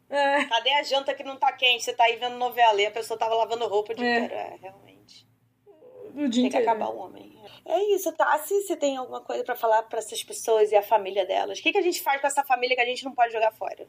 É. 0.08 0.46
Cadê 0.46 0.74
a 0.74 0.84
janta 0.84 1.14
que 1.14 1.24
não 1.24 1.36
tá 1.36 1.52
quente? 1.52 1.84
Você 1.84 1.94
tá 1.94 2.04
aí 2.04 2.16
vendo 2.16 2.38
novela 2.38 2.80
e 2.82 2.86
a 2.86 2.92
pessoa 2.92 3.18
tava 3.18 3.36
lavando 3.36 3.68
roupa 3.68 3.94
dia 3.94 4.06
é. 4.06 4.20
inteiro. 4.20 4.34
É, 4.34 4.58
realmente 4.62 4.95
o 6.16 6.30
dia 6.30 6.44
tem 6.44 6.52
que 6.52 6.58
acabar 6.58 6.88
o 6.88 6.98
homem. 6.98 7.38
É 7.66 7.96
isso, 7.96 8.12
tá? 8.14 8.38
Se 8.40 8.62
você 8.62 8.76
tem 8.76 8.96
alguma 8.96 9.22
coisa 9.22 9.44
para 9.44 9.56
falar 9.56 9.84
para 9.84 10.00
essas 10.00 10.24
pessoas 10.24 10.72
e 10.72 10.76
a 10.76 10.82
família 10.82 11.26
delas, 11.26 11.60
o 11.60 11.62
que, 11.62 11.72
que 11.72 11.78
a 11.78 11.82
gente 11.82 12.02
faz 12.02 12.22
com 12.22 12.28
essa 12.28 12.44
família 12.44 12.76
que 12.76 12.82
a 12.82 12.86
gente 12.86 13.04
não 13.04 13.14
pode 13.14 13.34
jogar 13.34 13.52
fora? 13.52 13.88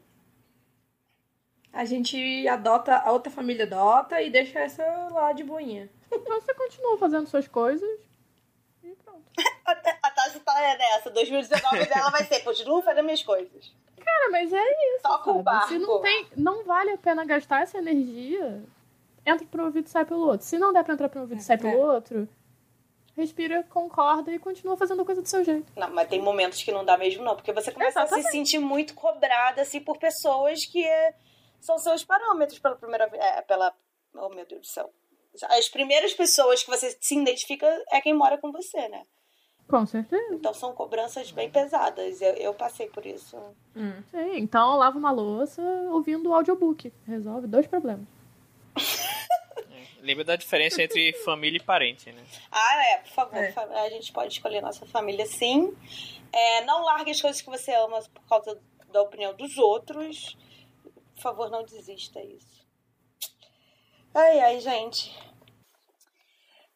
A 1.71 1.85
gente 1.85 2.47
adota, 2.47 2.97
a 2.97 3.11
outra 3.11 3.31
família 3.31 3.65
adota 3.65 4.21
e 4.21 4.29
deixa 4.29 4.59
essa 4.59 4.83
lá 5.11 5.31
de 5.31 5.43
boinha. 5.43 5.89
Então 6.11 6.41
você 6.41 6.53
continua 6.53 6.97
fazendo 6.97 7.27
suas 7.27 7.47
coisas 7.47 7.87
e 8.83 8.95
pronto. 8.95 9.23
a 9.65 10.11
Tassi 10.11 10.39
tá 10.39 10.53
nessa. 10.77 11.11
2019 11.11 11.85
dela 11.85 12.09
vai 12.09 12.23
ser, 12.23 12.39
continuo 12.39 12.81
fazendo 12.81 13.05
minhas 13.05 13.23
coisas. 13.23 13.73
Cara, 14.03 14.31
mas 14.31 14.51
é 14.51 14.95
isso. 14.95 15.03
Toca 15.03 15.31
o 15.31 15.43
barco. 15.43 15.67
Se 15.67 15.77
não, 15.77 16.01
tem, 16.01 16.27
não 16.35 16.63
vale 16.63 16.91
a 16.91 16.97
pena 16.97 17.25
gastar 17.25 17.61
essa 17.61 17.77
energia 17.77 18.63
entra 19.27 19.45
por 19.45 19.59
um 19.59 19.65
ouvido 19.65 19.87
e 19.87 19.89
sai 19.89 20.05
pelo 20.05 20.21
outro. 20.21 20.45
Se 20.45 20.57
não 20.57 20.71
der 20.71 20.83
pra 20.83 20.93
entrar 20.93 21.09
por 21.09 21.19
um 21.19 21.21
ouvido 21.21 21.39
e 21.39 21.43
sai 21.43 21.57
pelo 21.57 21.73
é. 21.73 21.75
outro, 21.75 22.27
respira, 23.15 23.63
concorda 23.63 24.31
e 24.31 24.39
continua 24.39 24.77
fazendo 24.77 25.01
a 25.01 25.05
coisa 25.05 25.21
do 25.21 25.27
seu 25.27 25.43
jeito. 25.43 25.71
Não, 25.75 25.89
mas 25.91 26.07
tem 26.07 26.21
momentos 26.21 26.61
que 26.61 26.71
não 26.71 26.85
dá 26.85 26.97
mesmo, 26.97 27.23
não. 27.23 27.35
Porque 27.35 27.51
você 27.51 27.71
começa 27.71 27.99
Exatamente. 27.99 28.27
a 28.27 28.29
se 28.29 28.37
sentir 28.37 28.59
muito 28.59 28.93
cobrada, 28.93 29.63
assim, 29.63 29.79
por 29.79 29.97
pessoas 29.97 30.65
que 30.65 30.85
é, 30.85 31.15
são 31.59 31.77
seus 31.79 32.05
parâmetros 32.05 32.59
pela 32.59 32.75
primeira 32.75 33.07
vez. 33.07 33.21
É, 33.21 33.41
pela. 33.41 33.73
Oh, 34.13 34.29
meu 34.29 34.45
Deus 34.45 34.61
do 34.61 34.67
céu. 34.67 34.89
As 35.49 35.67
primeiras 35.69 36.13
pessoas 36.13 36.63
que 36.63 36.69
você 36.69 36.95
se 36.99 37.15
identifica 37.15 37.67
é 37.91 38.01
quem 38.01 38.13
mora 38.13 38.37
com 38.37 38.51
você, 38.51 38.87
né? 38.87 39.03
Com 39.67 39.85
certeza. 39.85 40.33
Então 40.33 40.53
são 40.53 40.73
cobranças 40.73 41.29
bem 41.31 41.51
pesadas. 41.51 42.21
Eu, 42.21 42.33
eu 42.35 42.53
passei 42.53 42.87
por 42.87 43.05
isso. 43.05 43.37
Hum. 43.75 44.01
Sim, 44.09 44.37
então 44.37 44.77
lava 44.77 44.97
uma 44.97 45.11
louça 45.11 45.61
ouvindo 45.91 46.29
o 46.29 46.33
audiobook. 46.33 46.91
Resolve 47.05 47.47
dois 47.47 47.67
problemas. 47.67 48.07
Lembra 50.01 50.23
da 50.23 50.35
diferença 50.35 50.81
entre 50.81 51.13
família 51.25 51.57
e 51.57 51.63
parente, 51.63 52.11
né? 52.11 52.23
Ah, 52.51 52.85
é, 52.91 52.97
por 52.99 53.11
favor. 53.11 53.37
É. 53.37 53.53
A 53.85 53.89
gente 53.89 54.11
pode 54.11 54.33
escolher 54.33 54.61
nossa 54.61 54.85
família 54.85 55.25
sim. 55.25 55.75
É, 56.31 56.63
não 56.65 56.83
largue 56.83 57.11
as 57.11 57.21
coisas 57.21 57.41
que 57.41 57.49
você 57.49 57.73
ama 57.73 58.01
por 58.13 58.27
causa 58.27 58.59
da 58.91 59.01
opinião 59.01 59.33
dos 59.33 59.57
outros. 59.57 60.37
Por 61.15 61.21
favor, 61.21 61.49
não 61.49 61.63
desista 61.63 62.21
isso. 62.21 62.65
Ai, 64.13 64.39
ai, 64.39 64.59
gente. 64.59 65.15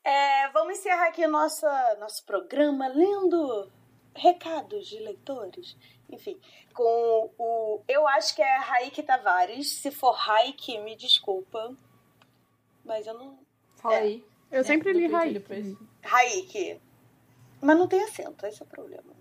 É, 0.03 0.49
vamos 0.49 0.79
encerrar 0.79 1.07
aqui 1.07 1.25
nosso, 1.27 1.65
nosso 1.99 2.25
programa 2.25 2.87
lendo 2.87 3.71
recados 4.15 4.87
de 4.87 4.99
leitores. 4.99 5.77
Enfim, 6.09 6.39
com 6.73 7.31
o. 7.37 7.83
Eu 7.87 8.07
acho 8.07 8.35
que 8.35 8.41
é 8.41 8.57
Raik 8.57 9.01
Tavares. 9.03 9.71
Se 9.71 9.91
for 9.91 10.11
Raik, 10.11 10.77
me 10.79 10.95
desculpa. 10.95 11.75
Mas 12.83 13.07
eu 13.07 13.13
não. 13.13 13.39
Fala 13.75 13.95
é. 13.95 13.99
aí. 13.99 14.25
Eu 14.51 14.61
é, 14.61 14.63
sempre 14.63 14.93
li 14.93 15.07
Raik. 15.07 15.77
Raik. 16.03 16.81
Mas 17.61 17.77
não 17.77 17.87
tem 17.87 18.03
acento, 18.03 18.45
esse 18.45 18.61
é 18.61 18.65
o 18.65 18.67
problema. 18.67 19.13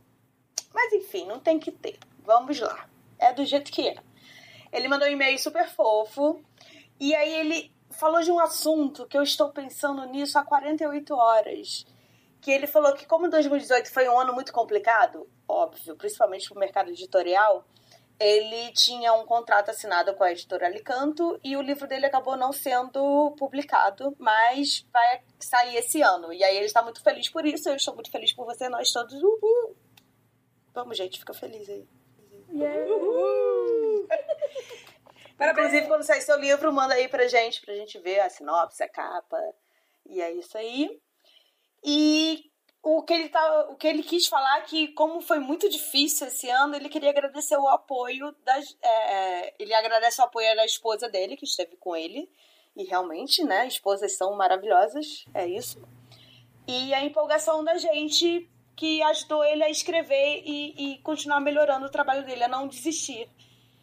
Mas 0.73 0.93
enfim, 0.93 1.27
não 1.27 1.39
tem 1.39 1.59
que 1.59 1.71
ter. 1.71 1.99
Vamos 2.25 2.59
lá. 2.61 2.89
É 3.19 3.33
do 3.33 3.45
jeito 3.45 3.71
que 3.71 3.89
é. 3.89 3.97
Ele 4.73 4.89
mandou 4.89 5.07
um 5.07 5.11
e-mail 5.11 5.39
super 5.39 5.69
fofo. 5.69 6.43
E 6.99 7.15
aí 7.15 7.33
ele 7.33 7.73
falou 7.91 8.23
de 8.23 8.31
um 8.31 8.39
assunto 8.39 9.07
que 9.07 9.17
eu 9.17 9.23
estou 9.23 9.51
pensando 9.51 10.05
nisso 10.07 10.39
há 10.39 10.45
48 10.45 11.15
horas. 11.15 11.87
Que 12.41 12.51
ele 12.51 12.67
falou 12.67 12.95
que, 12.95 13.05
como 13.07 13.29
2018 13.29 13.93
foi 13.93 14.09
um 14.09 14.19
ano 14.19 14.33
muito 14.33 14.53
complicado, 14.53 15.29
óbvio, 15.47 15.95
principalmente 15.97 16.49
para 16.49 16.57
o 16.57 16.61
mercado 16.61 16.91
editorial, 16.91 17.65
ele 18.21 18.71
tinha 18.73 19.14
um 19.14 19.25
contrato 19.25 19.71
assinado 19.71 20.14
com 20.14 20.23
a 20.23 20.31
editora 20.31 20.66
Alicanto 20.66 21.41
e 21.43 21.57
o 21.57 21.62
livro 21.62 21.89
dele 21.89 22.05
acabou 22.05 22.37
não 22.37 22.53
sendo 22.53 23.35
publicado, 23.39 24.14
mas 24.18 24.87
vai 24.93 25.23
sair 25.39 25.77
esse 25.77 26.03
ano. 26.03 26.31
E 26.31 26.45
aí 26.45 26.55
ele 26.55 26.66
está 26.66 26.83
muito 26.83 27.03
feliz 27.03 27.31
por 27.31 27.47
isso, 27.47 27.71
eu 27.71 27.77
estou 27.77 27.95
muito 27.95 28.11
feliz 28.11 28.31
por 28.35 28.45
você, 28.45 28.68
nós 28.68 28.93
todos. 28.93 29.14
Uhul. 29.14 29.75
Vamos, 30.75 30.99
gente, 30.99 31.18
fica 31.18 31.33
feliz 31.33 31.66
aí. 31.71 31.89
Yeah. 32.53 32.93
Uhul. 32.93 34.07
Inclusive, 35.41 35.87
quando 35.87 36.03
sair 36.03 36.21
seu 36.21 36.39
livro, 36.39 36.71
manda 36.71 36.93
aí 36.93 37.09
pra 37.09 37.27
gente, 37.27 37.62
pra 37.62 37.75
gente 37.75 37.99
ver 37.99 38.21
a 38.21 38.29
sinopse, 38.29 38.83
a 38.83 38.89
capa. 38.89 39.39
E 40.05 40.21
é 40.21 40.31
isso 40.33 40.59
aí. 40.59 41.01
E 41.83 42.50
o 42.83 43.03
que 43.03 43.12
ele 43.12 43.28
tá, 43.28 43.68
o 43.68 43.76
que 43.76 43.87
ele 43.87 44.03
quis 44.03 44.26
falar 44.26 44.59
é 44.59 44.62
que 44.62 44.89
como 44.89 45.20
foi 45.20 45.39
muito 45.39 45.68
difícil 45.68 46.26
esse 46.26 46.49
ano, 46.49 46.74
ele 46.74 46.89
queria 46.89 47.11
agradecer 47.11 47.57
o 47.57 47.68
apoio 47.68 48.35
das, 48.45 48.76
é, 48.83 49.55
ele 49.59 49.74
agradece 49.74 50.20
o 50.20 50.24
apoio 50.24 50.55
da 50.57 50.64
esposa 50.64 51.09
dele 51.09 51.37
que 51.37 51.45
esteve 51.45 51.76
com 51.76 51.95
ele 51.95 52.31
e 52.76 52.85
realmente, 52.85 53.45
né, 53.45 53.66
esposas 53.66 54.16
são 54.16 54.35
maravilhosas, 54.37 55.26
é 55.35 55.47
isso. 55.47 55.83
E 56.66 56.95
a 56.95 57.05
empolgação 57.05 57.62
da 57.62 57.76
gente 57.76 58.49
que 58.76 59.03
ajudou 59.03 59.45
ele 59.45 59.62
a 59.62 59.68
escrever 59.68 60.43
e, 60.45 60.95
e 60.95 60.99
continuar 61.03 61.41
melhorando 61.41 61.87
o 61.87 61.91
trabalho 61.91 62.24
dele, 62.24 62.45
a 62.45 62.49
não 62.49 62.66
desistir. 62.66 63.28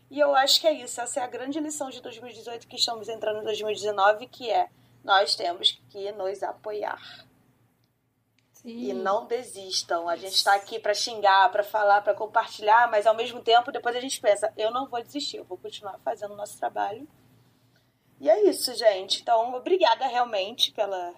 E 0.09 0.19
eu 0.19 0.33
acho 0.35 0.59
que 0.59 0.65
é 0.65 0.71
isso, 0.71 0.99
essa 0.99 1.19
é 1.19 1.23
a 1.23 1.27
grande 1.27 1.59
lição 1.59 1.89
de 1.89 2.01
2018 2.01 2.67
que 2.67 2.77
estamos 2.77 3.07
entrando 3.07 3.41
em 3.41 3.43
2019, 3.43 4.25
que 4.27 4.49
é 4.49 4.69
nós 5.03 5.35
temos 5.35 5.79
que 5.89 6.11
nos 6.13 6.41
apoiar. 6.41 7.26
Sim. 8.67 8.89
E 8.89 8.93
não 8.93 9.25
desistam. 9.25 10.09
A 10.09 10.17
gente 10.17 10.33
está 10.33 10.53
aqui 10.53 10.77
para 10.77 10.93
xingar, 10.93 11.49
para 11.49 11.63
falar, 11.63 12.01
para 12.01 12.13
compartilhar, 12.13 12.91
mas 12.91 13.07
ao 13.07 13.15
mesmo 13.15 13.41
tempo 13.41 13.71
depois 13.71 13.95
a 13.95 14.01
gente 14.01 14.19
pensa, 14.19 14.51
eu 14.57 14.71
não 14.71 14.85
vou 14.87 15.01
desistir, 15.01 15.37
eu 15.37 15.45
vou 15.45 15.57
continuar 15.57 15.97
fazendo 16.03 16.33
o 16.33 16.35
nosso 16.35 16.57
trabalho. 16.57 17.07
E 18.19 18.29
é 18.29 18.43
isso, 18.43 18.75
gente. 18.75 19.21
Então, 19.21 19.53
obrigada 19.53 20.05
realmente 20.07 20.73
pela 20.73 21.13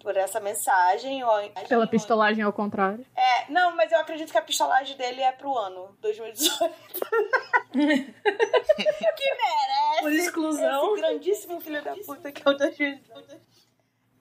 por 0.00 0.16
essa 0.16 0.40
mensagem. 0.40 1.20
Pela 1.68 1.86
pistolagem 1.86 2.42
ao 2.42 2.52
contrário. 2.52 3.04
É, 3.14 3.50
não, 3.50 3.76
mas 3.76 3.92
eu 3.92 3.98
acredito 3.98 4.32
que 4.32 4.38
a 4.38 4.42
pistolagem 4.42 4.96
dele 4.96 5.20
é 5.20 5.32
pro 5.32 5.54
ano 5.54 5.94
2018. 6.00 6.72
que 7.72 9.34
merece. 9.34 10.00
Por 10.00 10.12
exclusão. 10.12 10.94
Esse 10.94 11.02
grandíssimo 11.02 11.60
filho 11.60 11.84
da 11.84 11.94
puta 11.96 12.32
que 12.32 12.42
é 12.46 12.50
o 12.50 12.54
2018. 12.56 13.40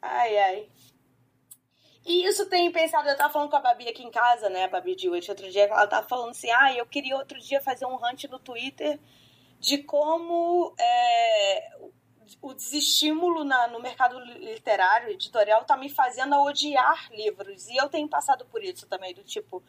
Ai, 0.02 0.38
ai. 0.38 0.70
E 2.08 2.26
isso 2.26 2.46
tem 2.46 2.72
pensado, 2.72 3.10
eu 3.10 3.18
tava 3.18 3.34
falando 3.34 3.50
com 3.50 3.58
a 3.58 3.60
Babi 3.60 3.90
aqui 3.90 4.02
em 4.02 4.10
casa, 4.10 4.50
né, 4.50 4.64
a 4.64 4.70
Babi 4.70 4.96
de 4.96 5.10
hoje, 5.10 5.30
outro 5.30 5.52
dia, 5.52 5.66
ela 5.66 5.86
tava 5.86 6.08
falando 6.08 6.30
assim, 6.30 6.50
ah, 6.52 6.74
eu 6.74 6.86
queria 6.86 7.18
outro 7.18 7.38
dia 7.38 7.60
fazer 7.60 7.86
um 7.86 7.96
hunt 7.96 8.24
no 8.30 8.40
Twitter 8.40 8.98
de 9.60 9.80
como 9.80 10.74
é, 10.80 11.78
o 12.42 12.54
desestímulo 12.54 13.44
na, 13.44 13.68
no 13.68 13.82
mercado 13.82 14.18
literário, 14.20 15.10
editorial, 15.10 15.66
tá 15.66 15.76
me 15.76 15.90
fazendo 15.90 16.34
a 16.36 16.44
odiar 16.44 17.10
livros. 17.12 17.68
E 17.68 17.76
eu 17.76 17.90
tenho 17.90 18.08
passado 18.08 18.46
por 18.46 18.64
isso 18.64 18.88
também, 18.88 19.14
do 19.14 19.24
tipo, 19.24 19.62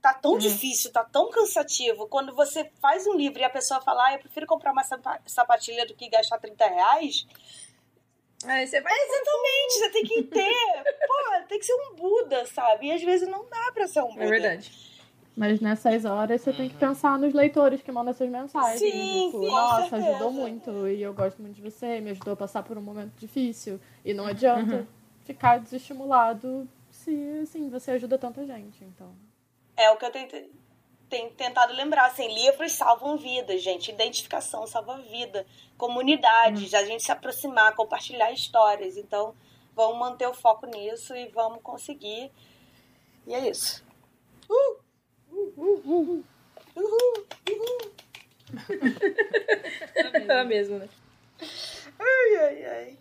tá 0.00 0.14
tão 0.14 0.32
uhum. 0.32 0.38
difícil, 0.38 0.92
tá 0.92 1.04
tão 1.04 1.30
cansativo. 1.30 2.06
Quando 2.06 2.34
você 2.34 2.70
faz 2.80 3.06
um 3.06 3.14
livro 3.14 3.40
e 3.40 3.44
a 3.44 3.50
pessoa 3.50 3.80
fala, 3.80 4.06
ah, 4.06 4.12
eu 4.14 4.18
prefiro 4.18 4.46
comprar 4.46 4.72
uma 4.72 4.84
sapatilha 5.26 5.86
do 5.86 5.94
que 5.94 6.08
gastar 6.08 6.38
30 6.38 6.66
reais, 6.66 7.26
Aí 8.46 8.66
você 8.66 8.80
vai. 8.80 8.92
Exatamente, 8.92 9.72
você 9.72 9.90
tem 9.90 10.04
que 10.04 10.22
ter. 10.24 10.82
pô, 11.06 11.46
tem 11.48 11.58
que 11.58 11.66
ser 11.66 11.74
um 11.74 11.94
Buda, 11.94 12.46
sabe? 12.46 12.86
E 12.86 12.92
às 12.92 13.02
vezes 13.02 13.28
não 13.28 13.44
dá 13.48 13.72
pra 13.72 13.86
ser 13.86 14.02
um 14.02 14.08
é 14.08 14.12
Buda. 14.12 14.24
É 14.24 14.28
verdade. 14.28 14.90
Mas 15.36 15.60
nessas 15.60 16.04
horas 16.04 16.40
você 16.40 16.50
uhum. 16.50 16.56
tem 16.56 16.68
que 16.68 16.76
pensar 16.76 17.18
nos 17.18 17.32
leitores 17.32 17.80
que 17.80 17.92
mandam 17.92 18.10
essas 18.10 18.28
mensagens. 18.28 18.78
Sim, 18.78 19.26
tipo, 19.26 19.44
sim, 19.44 19.50
nossa, 19.50 19.88
certeza. 19.88 20.10
ajudou 20.10 20.32
muito. 20.32 20.88
E 20.88 21.02
eu 21.02 21.14
gosto 21.14 21.40
muito 21.40 21.54
de 21.54 21.62
você, 21.62 22.00
me 22.00 22.10
ajudou 22.10 22.34
a 22.34 22.36
passar 22.36 22.62
por 22.62 22.76
um 22.76 22.82
momento 22.82 23.12
difícil. 23.16 23.80
E 24.04 24.12
não 24.12 24.26
adianta 24.26 24.76
uhum. 24.76 24.86
ficar 25.24 25.58
desestimulado 25.58 26.68
se 26.90 27.40
assim, 27.42 27.70
você 27.70 27.92
ajuda 27.92 28.18
tanta 28.18 28.44
gente. 28.44 28.82
Então. 28.84 29.14
É 29.76 29.90
o 29.90 29.96
que 29.96 30.04
eu 30.04 30.10
tentei 30.10 30.50
tem 31.10 31.28
tentado 31.30 31.74
lembrar, 31.74 32.06
assim, 32.06 32.32
livros 32.32 32.72
salvam 32.72 33.18
vidas, 33.18 33.62
gente. 33.62 33.90
Identificação 33.90 34.66
salva 34.66 34.98
vida. 34.98 35.44
Comunidades, 35.76 36.72
hum. 36.72 36.76
a 36.76 36.84
gente 36.84 37.02
se 37.02 37.12
aproximar, 37.12 37.74
compartilhar 37.74 38.30
histórias. 38.32 38.96
Então, 38.96 39.34
vamos 39.74 39.98
manter 39.98 40.28
o 40.28 40.34
foco 40.34 40.66
nisso 40.66 41.14
e 41.14 41.26
vamos 41.28 41.60
conseguir. 41.62 42.30
E 43.26 43.34
é 43.34 43.50
isso. 43.50 43.84
Uh! 44.48 44.76
Uh, 45.32 45.52
uh, 45.56 45.82
uh, 45.84 46.24
Uhul! 46.76 47.26
Uhul! 47.48 47.92
é 50.28 50.44
mesmo, 50.44 50.78
né? 50.78 50.88
Ai, 51.98 52.36
ai, 52.36 52.64
ai. 52.64 52.98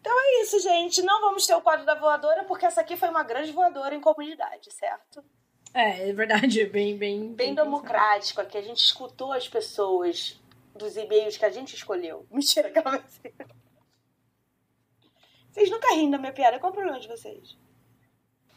Então 0.00 0.14
é 0.18 0.42
isso, 0.42 0.60
gente. 0.60 1.02
Não 1.02 1.20
vamos 1.20 1.46
ter 1.46 1.54
o 1.54 1.60
quadro 1.60 1.84
da 1.84 1.94
voadora, 1.94 2.44
porque 2.44 2.66
essa 2.66 2.80
aqui 2.80 2.96
foi 2.96 3.08
uma 3.08 3.24
grande 3.24 3.52
voadora 3.52 3.94
em 3.94 4.00
comunidade, 4.00 4.72
certo? 4.72 5.24
É, 5.72 6.08
é 6.08 6.12
verdade, 6.12 6.64
bem, 6.66 6.96
bem. 6.96 7.20
Bem, 7.20 7.34
bem 7.34 7.54
democrático. 7.54 8.40
Aqui 8.40 8.58
a 8.58 8.62
gente 8.62 8.78
escutou 8.78 9.32
as 9.32 9.48
pessoas 9.48 10.40
dos 10.74 10.96
e-mails 10.96 11.36
que 11.36 11.44
a 11.44 11.50
gente 11.50 11.74
escolheu. 11.74 12.26
Mentira, 12.32 12.70
calma 12.70 12.96
assim. 12.96 13.32
Vocês 15.50 15.70
nunca 15.70 15.94
riem 15.94 16.10
da 16.10 16.18
minha 16.18 16.32
piada. 16.32 16.58
Qual 16.58 16.70
é 16.70 16.72
o 16.72 16.74
problema 16.74 17.00
de 17.00 17.08
vocês? 17.08 17.56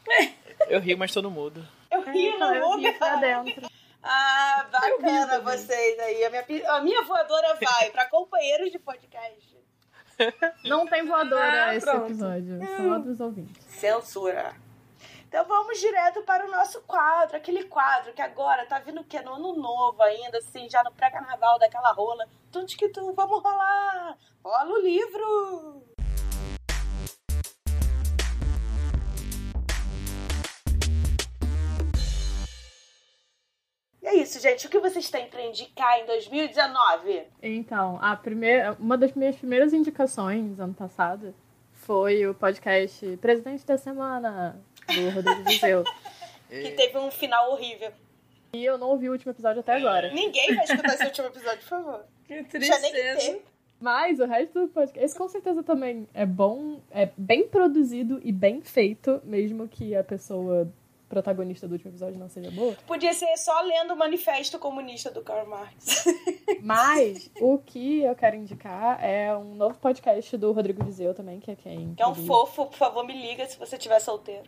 Eu 0.67 0.79
rio, 0.79 0.97
mas 0.97 1.13
todo 1.13 1.31
mudo. 1.31 1.65
Eu 1.89 2.01
rio, 2.01 2.37
não 2.37 2.53
eu 2.53 2.77
rio 2.77 2.97
pra 2.97 3.15
dentro. 3.15 3.69
Ah, 4.03 4.67
bacana 4.71 5.39
vocês 5.39 5.99
aí. 5.99 6.23
A 6.25 6.29
minha, 6.29 6.45
a 6.67 6.81
minha 6.81 7.01
voadora 7.03 7.57
vai 7.59 7.89
para 7.91 8.09
companheiros 8.09 8.71
de 8.71 8.77
podcast. 8.77 9.57
Não 10.65 10.85
tem 10.85 11.05
voadora 11.05 11.67
ah, 11.67 11.75
esse 11.75 11.85
pronto. 11.85 12.07
episódio, 12.07 12.59
só 12.77 12.99
dos 12.99 13.19
ouvintes. 13.19 13.65
Censura. 13.65 14.53
Então 15.29 15.45
vamos 15.45 15.79
direto 15.79 16.23
para 16.23 16.43
o 16.43 16.49
nosso 16.49 16.81
quadro, 16.87 17.37
aquele 17.37 17.65
quadro 17.65 18.11
que 18.13 18.21
agora 18.21 18.65
tá 18.65 18.79
vindo 18.79 19.01
o 19.01 19.03
quê? 19.03 19.21
No 19.21 19.35
ano 19.35 19.55
novo 19.55 20.01
ainda, 20.01 20.39
assim, 20.39 20.67
já 20.67 20.83
no 20.83 20.91
pré-carnaval 20.91 21.59
daquela 21.59 21.91
rola. 21.91 22.27
Tum 22.51 22.65
que 22.65 22.89
tu, 22.89 23.13
vamos 23.13 23.43
rolar! 23.43 24.17
Rola 24.43 24.71
o 24.71 24.81
livro! 24.81 25.83
É 34.01 34.15
isso, 34.15 34.39
gente. 34.39 34.65
O 34.65 34.69
que 34.71 34.79
vocês 34.79 35.11
têm 35.11 35.29
para 35.29 35.43
indicar 35.43 35.99
em 35.99 36.07
2019? 36.07 37.27
Então, 37.43 37.99
a 38.01 38.15
primeira, 38.15 38.75
uma 38.79 38.97
das 38.97 39.13
minhas 39.13 39.35
primeiras 39.35 39.73
indicações 39.73 40.59
ano 40.59 40.73
passado 40.73 41.35
foi 41.89 42.27
o 42.27 42.35
podcast 42.35 43.17
Presidente 43.17 43.65
da 43.65 43.77
Semana, 43.77 44.59
do 44.95 45.09
Rodrigo 45.09 45.43
Viseu. 45.43 45.83
que 46.49 46.71
teve 46.71 46.97
um 46.97 47.11
final 47.11 47.51
horrível. 47.51 47.91
E 48.53 48.65
eu 48.65 48.77
não 48.77 48.89
ouvi 48.89 49.07
o 49.07 49.11
último 49.11 49.31
episódio 49.31 49.59
até 49.59 49.75
agora. 49.75 50.11
Ninguém 50.11 50.55
vai 50.55 50.65
escutar 50.65 50.93
esse 50.95 51.05
último 51.05 51.27
episódio, 51.27 51.59
por 51.59 51.67
favor. 51.67 52.05
Que 52.25 52.43
tristeza. 52.43 53.39
Mas 53.79 54.19
o 54.19 54.25
resto 54.25 54.61
do 54.61 54.67
podcast, 54.67 55.05
esse 55.05 55.17
com 55.17 55.29
certeza 55.29 55.63
também 55.63 56.07
é 56.13 56.25
bom, 56.25 56.81
é 56.91 57.09
bem 57.15 57.47
produzido 57.47 58.19
e 58.23 58.31
bem 58.31 58.59
feito, 58.61 59.21
mesmo 59.23 59.69
que 59.69 59.95
a 59.95 60.03
pessoa 60.03 60.69
protagonista 61.09 61.67
do 61.67 61.73
último 61.73 61.91
episódio 61.91 62.19
não 62.19 62.29
seja 62.29 62.51
boa. 62.51 62.75
Podia 62.85 63.11
ser 63.13 63.35
só 63.35 63.59
lendo 63.61 63.93
o 63.93 63.97
manifesto 63.97 64.59
comunista 64.59 65.09
do 65.09 65.21
Karl 65.21 65.49
Marx. 65.49 66.05
Mas 66.61 67.29
o 67.41 67.57
que 67.57 68.03
eu 68.03 68.15
quero 68.15 68.35
indicar 68.35 69.03
é 69.03 69.35
um 69.35 69.55
novo 69.55 69.77
podcast 69.79 70.37
do 70.37 70.51
Rodrigo 70.51 70.83
Vizeu 70.83 71.13
também, 71.13 71.39
que 71.39 71.51
é 71.51 71.55
quem. 71.55 71.95
Que 71.95 72.03
é 72.03 72.07
um 72.07 72.15
fofo, 72.15 72.67
por 72.67 72.77
favor, 72.77 73.05
me 73.05 73.19
liga 73.19 73.45
se 73.47 73.57
você 73.57 73.75
estiver 73.75 73.99
solteiro. 73.99 74.43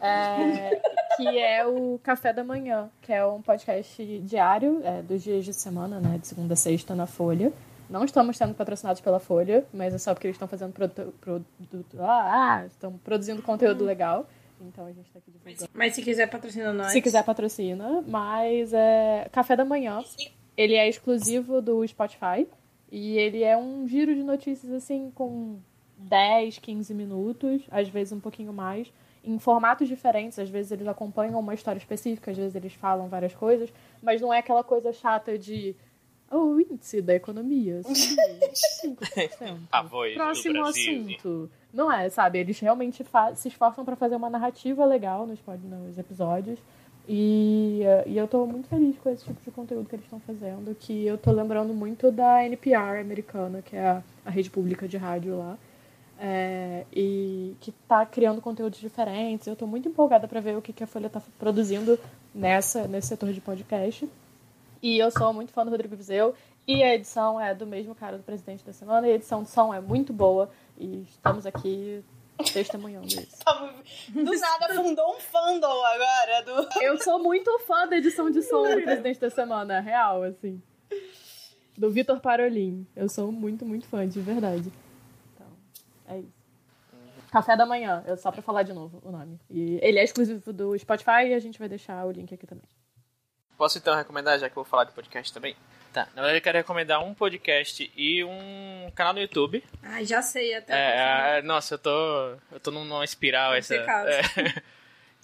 É, 0.00 0.82
que 1.16 1.38
é 1.38 1.66
o 1.66 1.98
Café 2.02 2.32
da 2.32 2.44
Manhã, 2.44 2.90
que 3.00 3.12
é 3.12 3.24
um 3.24 3.40
podcast 3.40 4.20
diário, 4.20 4.80
é, 4.84 5.00
dos 5.02 5.22
dias 5.22 5.44
de 5.44 5.54
semana, 5.54 6.00
né? 6.00 6.18
De 6.18 6.26
segunda 6.26 6.54
a 6.54 6.56
sexta 6.56 6.94
na 6.94 7.06
Folha. 7.06 7.52
Não 7.88 8.04
estamos 8.04 8.36
sendo 8.36 8.54
patrocinados 8.54 9.00
pela 9.00 9.20
Folha, 9.20 9.64
mas 9.72 9.94
é 9.94 9.98
só 9.98 10.14
porque 10.14 10.26
eles 10.26 10.34
estão 10.34 10.48
fazendo 10.48 10.72
produto, 10.72 11.14
produto, 11.20 11.96
ah, 12.00 12.64
estão 12.66 12.92
produzindo 12.98 13.42
conteúdo 13.42 13.84
legal. 13.84 14.26
Então 14.60 14.86
a 14.86 14.92
gente 14.92 15.10
tá 15.10 15.18
aqui 15.18 15.30
divulgando. 15.30 15.70
Mas 15.74 15.94
se 15.94 16.02
quiser 16.02 16.28
patrocina 16.28 16.72
nós. 16.72 16.92
Se 16.92 17.00
quiser 17.00 17.24
patrocina, 17.24 18.02
mas 18.06 18.72
é 18.72 19.28
Café 19.32 19.56
da 19.56 19.64
Manhã. 19.64 20.02
Ele 20.56 20.74
é 20.74 20.88
exclusivo 20.88 21.60
do 21.60 21.86
Spotify 21.86 22.46
e 22.90 23.18
ele 23.18 23.42
é 23.42 23.56
um 23.56 23.88
giro 23.88 24.14
de 24.14 24.22
notícias 24.22 24.72
assim 24.72 25.10
com 25.14 25.58
10, 25.96 26.58
15 26.58 26.94
minutos, 26.94 27.62
às 27.70 27.88
vezes 27.88 28.12
um 28.12 28.20
pouquinho 28.20 28.52
mais, 28.52 28.92
em 29.24 29.38
formatos 29.38 29.88
diferentes, 29.88 30.38
às 30.38 30.48
vezes 30.48 30.70
eles 30.70 30.86
acompanham 30.86 31.40
uma 31.40 31.54
história 31.54 31.78
específica, 31.78 32.30
às 32.30 32.36
vezes 32.36 32.54
eles 32.54 32.72
falam 32.74 33.08
várias 33.08 33.34
coisas, 33.34 33.72
mas 34.02 34.20
não 34.20 34.32
é 34.32 34.38
aquela 34.38 34.62
coisa 34.62 34.92
chata 34.92 35.38
de 35.38 35.74
o 36.30 36.60
índice 36.60 37.00
da 37.00 37.14
economia. 37.14 37.80
5%. 37.82 39.58
A 39.70 39.82
voz 39.82 40.14
Próximo 40.14 40.64
assunto. 40.64 41.50
Não 41.74 41.90
é, 41.90 42.08
sabe? 42.08 42.38
Eles 42.38 42.58
realmente 42.60 43.04
se 43.34 43.48
esforçam 43.48 43.84
para 43.84 43.96
fazer 43.96 44.14
uma 44.14 44.30
narrativa 44.30 44.84
legal 44.84 45.26
nos, 45.26 45.40
nos 45.64 45.98
episódios. 45.98 46.58
E, 47.06 47.82
uh, 47.82 48.08
e 48.08 48.16
eu 48.16 48.26
tô 48.26 48.46
muito 48.46 48.68
feliz 48.68 48.96
com 48.98 49.10
esse 49.10 49.24
tipo 49.24 49.42
de 49.42 49.50
conteúdo 49.50 49.88
que 49.88 49.94
eles 49.94 50.06
estão 50.06 50.20
fazendo, 50.20 50.74
que 50.74 51.04
eu 51.04 51.18
tô 51.18 51.32
lembrando 51.32 51.74
muito 51.74 52.10
da 52.10 52.42
NPR 52.44 53.00
americana, 53.00 53.60
que 53.60 53.76
é 53.76 53.86
a, 53.86 54.02
a 54.24 54.30
rede 54.30 54.48
pública 54.48 54.88
de 54.88 54.96
rádio 54.96 55.36
lá. 55.36 55.58
É, 56.16 56.86
e 56.92 57.56
que 57.60 57.72
tá 57.88 58.06
criando 58.06 58.40
conteúdos 58.40 58.78
diferentes. 58.78 59.46
Eu 59.48 59.56
tô 59.56 59.66
muito 59.66 59.88
empolgada 59.88 60.28
para 60.28 60.40
ver 60.40 60.56
o 60.56 60.62
que, 60.62 60.72
que 60.72 60.84
a 60.84 60.86
Folha 60.86 61.10
tá 61.10 61.20
produzindo 61.38 61.98
nessa, 62.32 62.86
nesse 62.86 63.08
setor 63.08 63.32
de 63.32 63.40
podcast. 63.40 64.08
E 64.80 64.98
eu 64.98 65.10
sou 65.10 65.32
muito 65.32 65.52
fã 65.52 65.64
do 65.64 65.72
Rodrigo 65.72 65.96
Vizeu. 65.96 66.34
E 66.66 66.82
a 66.82 66.94
edição 66.94 67.38
é 67.38 67.52
do 67.52 67.66
mesmo 67.66 67.94
cara 67.94 68.16
do 68.16 68.22
Presidente 68.22 68.64
da 68.64 68.72
Semana. 68.72 69.08
E 69.08 69.12
a 69.12 69.14
edição 69.16 69.42
de 69.42 69.50
som 69.50 69.74
é 69.74 69.80
muito 69.80 70.12
boa. 70.12 70.48
E 70.76 71.02
estamos 71.02 71.46
aqui 71.46 72.04
testemunhando 72.52 73.06
isso. 73.14 73.44
Do 74.12 74.38
nada 74.38 74.74
fundou 74.74 75.16
um 75.16 75.20
fandom 75.20 75.84
agora. 75.84 76.42
Do... 76.42 76.80
Eu 76.82 76.98
sou 76.98 77.22
muito 77.22 77.58
fã 77.60 77.86
da 77.86 77.96
edição 77.96 78.30
de 78.30 78.42
som 78.42 78.62
do 78.62 78.82
Presidente 78.82 79.20
da 79.20 79.30
Semana. 79.30 79.80
Real, 79.80 80.22
assim. 80.22 80.60
Do 81.76 81.90
Vitor 81.90 82.20
Parolin. 82.20 82.86
Eu 82.94 83.08
sou 83.08 83.30
muito, 83.30 83.64
muito 83.64 83.86
fã, 83.86 84.06
de 84.06 84.20
verdade. 84.20 84.72
Então, 85.34 85.46
é 86.06 86.18
isso. 86.18 86.44
Café 87.30 87.56
da 87.56 87.66
Manhã, 87.66 88.04
só 88.16 88.30
pra 88.30 88.42
falar 88.42 88.62
de 88.62 88.72
novo 88.72 89.00
o 89.04 89.10
nome. 89.10 89.40
E 89.50 89.80
ele 89.82 89.98
é 89.98 90.04
exclusivo 90.04 90.52
do 90.52 90.78
Spotify 90.78 91.26
e 91.26 91.34
a 91.34 91.40
gente 91.40 91.58
vai 91.58 91.68
deixar 91.68 92.06
o 92.06 92.12
link 92.12 92.32
aqui 92.32 92.46
também. 92.46 92.68
Posso 93.56 93.76
então 93.78 93.94
recomendar, 93.96 94.38
já 94.38 94.48
que 94.48 94.52
eu 94.52 94.62
vou 94.62 94.64
falar 94.64 94.84
de 94.84 94.92
podcast 94.92 95.32
também? 95.32 95.56
Tá, 95.94 96.08
na 96.12 96.22
verdade 96.22 96.38
eu 96.38 96.42
quero 96.42 96.58
recomendar 96.58 97.04
um 97.04 97.14
podcast 97.14 97.88
e 97.96 98.24
um 98.24 98.90
canal 98.96 99.12
no 99.12 99.20
YouTube. 99.20 99.62
Ah, 99.80 100.02
já 100.02 100.20
sei 100.22 100.52
até. 100.52 100.72
É, 100.74 101.38
é, 101.38 101.42
nossa, 101.42 101.74
eu 101.74 101.78
tô, 101.78 101.90
eu 102.50 102.58
tô 102.60 102.72
numa 102.72 103.04
espiral 103.04 103.54
essa. 103.54 103.76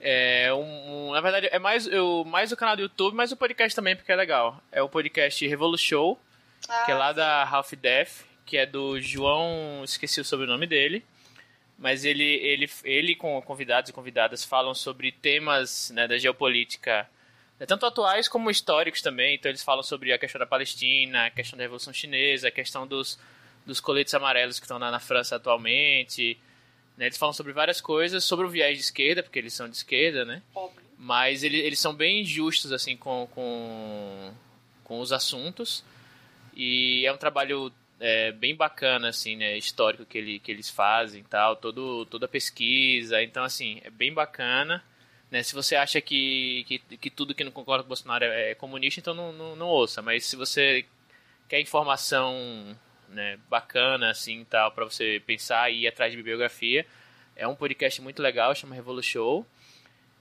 É, 0.00 0.46
é 0.46 0.54
um, 0.54 1.08
um, 1.08 1.12
na 1.12 1.20
verdade 1.20 1.48
é 1.50 1.58
mais, 1.58 1.88
eu, 1.88 2.24
mais 2.24 2.52
o 2.52 2.56
canal 2.56 2.76
do 2.76 2.82
YouTube, 2.82 3.16
mas 3.16 3.32
o 3.32 3.36
podcast 3.36 3.74
também, 3.74 3.96
porque 3.96 4.12
é 4.12 4.14
legal. 4.14 4.62
É 4.70 4.80
o 4.80 4.88
podcast 4.88 5.44
Revolution, 5.44 6.16
ah, 6.68 6.84
que 6.84 6.92
é 6.92 6.94
lá 6.94 7.08
sim. 7.08 7.16
da 7.16 7.42
Half 7.48 7.72
Death, 7.72 8.24
que 8.46 8.56
é 8.56 8.64
do 8.64 9.00
João, 9.00 9.82
esqueci 9.82 10.20
o 10.20 10.24
sobrenome 10.24 10.68
dele. 10.68 11.04
Mas 11.76 12.04
ele, 12.04 12.22
ele, 12.22 12.70
ele 12.84 13.16
com 13.16 13.42
convidados 13.42 13.90
e 13.90 13.92
convidadas 13.92 14.44
falam 14.44 14.72
sobre 14.72 15.10
temas 15.10 15.90
né, 15.90 16.06
da 16.06 16.16
geopolítica 16.16 17.08
tanto 17.66 17.84
atuais 17.84 18.28
como 18.28 18.50
históricos 18.50 19.02
também. 19.02 19.34
Então 19.34 19.50
eles 19.50 19.62
falam 19.62 19.82
sobre 19.82 20.12
a 20.12 20.18
questão 20.18 20.38
da 20.38 20.46
Palestina, 20.46 21.26
a 21.26 21.30
questão 21.30 21.56
da 21.56 21.64
Revolução 21.64 21.92
Chinesa, 21.92 22.48
a 22.48 22.50
questão 22.50 22.86
dos, 22.86 23.18
dos 23.66 23.80
coletes 23.80 24.14
amarelos 24.14 24.58
que 24.58 24.64
estão 24.64 24.78
na, 24.78 24.90
na 24.90 25.00
França 25.00 25.36
atualmente, 25.36 26.38
Né? 26.96 27.06
Eles 27.06 27.18
falam 27.18 27.32
sobre 27.32 27.52
várias 27.52 27.80
coisas, 27.80 28.24
sobre 28.24 28.46
o 28.46 28.48
viés 28.48 28.76
de 28.76 28.84
esquerda, 28.84 29.22
porque 29.22 29.38
eles 29.38 29.54
são 29.54 29.68
de 29.68 29.76
esquerda, 29.76 30.24
né? 30.24 30.42
Mas 30.98 31.42
ele, 31.42 31.58
eles 31.58 31.80
são 31.80 31.94
bem 31.94 32.24
justos, 32.24 32.72
assim, 32.72 32.96
com, 32.96 33.26
com, 33.34 34.32
com 34.84 35.00
os 35.00 35.12
assuntos. 35.12 35.82
E 36.54 37.06
é 37.06 37.12
um 37.12 37.16
trabalho 37.16 37.72
é, 37.98 38.32
bem 38.32 38.54
bacana, 38.54 39.08
assim, 39.08 39.36
né? 39.36 39.56
Histórico 39.56 40.04
que, 40.04 40.18
ele, 40.18 40.38
que 40.38 40.50
eles 40.50 40.68
fazem 40.68 41.22
tal, 41.24 41.56
todo, 41.56 42.04
toda 42.06 42.26
a 42.26 42.28
pesquisa. 42.28 43.22
Então, 43.22 43.44
assim, 43.44 43.80
é 43.82 43.90
bem 43.90 44.12
bacana. 44.12 44.84
Né? 45.30 45.42
Se 45.42 45.54
você 45.54 45.76
acha 45.76 46.00
que, 46.00 46.64
que, 46.66 46.78
que 46.96 47.10
tudo 47.10 47.34
que 47.34 47.44
não 47.44 47.52
concorda 47.52 47.84
com 47.84 47.86
o 47.86 47.88
Bolsonaro 47.88 48.24
é, 48.24 48.50
é 48.50 48.54
comunista, 48.54 49.00
então 49.00 49.14
não, 49.14 49.32
não, 49.32 49.56
não, 49.56 49.66
ouça. 49.66 50.02
Mas 50.02 50.26
se 50.26 50.36
você 50.36 50.84
quer 51.48 51.60
informação 51.60 52.76
né, 53.08 53.38
bacana, 53.48 54.10
assim, 54.10 54.44
tal, 54.44 54.72
para 54.72 54.84
você 54.84 55.22
pensar 55.24 55.70
e 55.70 55.82
ir 55.82 55.88
atrás 55.88 56.10
de 56.10 56.16
bibliografia, 56.16 56.84
é 57.36 57.46
um 57.46 57.54
podcast 57.54 58.02
muito 58.02 58.20
legal, 58.20 58.54
chama 58.54 58.74
Revolution 58.74 59.12
Show. 59.12 59.46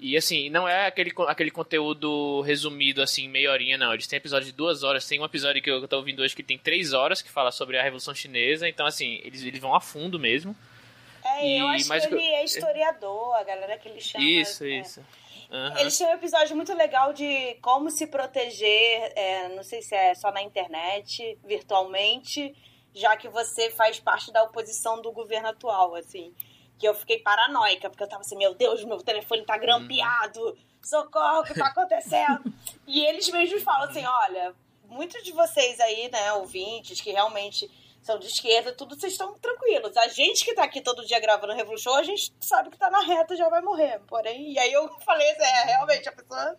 E 0.02 0.16
assim, 0.16 0.50
não 0.50 0.66
é 0.66 0.88
aquele, 0.88 1.12
aquele 1.28 1.52
conteúdo 1.52 2.40
resumido 2.42 3.02
assim, 3.02 3.28
meia 3.28 3.52
horinha, 3.52 3.78
não. 3.78 3.94
Eles 3.94 4.08
têm 4.08 4.16
episódio 4.16 4.46
de 4.46 4.54
duas 4.54 4.82
horas. 4.82 5.06
Tem 5.06 5.20
um 5.20 5.26
episódio 5.26 5.62
que 5.62 5.70
eu 5.70 5.86
tô 5.90 5.98
ouvindo 5.98 6.22
hoje 6.22 6.34
que 6.34 6.42
tem 6.42 6.58
três 6.58 6.94
horas, 6.94 7.22
que 7.22 7.30
fala 7.30 7.52
sobre 7.52 7.78
a 7.78 7.84
Revolução 7.84 8.16
Chinesa. 8.16 8.70
Então, 8.70 8.86
assim, 8.86 9.20
eles, 9.26 9.44
eles 9.44 9.60
vão 9.60 9.76
a 9.76 9.82
fundo 9.82 10.18
mesmo. 10.18 10.56
É, 11.38 11.46
e, 11.46 11.60
eu 11.60 11.68
acho 11.68 11.90
que 12.08 12.16
ele 12.16 12.24
é 12.24 12.44
historiador, 12.44 13.36
a 13.36 13.44
galera 13.44 13.78
que 13.78 13.88
ele 13.90 14.02
chama. 14.02 14.24
Isso, 14.24 14.64
é. 14.64 14.80
isso. 14.80 15.00
Uhum. 15.52 15.78
Eles 15.78 15.98
têm 15.98 16.08
um 16.08 16.14
episódio 16.14 16.56
muito 16.56 16.74
legal 16.74 17.12
de 17.12 17.56
como 17.62 17.90
se 17.90 18.06
proteger, 18.08 19.12
é, 19.16 19.50
não 19.50 19.64
sei 19.64 19.82
se 19.82 19.96
é 19.96 20.14
só 20.14 20.32
na 20.32 20.42
internet, 20.42 21.40
virtualmente, 21.44 22.56
já 22.94 23.18
que 23.18 23.28
você 23.28 23.72
faz 23.72 24.00
parte 24.00 24.32
da 24.32 24.44
oposição 24.44 25.02
do 25.02 25.12
governo 25.12 25.50
atual, 25.50 25.96
assim 25.96 26.34
que 26.80 26.88
eu 26.88 26.96
fiquei 26.96 27.20
paranoica, 27.20 27.90
porque 27.90 28.02
eu 28.02 28.08
tava 28.08 28.22
assim, 28.22 28.38
meu 28.38 28.56
Deus, 28.56 28.84
meu 28.86 28.98
telefone 29.04 29.44
tá 29.44 29.58
grampeado, 29.58 30.40
uhum. 30.40 30.56
socorro, 30.82 31.42
o 31.42 31.44
que 31.44 31.54
tá 31.54 31.68
acontecendo? 31.76 32.54
e 32.88 33.06
eles 33.06 33.30
mesmos 33.30 33.62
falam 33.62 33.90
assim, 33.90 34.06
olha, 34.06 34.56
muitos 34.88 35.22
de 35.22 35.34
vocês 35.34 35.78
aí, 35.82 36.10
né, 36.10 36.32
ouvintes, 36.34 37.02
que 37.02 37.12
realmente 37.12 37.70
são 38.02 38.18
de 38.18 38.28
esquerda, 38.28 38.72
tudo, 38.74 38.96
vocês 38.96 39.14
estão 39.14 39.34
tranquilos. 39.36 39.96
A 39.98 40.08
gente 40.08 40.46
que 40.46 40.54
tá 40.54 40.64
aqui 40.64 40.82
todo 40.82 41.06
dia 41.06 41.20
gravando 41.20 41.54
Revolution, 41.54 41.94
a 41.94 42.04
gente 42.04 42.34
sabe 42.40 42.70
que 42.70 42.78
tá 42.78 42.90
na 42.90 43.02
reta 43.02 43.36
já 43.36 43.50
vai 43.50 43.62
morrer. 43.62 44.00
Porém, 44.08 44.54
e 44.54 44.60
aí 44.60 44.72
eu 44.72 44.90
falei 45.06 45.30
assim, 45.32 45.44
é, 45.44 45.66
realmente, 45.66 46.10
a 46.10 46.12
pessoa 46.12 46.58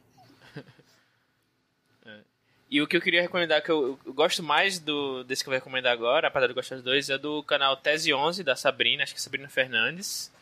e 2.70 2.80
o 2.80 2.86
que 2.86 2.96
eu 2.96 3.00
queria 3.00 3.22
recomendar, 3.22 3.62
que 3.62 3.70
eu, 3.70 3.98
eu, 4.04 4.12
gosto 4.12 4.42
mais 4.42 4.78
do 4.78 5.24
desse 5.24 5.42
que 5.42 5.48
eu 5.48 5.52
vou 5.52 5.58
recomendar 5.58 5.92
agora, 5.92 6.28
apesar 6.28 6.46
de 6.46 6.54
gostar 6.54 6.76
dos 6.76 6.84
dois, 6.84 7.10
é 7.10 7.18
do 7.18 7.42
canal 7.42 7.76
Tese 7.76 8.12
11 8.12 8.44
da 8.44 8.54
Sabrina, 8.54 9.02
acho 9.02 9.12
que 9.12 9.18
é 9.18 9.22
Sabrina 9.22 9.48
Fernandes, 9.48 10.32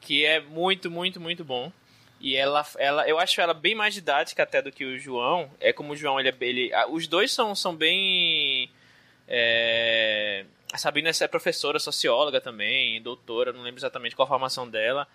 que 0.00 0.24
é 0.24 0.40
muito, 0.40 0.90
muito, 0.90 1.20
muito 1.20 1.44
bom. 1.44 1.72
E 2.24 2.36
ela, 2.36 2.66
ela, 2.78 3.06
eu 3.06 3.18
acho 3.18 3.38
ela 3.38 3.52
bem 3.52 3.74
mais 3.74 3.92
didática 3.92 4.42
até 4.42 4.62
do 4.62 4.72
que 4.72 4.82
o 4.82 4.98
João. 4.98 5.50
É 5.60 5.74
como 5.74 5.92
o 5.92 5.96
João, 5.96 6.18
ele, 6.18 6.30
é, 6.30 6.36
ele 6.40 6.70
os 6.88 7.06
dois 7.06 7.30
são, 7.30 7.54
são 7.54 7.76
bem. 7.76 8.53
É, 9.26 10.44
a 10.72 10.78
Sabrina 10.78 11.10
é 11.18 11.28
professora, 11.28 11.78
socióloga 11.78 12.40
também, 12.40 13.00
doutora, 13.00 13.52
não 13.52 13.62
lembro 13.62 13.78
exatamente 13.78 14.14
qual 14.14 14.26
a 14.26 14.28
formação 14.28 14.68
dela 14.68 15.06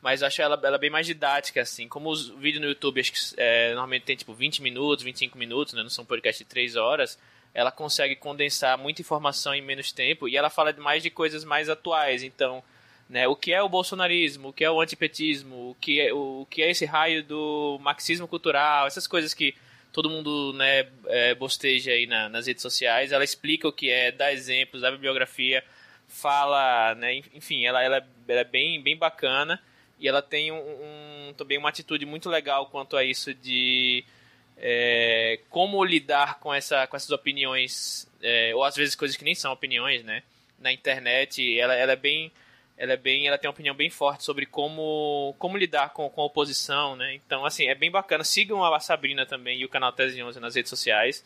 mas 0.00 0.22
acho 0.22 0.40
ela, 0.40 0.58
ela 0.62 0.78
bem 0.78 0.90
mais 0.90 1.06
didática, 1.06 1.60
assim. 1.60 1.88
Como 1.88 2.08
os 2.10 2.28
vídeos 2.28 2.62
no 2.62 2.68
YouTube, 2.68 3.00
acho 3.00 3.12
que 3.12 3.18
é, 3.36 3.68
normalmente 3.70 4.04
tem 4.04 4.16
tipo 4.16 4.32
20 4.32 4.62
minutos, 4.62 5.04
25 5.04 5.36
minutos, 5.36 5.74
né? 5.74 5.82
Não 5.82 5.90
são 5.90 6.04
podcast 6.04 6.42
de 6.42 6.48
3 6.48 6.76
horas. 6.76 7.18
Ela 7.52 7.72
consegue 7.72 8.14
condensar 8.14 8.78
muita 8.78 9.02
informação 9.02 9.54
em 9.54 9.62
menos 9.62 9.90
tempo 9.90 10.28
e 10.28 10.36
ela 10.36 10.50
fala 10.50 10.72
mais 10.74 11.02
de 11.02 11.10
coisas 11.10 11.44
mais 11.44 11.68
atuais. 11.68 12.22
Então, 12.22 12.62
né, 13.08 13.26
o 13.26 13.34
que 13.34 13.52
é 13.52 13.60
o 13.60 13.68
bolsonarismo, 13.68 14.48
o 14.48 14.52
que 14.52 14.64
é 14.64 14.70
o 14.70 14.80
antipetismo, 14.80 15.70
o 15.70 15.76
que 15.80 16.00
é, 16.00 16.12
o, 16.12 16.42
o 16.42 16.46
que 16.46 16.62
é 16.62 16.70
esse 16.70 16.84
raio 16.84 17.24
do 17.24 17.78
marxismo 17.80 18.28
cultural, 18.28 18.86
essas 18.86 19.06
coisas 19.06 19.34
que 19.34 19.54
todo 19.92 20.10
mundo 20.10 20.52
né, 20.54 20.86
é, 21.06 21.34
bosteja 21.34 21.92
aí 21.92 22.06
na, 22.06 22.28
nas 22.28 22.46
redes 22.46 22.62
sociais. 22.62 23.12
Ela 23.12 23.24
explica 23.24 23.68
o 23.68 23.72
que 23.72 23.90
é, 23.90 24.12
dá 24.12 24.32
exemplos, 24.32 24.82
dá 24.82 24.90
bibliografia, 24.90 25.64
fala, 26.06 26.94
né, 26.94 27.22
enfim, 27.34 27.64
ela, 27.64 27.82
ela, 27.82 28.06
ela 28.26 28.40
é 28.40 28.44
bem, 28.44 28.82
bem 28.82 28.96
bacana. 28.96 29.60
E 30.00 30.06
ela 30.06 30.22
tem 30.22 30.52
um, 30.52 30.58
um, 30.58 31.34
também 31.36 31.58
uma 31.58 31.68
atitude 31.68 32.06
muito 32.06 32.28
legal 32.28 32.66
quanto 32.66 32.96
a 32.96 33.02
isso 33.02 33.34
de 33.34 34.04
é, 34.56 35.40
como 35.50 35.82
lidar 35.84 36.38
com, 36.40 36.52
essa, 36.52 36.86
com 36.86 36.96
essas 36.96 37.10
opiniões, 37.10 38.08
é, 38.22 38.54
ou 38.54 38.64
às 38.64 38.76
vezes 38.76 38.94
coisas 38.94 39.16
que 39.16 39.24
nem 39.24 39.34
são 39.34 39.52
opiniões, 39.52 40.04
né? 40.04 40.22
Na 40.58 40.72
internet, 40.72 41.58
ela, 41.58 41.74
ela 41.74 41.92
é 41.92 41.96
bem. 41.96 42.32
Ela 42.78 42.92
é 42.92 42.96
bem. 42.96 43.26
Ela 43.26 43.36
tem 43.36 43.48
uma 43.48 43.52
opinião 43.52 43.74
bem 43.74 43.90
forte 43.90 44.24
sobre 44.24 44.46
como, 44.46 45.34
como 45.38 45.58
lidar 45.58 45.92
com, 45.92 46.08
com 46.08 46.22
a 46.22 46.24
oposição, 46.24 46.94
né? 46.94 47.14
Então, 47.14 47.44
assim, 47.44 47.66
é 47.66 47.74
bem 47.74 47.90
bacana. 47.90 48.22
Sigam 48.22 48.64
a 48.64 48.80
Sabrina 48.80 49.26
também 49.26 49.60
e 49.60 49.64
o 49.64 49.68
canal 49.68 49.92
Tese 49.92 50.22
11 50.22 50.38
nas 50.38 50.54
redes 50.54 50.70
sociais. 50.70 51.24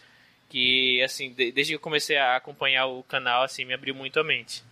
Que, 0.48 1.03
assim, 1.03 1.32
desde 1.32 1.66
que 1.66 1.74
eu 1.74 1.80
comecei 1.80 2.16
a 2.16 2.36
acompanhar 2.36 2.86
o 2.86 3.03
canal, 3.03 3.42
assim, 3.42 3.64
me 3.64 3.72
abriu 3.74 3.94
muito 3.94 4.18
a 4.18 4.24
mente. 4.24 4.62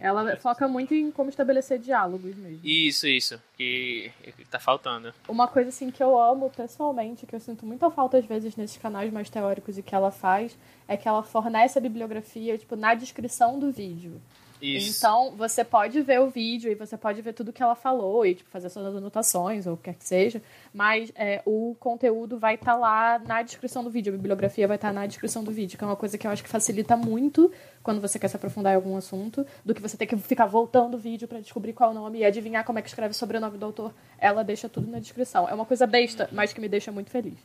Ela 0.00 0.36
foca 0.36 0.66
muito 0.66 0.92
em 0.92 1.10
como 1.10 1.30
estabelecer 1.30 1.78
diálogos 1.78 2.34
mesmo. 2.34 2.60
Isso, 2.64 3.06
isso. 3.06 3.40
Que, 3.56 4.10
que 4.36 4.44
tá 4.46 4.58
faltando. 4.58 5.14
Uma 5.28 5.46
coisa 5.46 5.68
assim 5.68 5.90
que 5.90 6.02
eu 6.02 6.18
amo 6.20 6.50
pessoalmente, 6.50 7.26
que 7.26 7.34
eu 7.34 7.40
sinto 7.40 7.64
muita 7.64 7.90
falta 7.90 8.18
às 8.18 8.24
vezes 8.24 8.56
nesses 8.56 8.76
canais 8.76 9.12
mais 9.12 9.30
teóricos 9.30 9.78
e 9.78 9.82
que 9.82 9.94
ela 9.94 10.10
faz, 10.10 10.56
é 10.88 10.96
que 10.96 11.06
ela 11.06 11.22
fornece 11.22 11.78
a 11.78 11.82
bibliografia, 11.82 12.58
tipo, 12.58 12.74
na 12.74 12.94
descrição 12.94 13.58
do 13.58 13.70
vídeo. 13.70 14.20
Isso. 14.60 14.98
Então, 14.98 15.34
você 15.36 15.64
pode 15.64 16.00
ver 16.02 16.20
o 16.20 16.28
vídeo 16.28 16.70
e 16.70 16.74
você 16.74 16.96
pode 16.96 17.22
ver 17.22 17.32
tudo 17.32 17.52
que 17.52 17.62
ela 17.62 17.74
falou 17.74 18.26
e 18.26 18.34
tipo, 18.34 18.50
fazer 18.50 18.68
suas 18.68 18.96
anotações 18.96 19.66
ou 19.66 19.74
o 19.74 19.76
que 19.76 19.84
quer 19.84 19.94
que 19.94 20.04
seja, 20.04 20.42
mas 20.74 21.12
é, 21.14 21.42
o 21.44 21.76
conteúdo 21.78 22.38
vai 22.38 22.56
estar 22.56 22.72
tá 22.72 22.78
lá 22.78 23.18
na 23.20 23.42
descrição 23.42 23.84
do 23.84 23.90
vídeo, 23.90 24.12
a 24.12 24.16
bibliografia 24.16 24.66
vai 24.66 24.76
estar 24.76 24.88
tá 24.88 24.94
na 24.94 25.06
descrição 25.06 25.44
do 25.44 25.50
vídeo, 25.50 25.78
que 25.78 25.84
é 25.84 25.86
uma 25.86 25.96
coisa 25.96 26.18
que 26.18 26.26
eu 26.26 26.30
acho 26.30 26.42
que 26.42 26.48
facilita 26.48 26.96
muito 26.96 27.52
quando 27.82 28.00
você 28.00 28.18
quer 28.18 28.28
se 28.28 28.36
aprofundar 28.36 28.72
em 28.72 28.76
algum 28.76 28.96
assunto, 28.96 29.46
do 29.64 29.74
que 29.74 29.80
você 29.80 29.96
ter 29.96 30.06
que 30.06 30.16
ficar 30.16 30.46
voltando 30.46 30.94
o 30.94 30.98
vídeo 30.98 31.28
para 31.28 31.40
descobrir 31.40 31.72
qual 31.72 31.90
é 31.90 31.92
o 31.92 31.94
nome 31.94 32.18
e 32.18 32.24
adivinhar 32.24 32.64
como 32.64 32.78
é 32.78 32.82
que 32.82 32.88
escreve 32.88 33.12
o 33.12 33.14
sobrenome 33.14 33.56
do 33.56 33.64
autor. 33.64 33.94
Ela 34.18 34.42
deixa 34.42 34.68
tudo 34.68 34.90
na 34.90 34.98
descrição. 34.98 35.48
É 35.48 35.54
uma 35.54 35.64
coisa 35.64 35.86
besta, 35.86 36.28
mas 36.32 36.52
que 36.52 36.60
me 36.60 36.68
deixa 36.68 36.92
muito 36.92 37.10
feliz. 37.10 37.38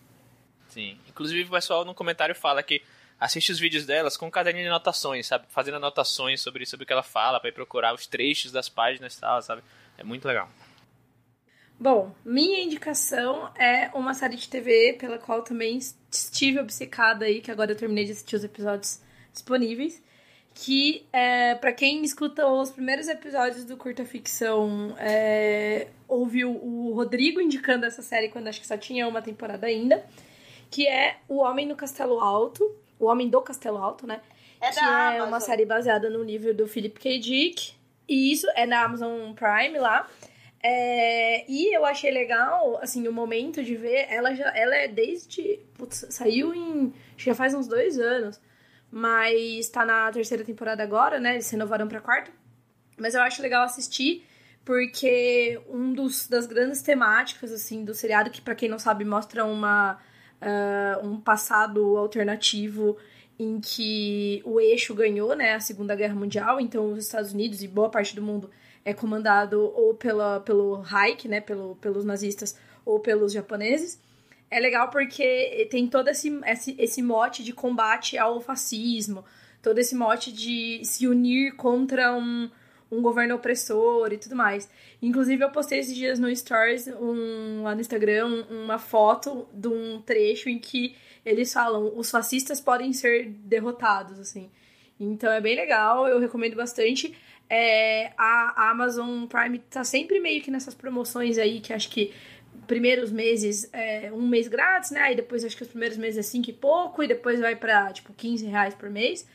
Sim. 0.69 0.97
Inclusive, 1.07 1.43
o 1.47 1.51
pessoal 1.51 1.85
no 1.85 1.93
comentário 1.93 2.33
fala 2.33 2.63
que 2.63 2.81
assiste 3.23 3.53
os 3.53 3.59
vídeos 3.59 3.85
delas 3.85 4.17
com 4.17 4.27
um 4.27 4.31
caderninho 4.31 4.65
de 4.65 4.69
anotações, 4.69 5.27
sabe? 5.27 5.45
Fazendo 5.49 5.77
anotações 5.77 6.41
sobre, 6.41 6.65
sobre 6.65 6.83
o 6.83 6.87
que 6.87 6.91
ela 6.91 7.03
fala, 7.03 7.39
para 7.39 7.49
ir 7.49 7.53
procurar 7.53 7.93
os 7.93 8.05
trechos 8.05 8.51
das 8.51 8.67
páginas 8.67 9.15
e 9.15 9.21
tal, 9.21 9.41
sabe? 9.41 9.63
É 9.97 10.03
muito 10.03 10.27
legal. 10.27 10.49
Bom, 11.79 12.13
minha 12.25 12.61
indicação 12.61 13.49
é 13.55 13.89
uma 13.93 14.13
série 14.13 14.35
de 14.35 14.47
TV 14.47 14.97
pela 14.99 15.17
qual 15.17 15.41
também 15.41 15.79
estive 16.11 16.59
obcecada 16.59 17.25
aí, 17.25 17.39
que 17.41 17.49
agora 17.49 17.71
eu 17.71 17.77
terminei 17.77 18.05
de 18.05 18.11
assistir 18.11 18.35
os 18.35 18.43
episódios 18.43 19.01
disponíveis. 19.31 20.03
Que, 20.53 21.07
é, 21.11 21.55
para 21.55 21.73
quem 21.73 22.03
escuta 22.03 22.45
os 22.45 22.69
primeiros 22.69 23.07
episódios 23.07 23.63
do 23.63 23.75
Curta 23.75 24.05
Ficção, 24.05 24.95
é, 24.99 25.87
ouviu 26.07 26.51
o 26.51 26.93
Rodrigo 26.93 27.41
indicando 27.41 27.87
essa 27.87 28.03
série 28.03 28.29
quando 28.29 28.49
acho 28.49 28.61
que 28.61 28.67
só 28.67 28.77
tinha 28.77 29.07
uma 29.07 29.21
temporada 29.21 29.65
ainda, 29.65 30.05
que 30.69 30.87
é 30.87 31.17
O 31.27 31.37
Homem 31.39 31.65
no 31.65 31.75
Castelo 31.75 32.19
Alto, 32.19 32.63
o 33.03 33.07
Homem 33.07 33.29
do 33.29 33.41
Castelo 33.41 33.77
Alto, 33.77 34.07
né? 34.07 34.21
É 34.61 34.69
que 34.69 34.75
da 34.75 34.81
é 34.81 35.07
Amazon. 35.15 35.27
uma 35.27 35.39
série 35.39 35.65
baseada 35.65 36.09
no 36.09 36.23
livro 36.23 36.53
do 36.53 36.67
Philip 36.67 36.99
K. 36.99 37.19
Dick. 37.19 37.73
E 38.07 38.31
isso 38.31 38.47
é 38.55 38.65
na 38.65 38.83
Amazon 38.83 39.33
Prime 39.33 39.77
lá. 39.77 40.07
É, 40.61 41.43
e 41.51 41.75
eu 41.75 41.85
achei 41.85 42.09
legal, 42.09 42.79
assim, 42.81 43.05
o 43.07 43.11
momento 43.11 43.61
de 43.61 43.75
ver. 43.75 44.07
Ela 44.09 44.33
já 44.33 44.49
ela 44.55 44.75
é 44.75 44.87
desde. 44.87 45.59
Putz, 45.77 46.05
saiu 46.09 46.53
em. 46.53 46.93
Já 47.17 47.35
faz 47.35 47.53
uns 47.53 47.67
dois 47.67 47.99
anos. 47.99 48.39
Mas 48.89 49.67
tá 49.69 49.83
na 49.83 50.11
terceira 50.11 50.43
temporada 50.43 50.81
agora, 50.81 51.19
né? 51.19 51.33
Eles 51.33 51.49
renovaram 51.49 51.87
pra 51.87 51.99
quarta. 51.99 52.31
Mas 52.97 53.15
eu 53.15 53.21
acho 53.21 53.41
legal 53.41 53.63
assistir, 53.63 54.25
porque 54.63 55.59
um 55.67 55.91
dos 55.93 56.27
das 56.27 56.45
grandes 56.45 56.81
temáticas, 56.81 57.51
assim, 57.51 57.83
do 57.83 57.93
seriado, 57.93 58.29
que 58.29 58.39
para 58.39 58.55
quem 58.55 58.69
não 58.69 58.79
sabe, 58.79 59.03
mostra 59.03 59.43
uma 59.43 59.99
uh, 60.43 61.05
um 61.05 61.19
passado 61.19 61.97
alternativo 61.97 62.97
em 63.39 63.59
que 63.59 64.41
o 64.45 64.59
eixo 64.59 64.93
ganhou 64.93 65.35
né, 65.35 65.55
a 65.55 65.59
Segunda 65.59 65.95
Guerra 65.95 66.15
Mundial, 66.15 66.59
então 66.59 66.91
os 66.91 67.05
Estados 67.05 67.33
Unidos 67.33 67.63
e 67.63 67.67
boa 67.67 67.89
parte 67.89 68.15
do 68.15 68.21
mundo 68.21 68.49
é 68.85 68.93
comandado 68.93 69.61
ou 69.75 69.93
pela, 69.95 70.39
pelo 70.41 70.81
Reich, 70.81 71.27
né, 71.27 71.41
pelo, 71.41 71.75
pelos 71.77 72.05
nazistas, 72.05 72.57
ou 72.85 72.99
pelos 72.99 73.31
japoneses. 73.31 73.99
É 74.51 74.59
legal 74.59 74.89
porque 74.89 75.67
tem 75.71 75.87
todo 75.87 76.09
esse, 76.09 76.29
esse, 76.45 76.75
esse 76.77 77.01
mote 77.01 77.43
de 77.43 77.53
combate 77.53 78.17
ao 78.17 78.39
fascismo, 78.39 79.25
todo 79.61 79.79
esse 79.79 79.95
mote 79.95 80.31
de 80.31 80.81
se 80.83 81.07
unir 81.07 81.55
contra 81.55 82.13
um, 82.13 82.49
um 82.97 83.01
governo 83.01 83.35
opressor 83.35 84.11
e 84.11 84.17
tudo 84.17 84.35
mais. 84.35 84.69
Inclusive, 85.01 85.43
eu 85.43 85.49
postei 85.49 85.79
esses 85.79 85.95
dias 85.95 86.19
no 86.19 86.33
Stories, 86.35 86.87
um, 86.87 87.63
lá 87.63 87.75
no 87.75 87.81
Instagram, 87.81 88.45
uma 88.49 88.77
foto 88.77 89.47
de 89.53 89.67
um 89.67 90.01
trecho 90.01 90.49
em 90.49 90.59
que 90.59 90.95
eles 91.25 91.51
falam 91.51 91.91
os 91.95 92.09
fascistas 92.11 92.59
podem 92.59 92.93
ser 92.93 93.29
derrotados, 93.29 94.19
assim. 94.19 94.49
Então 94.99 95.31
é 95.31 95.41
bem 95.41 95.55
legal, 95.55 96.07
eu 96.07 96.19
recomendo 96.19 96.55
bastante. 96.55 97.15
É, 97.49 98.11
a, 98.17 98.71
Amazon 98.71 99.25
Prime 99.25 99.59
tá 99.59 99.83
sempre 99.83 100.19
meio 100.19 100.41
que 100.41 100.51
nessas 100.51 100.73
promoções 100.73 101.37
aí, 101.37 101.59
que 101.59 101.73
acho 101.73 101.89
que 101.89 102.13
primeiros 102.67 103.11
meses 103.11 103.69
é 103.73 104.11
um 104.13 104.27
mês 104.27 104.47
grátis, 104.47 104.91
né? 104.91 105.01
Aí 105.01 105.15
depois 105.15 105.43
acho 105.43 105.55
que 105.55 105.63
os 105.63 105.69
primeiros 105.69 105.97
meses 105.97 106.19
é 106.19 106.21
5 106.21 106.49
e 106.49 106.53
pouco, 106.53 107.03
e 107.03 107.07
depois 107.07 107.39
vai 107.39 107.55
pra, 107.55 107.91
tipo, 107.91 108.13
15 108.13 108.45
reais 108.45 108.73
por 108.73 108.89
mês. 108.89 109.27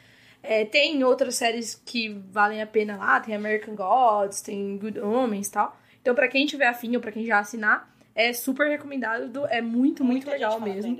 É, 0.51 0.65
tem 0.65 1.05
outras 1.05 1.35
séries 1.35 1.75
que 1.85 2.09
valem 2.09 2.63
a 2.63 2.67
pena 2.67 2.97
lá, 2.97 3.21
tem 3.21 3.35
American 3.35 3.75
Gods, 3.75 4.41
tem 4.41 4.79
Good 4.79 4.99
Homens 4.99 5.49
e 5.49 5.53
tal. 5.53 5.79
Então, 6.01 6.15
para 6.15 6.27
quem 6.27 6.47
tiver 6.47 6.67
afim 6.67 6.97
ou 6.97 7.03
pra 7.03 7.13
quem 7.13 7.27
já 7.27 7.39
assinar, 7.39 7.95
é 8.15 8.33
super 8.33 8.67
recomendado, 8.67 9.47
é 9.49 9.61
muito, 9.61 10.03
muito 10.03 10.27
legal 10.27 10.59
mesmo. 10.59 10.99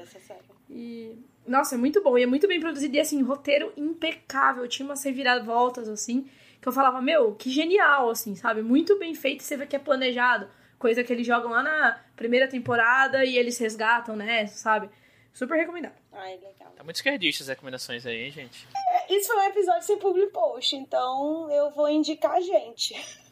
E, 0.69 1.17
nossa, 1.47 1.77
é 1.77 1.79
muito 1.79 2.03
bom, 2.03 2.19
e 2.19 2.25
é 2.25 2.27
muito 2.27 2.47
bem 2.47 2.61
produzido, 2.61 2.95
e 2.95 3.01
assim, 3.01 3.23
roteiro 3.23 3.73
impecável, 3.75 4.69
tinha 4.69 4.85
umas 4.85 5.03
reviravoltas, 5.03 5.89
assim, 5.89 6.29
que 6.61 6.69
eu 6.69 6.73
falava, 6.73 7.01
meu, 7.01 7.35
que 7.35 7.49
genial, 7.49 8.11
assim, 8.11 8.35
sabe? 8.35 8.61
Muito 8.61 8.99
bem 8.99 9.15
feito, 9.15 9.43
você 9.43 9.57
vê 9.57 9.65
que 9.65 9.77
é 9.77 9.79
planejado. 9.79 10.47
Coisa 10.79 11.03
que 11.03 11.11
eles 11.11 11.27
jogam 11.27 11.53
lá 11.53 11.63
na 11.63 11.99
primeira 12.15 12.47
temporada 12.47 13.25
e 13.25 13.39
eles 13.39 13.57
resgatam, 13.57 14.15
né? 14.15 14.47
Sabe? 14.47 14.91
Super 15.33 15.57
recomendado. 15.57 15.95
Ai, 16.13 16.33
legal. 16.33 16.71
Tá 16.77 16.85
muito 16.85 16.97
esquerdista 16.97 17.45
as 17.45 17.49
recomendações 17.49 18.05
aí, 18.05 18.25
hein, 18.25 18.31
gente? 18.31 18.69
É, 19.09 19.15
isso 19.15 19.29
foi 19.29 19.37
um 19.37 19.49
episódio 19.49 19.83
sem 19.83 19.99
public 19.99 20.33
post, 20.33 20.77
então 20.77 21.51
eu 21.51 21.71
vou 21.71 21.89
indicar 21.89 22.33
a 22.33 22.41
gente. 22.41 22.95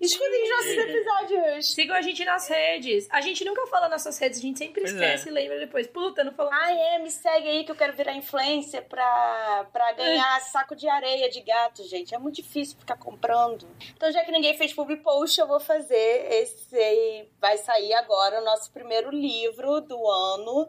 escutem 0.00 0.42
os 0.42 0.50
nossos 0.50 0.78
episódios. 0.78 1.74
Sigam 1.74 1.96
a 1.96 2.02
gente 2.02 2.24
nas 2.24 2.48
redes. 2.48 3.06
A 3.10 3.20
gente 3.20 3.44
nunca 3.44 3.66
fala 3.66 3.88
nas 3.88 4.04
nossas 4.04 4.18
redes, 4.18 4.38
a 4.38 4.42
gente 4.42 4.58
sempre 4.58 4.80
pois 4.80 4.92
esquece 4.92 5.28
é. 5.28 5.30
e 5.30 5.34
lembra 5.34 5.58
depois. 5.58 5.86
Puta, 5.86 6.24
não 6.24 6.32
falou. 6.32 6.52
Ah, 6.52 6.72
é, 6.72 6.98
me 6.98 7.10
segue 7.10 7.48
aí 7.48 7.64
que 7.64 7.70
eu 7.70 7.76
quero 7.76 7.94
virar 7.96 8.14
influencer 8.14 8.84
pra, 8.88 9.66
pra 9.72 9.92
ganhar 9.92 10.36
é. 10.36 10.40
saco 10.40 10.74
de 10.74 10.88
areia 10.88 11.28
de 11.28 11.40
gato, 11.40 11.84
gente. 11.84 12.14
É 12.14 12.18
muito 12.18 12.36
difícil 12.36 12.76
ficar 12.78 12.96
comprando. 12.96 13.66
Então, 13.96 14.10
já 14.10 14.24
que 14.24 14.32
ninguém 14.32 14.56
fez 14.56 14.72
public 14.72 15.02
post, 15.02 15.38
eu 15.40 15.46
vou 15.46 15.60
fazer 15.60 16.26
esse. 16.32 17.28
Vai 17.40 17.56
sair 17.58 17.92
agora 17.94 18.40
o 18.40 18.44
nosso 18.44 18.70
primeiro 18.72 19.10
livro 19.10 19.80
do 19.80 20.08
ano 20.08 20.68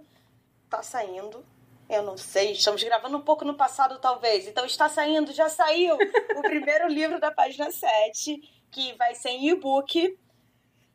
tá 0.69 0.83
saindo. 0.83 1.43
Eu 1.89 2.03
não 2.03 2.15
sei, 2.15 2.51
estamos 2.51 2.83
gravando 2.83 3.17
um 3.17 3.21
pouco 3.21 3.43
no 3.43 3.55
passado, 3.55 3.97
talvez. 3.97 4.47
Então 4.47 4.63
está 4.63 4.87
saindo, 4.87 5.33
já 5.33 5.49
saiu 5.49 5.97
o 6.35 6.41
primeiro 6.41 6.87
livro 6.93 7.19
da 7.19 7.31
página 7.31 7.71
7, 7.71 8.39
que 8.71 8.93
vai 8.93 9.15
ser 9.15 9.29
em 9.29 9.49
e-book. 9.49 10.15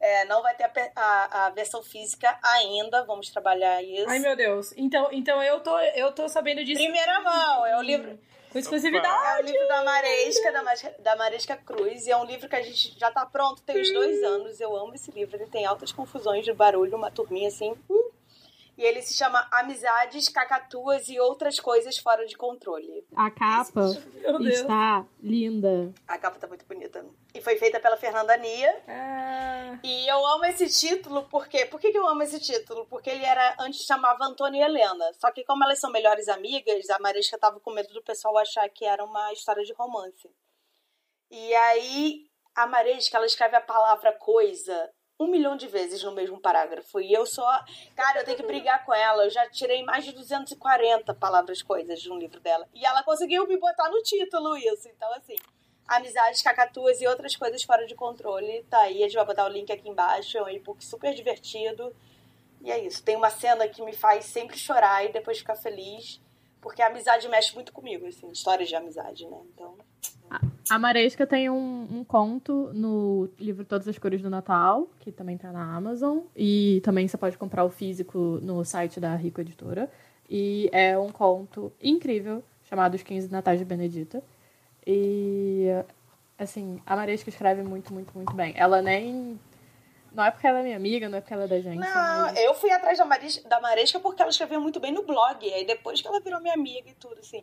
É, 0.01 0.25
não 0.27 0.43
vai 0.43 0.55
ter 0.55 0.65
a, 0.65 0.71
a, 0.95 1.47
a, 1.47 1.51
versão 1.51 1.83
física 1.83 2.39
ainda, 2.43 3.05
vamos 3.05 3.31
trabalhar 3.31 3.83
isso. 3.83 4.09
Ai, 4.09 4.19
meu 4.21 4.37
Deus. 4.37 4.73
Então, 4.77 5.09
então 5.11 5.43
eu, 5.43 5.61
tô, 5.61 5.77
eu 5.81 6.13
tô 6.13 6.29
sabendo 6.29 6.63
disso. 6.63 6.81
Primeira 6.81 7.21
mão, 7.21 7.67
é 7.67 7.77
o 7.77 7.83
livro. 7.83 8.19
Com 8.53 8.59
exclusividade. 8.59 9.41
É 9.41 9.43
o 9.43 9.47
livro 9.47 9.67
da 9.67 9.83
Maresca, 9.83 10.53
da, 10.53 10.63
da 11.01 11.17
Maresca 11.17 11.57
Cruz. 11.57 12.07
E 12.07 12.13
é 12.13 12.17
um 12.17 12.25
livro 12.25 12.49
que 12.49 12.55
a 12.55 12.63
gente 12.63 12.97
já 12.97 13.11
tá 13.11 13.27
pronto, 13.27 13.63
tem 13.63 13.81
uns 13.81 13.93
dois 13.93 14.23
anos. 14.23 14.61
Eu 14.61 14.77
amo 14.77 14.95
esse 14.95 15.11
livro. 15.11 15.37
Ele 15.37 15.47
tem 15.47 15.67
altas 15.67 15.91
confusões 15.91 16.45
de 16.45 16.53
barulho, 16.53 16.97
uma 16.97 17.11
turminha 17.11 17.49
assim. 17.49 17.73
Uh, 17.89 18.04
e 18.77 18.83
ele 18.83 19.03
se 19.03 19.15
chama 19.15 19.47
Amizades, 19.53 20.29
Cacatuas 20.29 21.09
e 21.09 21.21
Outras 21.21 21.61
Coisas 21.61 21.97
Fora 21.97 22.27
de 22.27 22.37
Controle. 22.37 23.07
A 23.15 23.31
capa 23.31 23.91
está 24.41 25.07
linda. 25.23 25.93
A 26.09 26.19
capa 26.19 26.39
tá 26.39 26.47
muito 26.47 26.67
bonita. 26.67 27.05
E 27.33 27.41
foi 27.41 27.57
feita 27.57 27.79
pela 27.79 27.97
Fernanda 27.97 28.37
Nia. 28.37 28.83
Ah. 28.89 29.79
E 29.83 30.09
eu 30.09 30.27
amo 30.27 30.45
esse 30.47 30.69
título 30.69 31.29
porque... 31.31 31.67
Por 31.67 31.81
que, 31.81 31.93
que 31.93 31.99
eu 31.99 32.07
amo 32.07 32.23
esse 32.23 32.41
título? 32.41 32.87
Porque 32.87 33.11
ele 33.11 33.25
era... 33.25 33.57
Antes 33.61 33.85
chamava 33.85 34.25
Antônio 34.25 34.61
e 34.61 34.63
Helena. 34.63 35.13
Só 35.15 35.31
que 35.31 35.45
como 35.45 35.63
elas 35.65 35.79
são 35.79 35.91
melhores 35.91 36.29
amigas, 36.29 36.91
a 36.91 36.99
Marisca 36.99 37.39
tava 37.39 37.61
com 37.61 37.71
medo 37.71 37.93
do 37.95 38.03
pessoal 38.03 38.37
achar 38.39 38.69
que 38.69 38.85
era 38.85 39.05
uma 39.05 39.33
história 39.33 39.65
de 39.65 39.73
romance. 39.73 40.29
E 41.31 41.55
aí... 41.55 42.27
A 42.57 42.69
Maresca, 42.69 43.17
ela 43.17 43.27
escreve 43.27 43.57
a 43.57 43.61
palavra 43.61 44.13
coisa 44.13 44.89
um 45.19 45.29
milhão 45.29 45.57
de 45.57 45.67
vezes 45.67 46.03
no 46.03 46.13
mesmo 46.13 46.41
parágrafo. 46.41 47.01
E 47.01 47.13
eu 47.13 47.25
só. 47.25 47.65
Cara, 47.95 48.21
eu 48.21 48.25
tenho 48.25 48.37
que 48.37 48.47
brigar 48.47 48.85
com 48.85 48.93
ela. 48.93 49.25
Eu 49.25 49.31
já 49.31 49.49
tirei 49.49 49.83
mais 49.83 50.05
de 50.05 50.13
240 50.13 51.15
palavras 51.15 51.63
coisas 51.63 52.01
de 52.01 52.11
um 52.11 52.19
livro 52.19 52.41
dela. 52.41 52.69
E 52.75 52.85
ela 52.85 53.03
conseguiu 53.03 53.47
me 53.47 53.57
botar 53.57 53.89
no 53.89 54.03
título 54.03 54.57
isso. 54.57 54.89
Então, 54.89 55.13
assim. 55.15 55.37
Amizades, 55.87 56.41
cacatuas 56.41 57.01
e 57.03 57.07
outras 57.07 57.37
coisas 57.37 57.63
fora 57.63 57.87
de 57.87 57.95
controle. 57.95 58.65
Tá 58.71 58.81
aí, 58.81 59.03
a 59.03 59.07
gente 59.07 59.17
vai 59.17 59.27
botar 59.27 59.45
o 59.45 59.51
link 59.51 59.71
aqui 59.71 59.89
embaixo. 59.89 60.39
É 60.39 60.43
um 60.43 60.49
e-book 60.49 60.85
super 60.85 61.15
divertido. 61.15 61.95
E 62.63 62.71
é 62.71 62.79
isso. 62.79 63.03
Tem 63.03 63.17
uma 63.17 63.31
cena 63.31 63.69
que 63.69 63.83
me 63.83 63.93
faz 63.93 64.25
sempre 64.25 64.57
chorar 64.57 65.05
e 65.05 65.13
depois 65.13 65.39
ficar 65.39 65.55
feliz. 65.55 66.21
Porque 66.61 66.81
a 66.81 66.87
amizade 66.87 67.29
mexe 67.29 67.55
muito 67.55 67.75
comigo, 67.75 68.07
assim, 68.07 68.31
histórias 68.31 68.71
de 68.71 68.75
amizade, 68.75 69.27
né? 69.27 69.39
Então. 69.53 69.77
A 70.71 70.79
Maresca 70.79 71.27
tem 71.27 71.51
um, 71.51 71.89
um, 71.91 72.05
conto 72.05 72.71
no 72.73 73.29
livro 73.39 73.65
Todas 73.65 73.87
as 73.87 73.99
Cores 73.99 74.23
do 74.23 74.31
Natal, 74.31 74.89
que 75.01 75.13
também 75.13 75.37
tá 75.37 75.53
na 75.53 75.77
Amazon. 75.77 76.21
E 76.35 76.81
também 76.85 77.07
você 77.07 77.17
pode 77.17 77.37
comprar 77.37 77.65
o 77.65 77.71
físico 77.71 78.39
no 78.43 78.65
site 78.65 78.99
da 78.99 79.15
Rico 79.15 79.41
Editora. 79.41 79.91
E 80.29 80.71
é 80.73 80.99
um 80.99 81.11
conto 81.11 81.73
incrível, 81.83 82.43
chamado 82.65 82.95
Os 82.95 83.03
15 83.03 83.31
Natais 83.31 83.59
de 83.59 83.65
Benedita. 83.65 84.23
E, 84.87 85.67
assim, 86.39 86.81
a 86.87 86.97
Maresca 86.97 87.29
escreve 87.29 87.63
muito, 87.63 87.93
muito, 87.93 88.15
muito 88.15 88.35
bem. 88.35 88.55
Ela 88.57 88.81
nem 88.81 89.39
não 90.15 90.25
é 90.25 90.31
porque 90.31 90.47
ela 90.47 90.61
é 90.61 90.63
minha 90.63 90.77
amiga, 90.77 91.09
não 91.09 91.19
é 91.19 91.21
porque 91.21 91.35
ela 91.35 91.45
é 91.45 91.49
da 91.49 91.61
gente. 91.61 91.79
Não, 91.79 92.23
mas... 92.23 92.39
eu 92.39 92.55
fui 92.55 92.71
atrás 92.71 92.97
da, 92.97 93.05
Marisca, 93.05 93.49
da 93.49 93.61
Maresca 93.61 93.99
porque 93.99 94.23
ela 94.23 94.31
escrevia 94.31 94.61
muito 94.61 94.79
bem 94.79 94.93
no 94.93 95.03
blog. 95.03 95.53
Aí 95.53 95.67
depois 95.67 96.01
que 96.01 96.07
ela 96.07 96.21
virou 96.21 96.41
minha 96.41 96.55
amiga 96.55 96.89
e 96.89 96.95
tudo, 96.95 97.19
assim. 97.19 97.43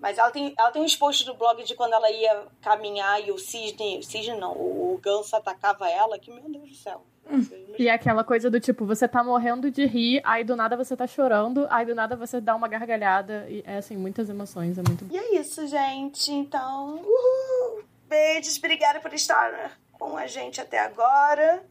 Mas 0.00 0.18
ela 0.18 0.30
tem, 0.30 0.54
ela 0.58 0.70
tem 0.70 0.82
uns 0.82 0.96
posts 0.96 1.26
do 1.26 1.34
blog 1.34 1.62
de 1.62 1.74
quando 1.74 1.92
ela 1.92 2.10
ia 2.10 2.46
caminhar 2.62 3.22
e 3.22 3.30
o 3.30 3.38
cisne, 3.38 3.98
o 3.98 4.02
cisne 4.02 4.34
não, 4.38 4.52
o, 4.52 4.94
o 4.94 4.98
ganso 4.98 5.36
atacava 5.36 5.88
ela, 5.88 6.18
que 6.18 6.30
meu 6.30 6.48
Deus 6.48 6.70
do 6.70 6.74
céu. 6.74 7.04
E 7.78 7.88
é 7.88 7.92
aquela 7.92 8.24
coisa 8.24 8.50
do 8.50 8.58
tipo, 8.58 8.84
você 8.84 9.06
tá 9.06 9.22
morrendo 9.22 9.70
de 9.70 9.86
rir, 9.86 10.20
aí 10.24 10.42
do 10.42 10.56
nada 10.56 10.76
você 10.76 10.96
tá 10.96 11.06
chorando, 11.06 11.66
aí 11.70 11.86
do 11.86 11.94
nada 11.94 12.16
você 12.16 12.40
dá 12.40 12.56
uma 12.56 12.66
gargalhada. 12.66 13.46
E 13.48 13.62
é 13.64 13.76
assim, 13.76 13.96
muitas 13.96 14.28
emoções, 14.28 14.78
é 14.78 14.82
muito 14.82 15.06
E 15.10 15.16
é 15.16 15.40
isso, 15.40 15.66
gente. 15.66 16.32
Então, 16.32 16.96
uhul. 16.96 17.84
beijos, 18.08 18.58
obrigada 18.58 19.00
por 19.00 19.12
estar 19.14 19.78
com 19.92 20.16
a 20.16 20.26
gente 20.26 20.60
até 20.60 20.78
agora. 20.80 21.62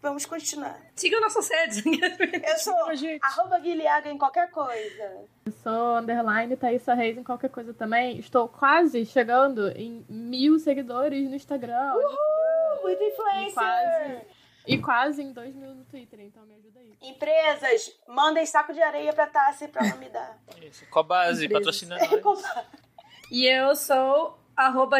Vamos 0.00 0.26
continuar. 0.26 0.80
Siga 0.94 1.20
nossas 1.20 1.48
redes. 1.48 1.82
Eu 1.86 2.58
sou 2.58 2.74
arroba 3.22 3.58
Guilhaga 3.58 4.10
em 4.10 4.18
qualquer 4.18 4.50
coisa. 4.50 5.24
Eu 5.46 5.52
sou 5.62 5.96
underline 5.96 6.56
Thaisa 6.56 6.94
Reis 6.94 7.16
em 7.16 7.24
qualquer 7.24 7.50
coisa 7.50 7.72
também. 7.74 8.18
Estou 8.18 8.48
quase 8.48 9.04
chegando 9.06 9.68
em 9.76 10.04
mil 10.08 10.58
seguidores 10.58 11.28
no 11.28 11.34
Instagram. 11.34 11.94
Uhul! 11.94 12.82
Muito 12.82 13.02
influencer! 13.02 13.48
E 13.48 13.52
quase, 13.52 14.26
e 14.66 14.78
quase 14.78 15.22
em 15.22 15.32
dois 15.32 15.54
mil 15.54 15.74
no 15.74 15.84
Twitter, 15.84 16.20
então 16.20 16.44
me 16.44 16.54
ajuda 16.54 16.78
aí. 16.78 16.96
Empresas, 17.02 17.98
mandem 18.06 18.46
saco 18.46 18.72
de 18.72 18.82
areia 18.82 19.12
pra 19.12 19.26
Tassi 19.26 19.68
pra 19.68 19.86
ela 19.86 19.96
me 19.96 20.08
dar. 20.08 20.38
Isso, 20.62 20.86
Cobase, 20.90 21.48
patrocina 21.48 21.96
E 23.30 23.44
eu 23.44 23.74
sou 23.74 24.38
arroba 24.56 24.98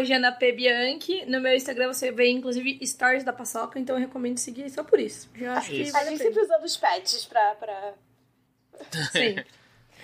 Bianchi. 0.54 1.24
No 1.26 1.40
meu 1.40 1.54
Instagram 1.54 1.92
você 1.92 2.12
vê, 2.12 2.28
inclusive, 2.28 2.78
stories 2.86 3.24
da 3.24 3.32
paçoca, 3.32 3.78
então 3.78 3.96
eu 3.96 4.00
recomendo 4.00 4.38
seguir 4.38 4.68
só 4.70 4.84
por 4.84 5.00
isso. 5.00 5.28
Já 5.34 5.54
acho 5.54 5.72
isso. 5.72 5.92
que 5.92 5.96
a 5.96 6.04
gente 6.04 6.18
sempre 6.18 6.40
usando 6.42 6.64
os 6.64 6.76
pets 6.76 7.24
pra... 7.24 7.54
pra... 7.54 7.94
Sim. 9.12 9.36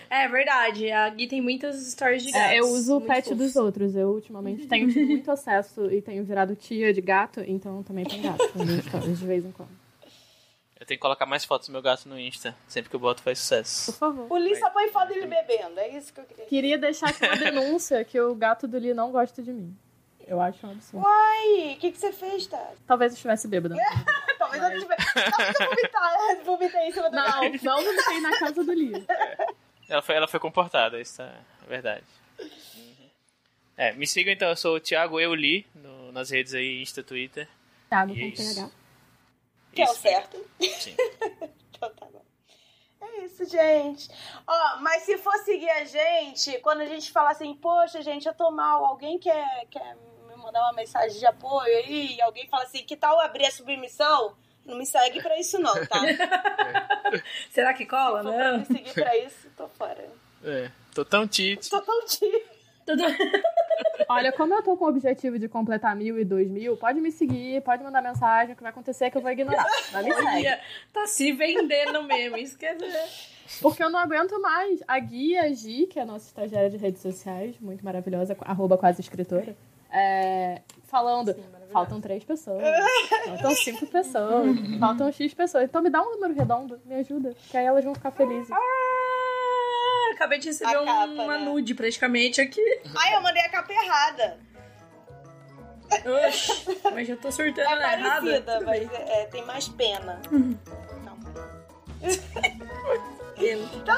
É 0.09 0.28
verdade, 0.28 0.90
a 0.90 1.09
Gui 1.09 1.26
tem 1.26 1.40
muitas 1.40 1.76
stories 1.90 2.22
de 2.22 2.32
gatos. 2.32 2.50
É, 2.50 2.61
eu 2.61 2.66
uso 2.66 2.98
o 2.98 3.00
pet 3.00 3.24
fofos. 3.24 3.38
dos 3.38 3.57
outros. 3.57 3.96
Eu 3.96 4.11
ultimamente 4.11 4.66
tenho 4.66 4.86
tido 4.92 5.07
muito 5.07 5.30
acesso 5.30 5.90
e 5.90 6.03
tenho 6.03 6.22
virado 6.22 6.55
tia 6.55 6.92
de 6.92 7.00
gato, 7.00 7.40
então 7.46 7.82
também 7.82 8.05
tem 8.05 8.20
gato 8.20 8.53
de 9.09 9.26
vez 9.26 9.44
em 9.44 9.53
quando. 9.53 9.82
Eu 10.83 10.87
tenho 10.87 10.99
que 10.99 11.03
colocar 11.03 11.26
mais 11.26 11.45
fotos 11.45 11.68
do 11.68 11.72
meu 11.72 11.80
gato 11.80 12.09
no 12.09 12.18
Insta. 12.18 12.57
Sempre 12.66 12.91
que 12.91 12.97
eu 12.97 12.99
boto 12.99 13.22
faz 13.22 13.39
sucesso. 13.39 13.93
Por 13.93 13.99
favor. 14.01 14.26
O 14.28 14.37
Lee 14.37 14.57
só 14.57 14.68
põe 14.68 14.91
foto 14.91 15.11
dele 15.11 15.28
bebendo. 15.28 15.78
É 15.78 15.91
isso 15.91 16.12
que 16.12 16.18
eu 16.18 16.24
queria. 16.24 16.45
Queria 16.47 16.76
deixar 16.76 17.11
aqui 17.11 17.24
uma 17.24 17.37
denúncia 17.39 18.05
que 18.05 18.20
o 18.20 18.35
gato 18.35 18.66
do 18.66 18.78
Lee 18.78 18.93
não 18.93 19.12
gosta 19.12 19.41
de 19.41 19.53
mim. 19.53 19.78
Eu 20.26 20.41
acho 20.41 20.66
um 20.66 20.72
absurdo. 20.72 21.07
Uai, 21.07 21.74
o 21.74 21.78
que, 21.78 21.93
que 21.93 21.99
você 21.99 22.12
fez, 22.12 22.49
tá? 22.49 22.72
Talvez 22.85 23.12
eu 23.12 23.14
estivesse 23.14 23.47
bêbada. 23.47 23.76
Talvez 24.37 24.61
Mas... 24.61 24.72
eu 24.72 24.80
tivesse. 24.80 25.14
Talvez 25.14 25.61
eu 25.61 25.66
vomitar, 25.68 26.45
vomitei 26.45 26.80
em 26.80 26.93
cima 26.93 27.11
do 27.11 27.16
Não, 27.16 27.24
gato. 27.26 27.64
não 27.64 27.85
vomitei 27.85 28.20
na 28.20 28.39
casa 28.41 28.64
do. 28.64 28.72
É. 28.72 29.47
Ela, 29.89 30.03
foi, 30.03 30.14
ela 30.16 30.26
foi 30.26 30.41
comportada, 30.41 31.01
isso 31.01 31.22
é 31.22 31.33
verdade. 31.68 32.03
Uhum. 32.41 33.09
É, 33.76 33.93
me 33.93 34.05
sigam 34.09 34.33
então, 34.33 34.49
eu 34.49 34.57
sou 34.57 34.74
o 34.78 34.80
Thiago 34.80 35.20
Euli 35.20 35.64
no, 35.76 36.11
nas 36.11 36.30
redes 36.30 36.55
aí, 36.55 36.83
Insta, 36.83 37.05
Twitter. 37.05 37.47
Thiago 37.89 38.12
com 38.12 38.30
PH. 38.33 38.82
Que 39.74 39.82
é 39.82 39.84
o 39.84 39.94
certo. 39.94 40.36
Sim. 40.60 40.94
então 41.70 41.90
tá 41.90 42.06
bom. 42.06 42.22
É 43.00 43.24
isso, 43.24 43.44
gente. 43.44 44.08
Ó, 44.46 44.76
mas 44.80 45.02
se 45.02 45.18
for 45.18 45.36
seguir 45.38 45.70
a 45.70 45.84
gente, 45.84 46.58
quando 46.60 46.82
a 46.82 46.86
gente 46.86 47.10
fala 47.10 47.30
assim, 47.30 47.54
poxa, 47.54 48.00
gente, 48.02 48.26
eu 48.26 48.34
tô 48.34 48.50
mal, 48.50 48.84
alguém 48.84 49.18
quer, 49.18 49.66
quer 49.70 49.96
me 50.28 50.36
mandar 50.36 50.60
uma 50.62 50.72
mensagem 50.72 51.18
de 51.18 51.26
apoio 51.26 51.76
aí, 51.78 52.16
e 52.16 52.22
alguém 52.22 52.46
fala 52.48 52.62
assim, 52.64 52.84
que 52.84 52.96
tal 52.96 53.18
abrir 53.20 53.46
a 53.46 53.50
submissão? 53.50 54.36
Não 54.64 54.76
me 54.76 54.86
segue 54.86 55.20
pra 55.20 55.38
isso 55.40 55.58
não, 55.58 55.74
tá? 55.86 56.00
Será 57.50 57.74
que 57.74 57.84
cola, 57.84 58.22
né? 58.22 58.36
Pra 58.36 58.58
me 58.58 58.64
seguir 58.66 58.94
pra 58.94 59.16
isso, 59.18 59.50
tô 59.56 59.66
fora. 59.68 60.08
É, 60.44 60.70
tô 60.94 61.04
tão 61.04 61.26
tite. 61.26 61.68
Tô 61.68 61.80
tão 61.80 62.06
tite. 62.06 62.46
Olha, 64.09 64.32
como 64.32 64.55
eu 64.55 64.62
tô 64.62 64.76
com 64.76 64.84
o 64.84 64.88
objetivo 64.88 65.38
de 65.38 65.49
completar 65.49 65.95
mil 65.95 66.18
e 66.18 66.24
dois 66.24 66.49
mil, 66.49 66.76
pode 66.76 67.01
me 67.01 67.11
seguir, 67.11 67.61
pode 67.62 67.82
mandar 67.82 68.03
mensagem, 68.03 68.55
o 68.55 68.57
que 68.57 68.62
vai 68.62 68.70
acontecer 68.70 69.07
é 69.07 69.11
que 69.11 69.16
eu 69.16 69.22
vou 69.22 69.30
ignorar. 69.30 69.66
Mas 69.93 70.05
me 70.05 70.12
segue. 70.14 70.61
Tá 70.93 71.07
se 71.07 71.32
vendendo 71.32 72.03
mesmo, 72.05 72.36
isso 72.36 72.57
quer 72.59 72.76
dizer. 72.76 73.05
Porque 73.61 73.82
eu 73.82 73.90
não 73.90 73.99
aguento 73.99 74.40
mais. 74.40 74.80
A 74.88 74.99
Guia 74.99 75.53
Gi, 75.53 75.86
que 75.86 75.99
é 75.99 76.03
a 76.03 76.07
nossa 76.07 76.26
estagiária 76.26 76.70
de 76.70 76.76
redes 76.76 77.03
sociais, 77.03 77.59
muito 77.61 77.84
maravilhosa, 77.84 78.36
arroba 78.40 78.78
quase 78.78 79.01
escritora, 79.01 79.55
é, 79.90 80.62
falando, 80.84 81.34
Sim, 81.34 81.45
faltam 81.70 82.01
três 82.01 82.24
pessoas, 82.24 82.62
faltam 83.26 83.51
cinco 83.55 83.86
pessoas, 83.86 84.57
faltam 84.80 85.12
X 85.12 85.34
pessoas. 85.34 85.64
Então 85.64 85.82
me 85.82 85.90
dá 85.90 86.01
um 86.01 86.12
número 86.12 86.32
redondo, 86.32 86.80
me 86.86 86.95
ajuda, 86.95 87.34
que 87.51 87.57
aí 87.57 87.66
elas 87.66 87.84
vão 87.84 87.95
ficar 87.95 88.11
felizes. 88.11 88.49
Acabei 90.22 90.38
de 90.38 90.48
receber 90.50 90.78
um, 90.78 90.84
capa, 90.84 91.06
uma 91.06 91.38
né? 91.38 91.44
nude 91.44 91.74
praticamente 91.74 92.40
aqui. 92.40 92.80
Ai, 92.96 93.16
eu 93.16 93.20
mandei 93.20 93.42
a 93.42 93.48
capa 93.48 93.72
errada. 93.72 94.38
Oxi, 96.28 96.80
mas 96.94 97.08
já 97.08 97.16
tô 97.16 97.32
sorteando 97.32 97.60
é 97.60 97.90
tá 97.90 97.96
na 97.96 98.08
parecida, 98.08 98.52
errada. 98.52 98.64
Mas 98.64 98.92
é, 98.92 99.24
tem 99.26 99.44
mais 99.44 99.66
uhum. 99.66 99.74
tá 99.74 99.76
pena. 99.76 100.22
Então. 100.94 101.18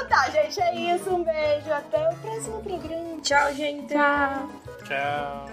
tá, 0.06 0.30
gente, 0.30 0.58
é 0.62 0.74
isso. 0.94 1.10
Um 1.14 1.22
beijo. 1.22 1.70
Até 1.70 2.08
o 2.08 2.16
próximo 2.16 2.62
programa. 2.62 3.20
Tchau, 3.20 3.52
gente. 3.54 3.92
Tchau. 3.92 4.50
Tchau. 4.88 5.50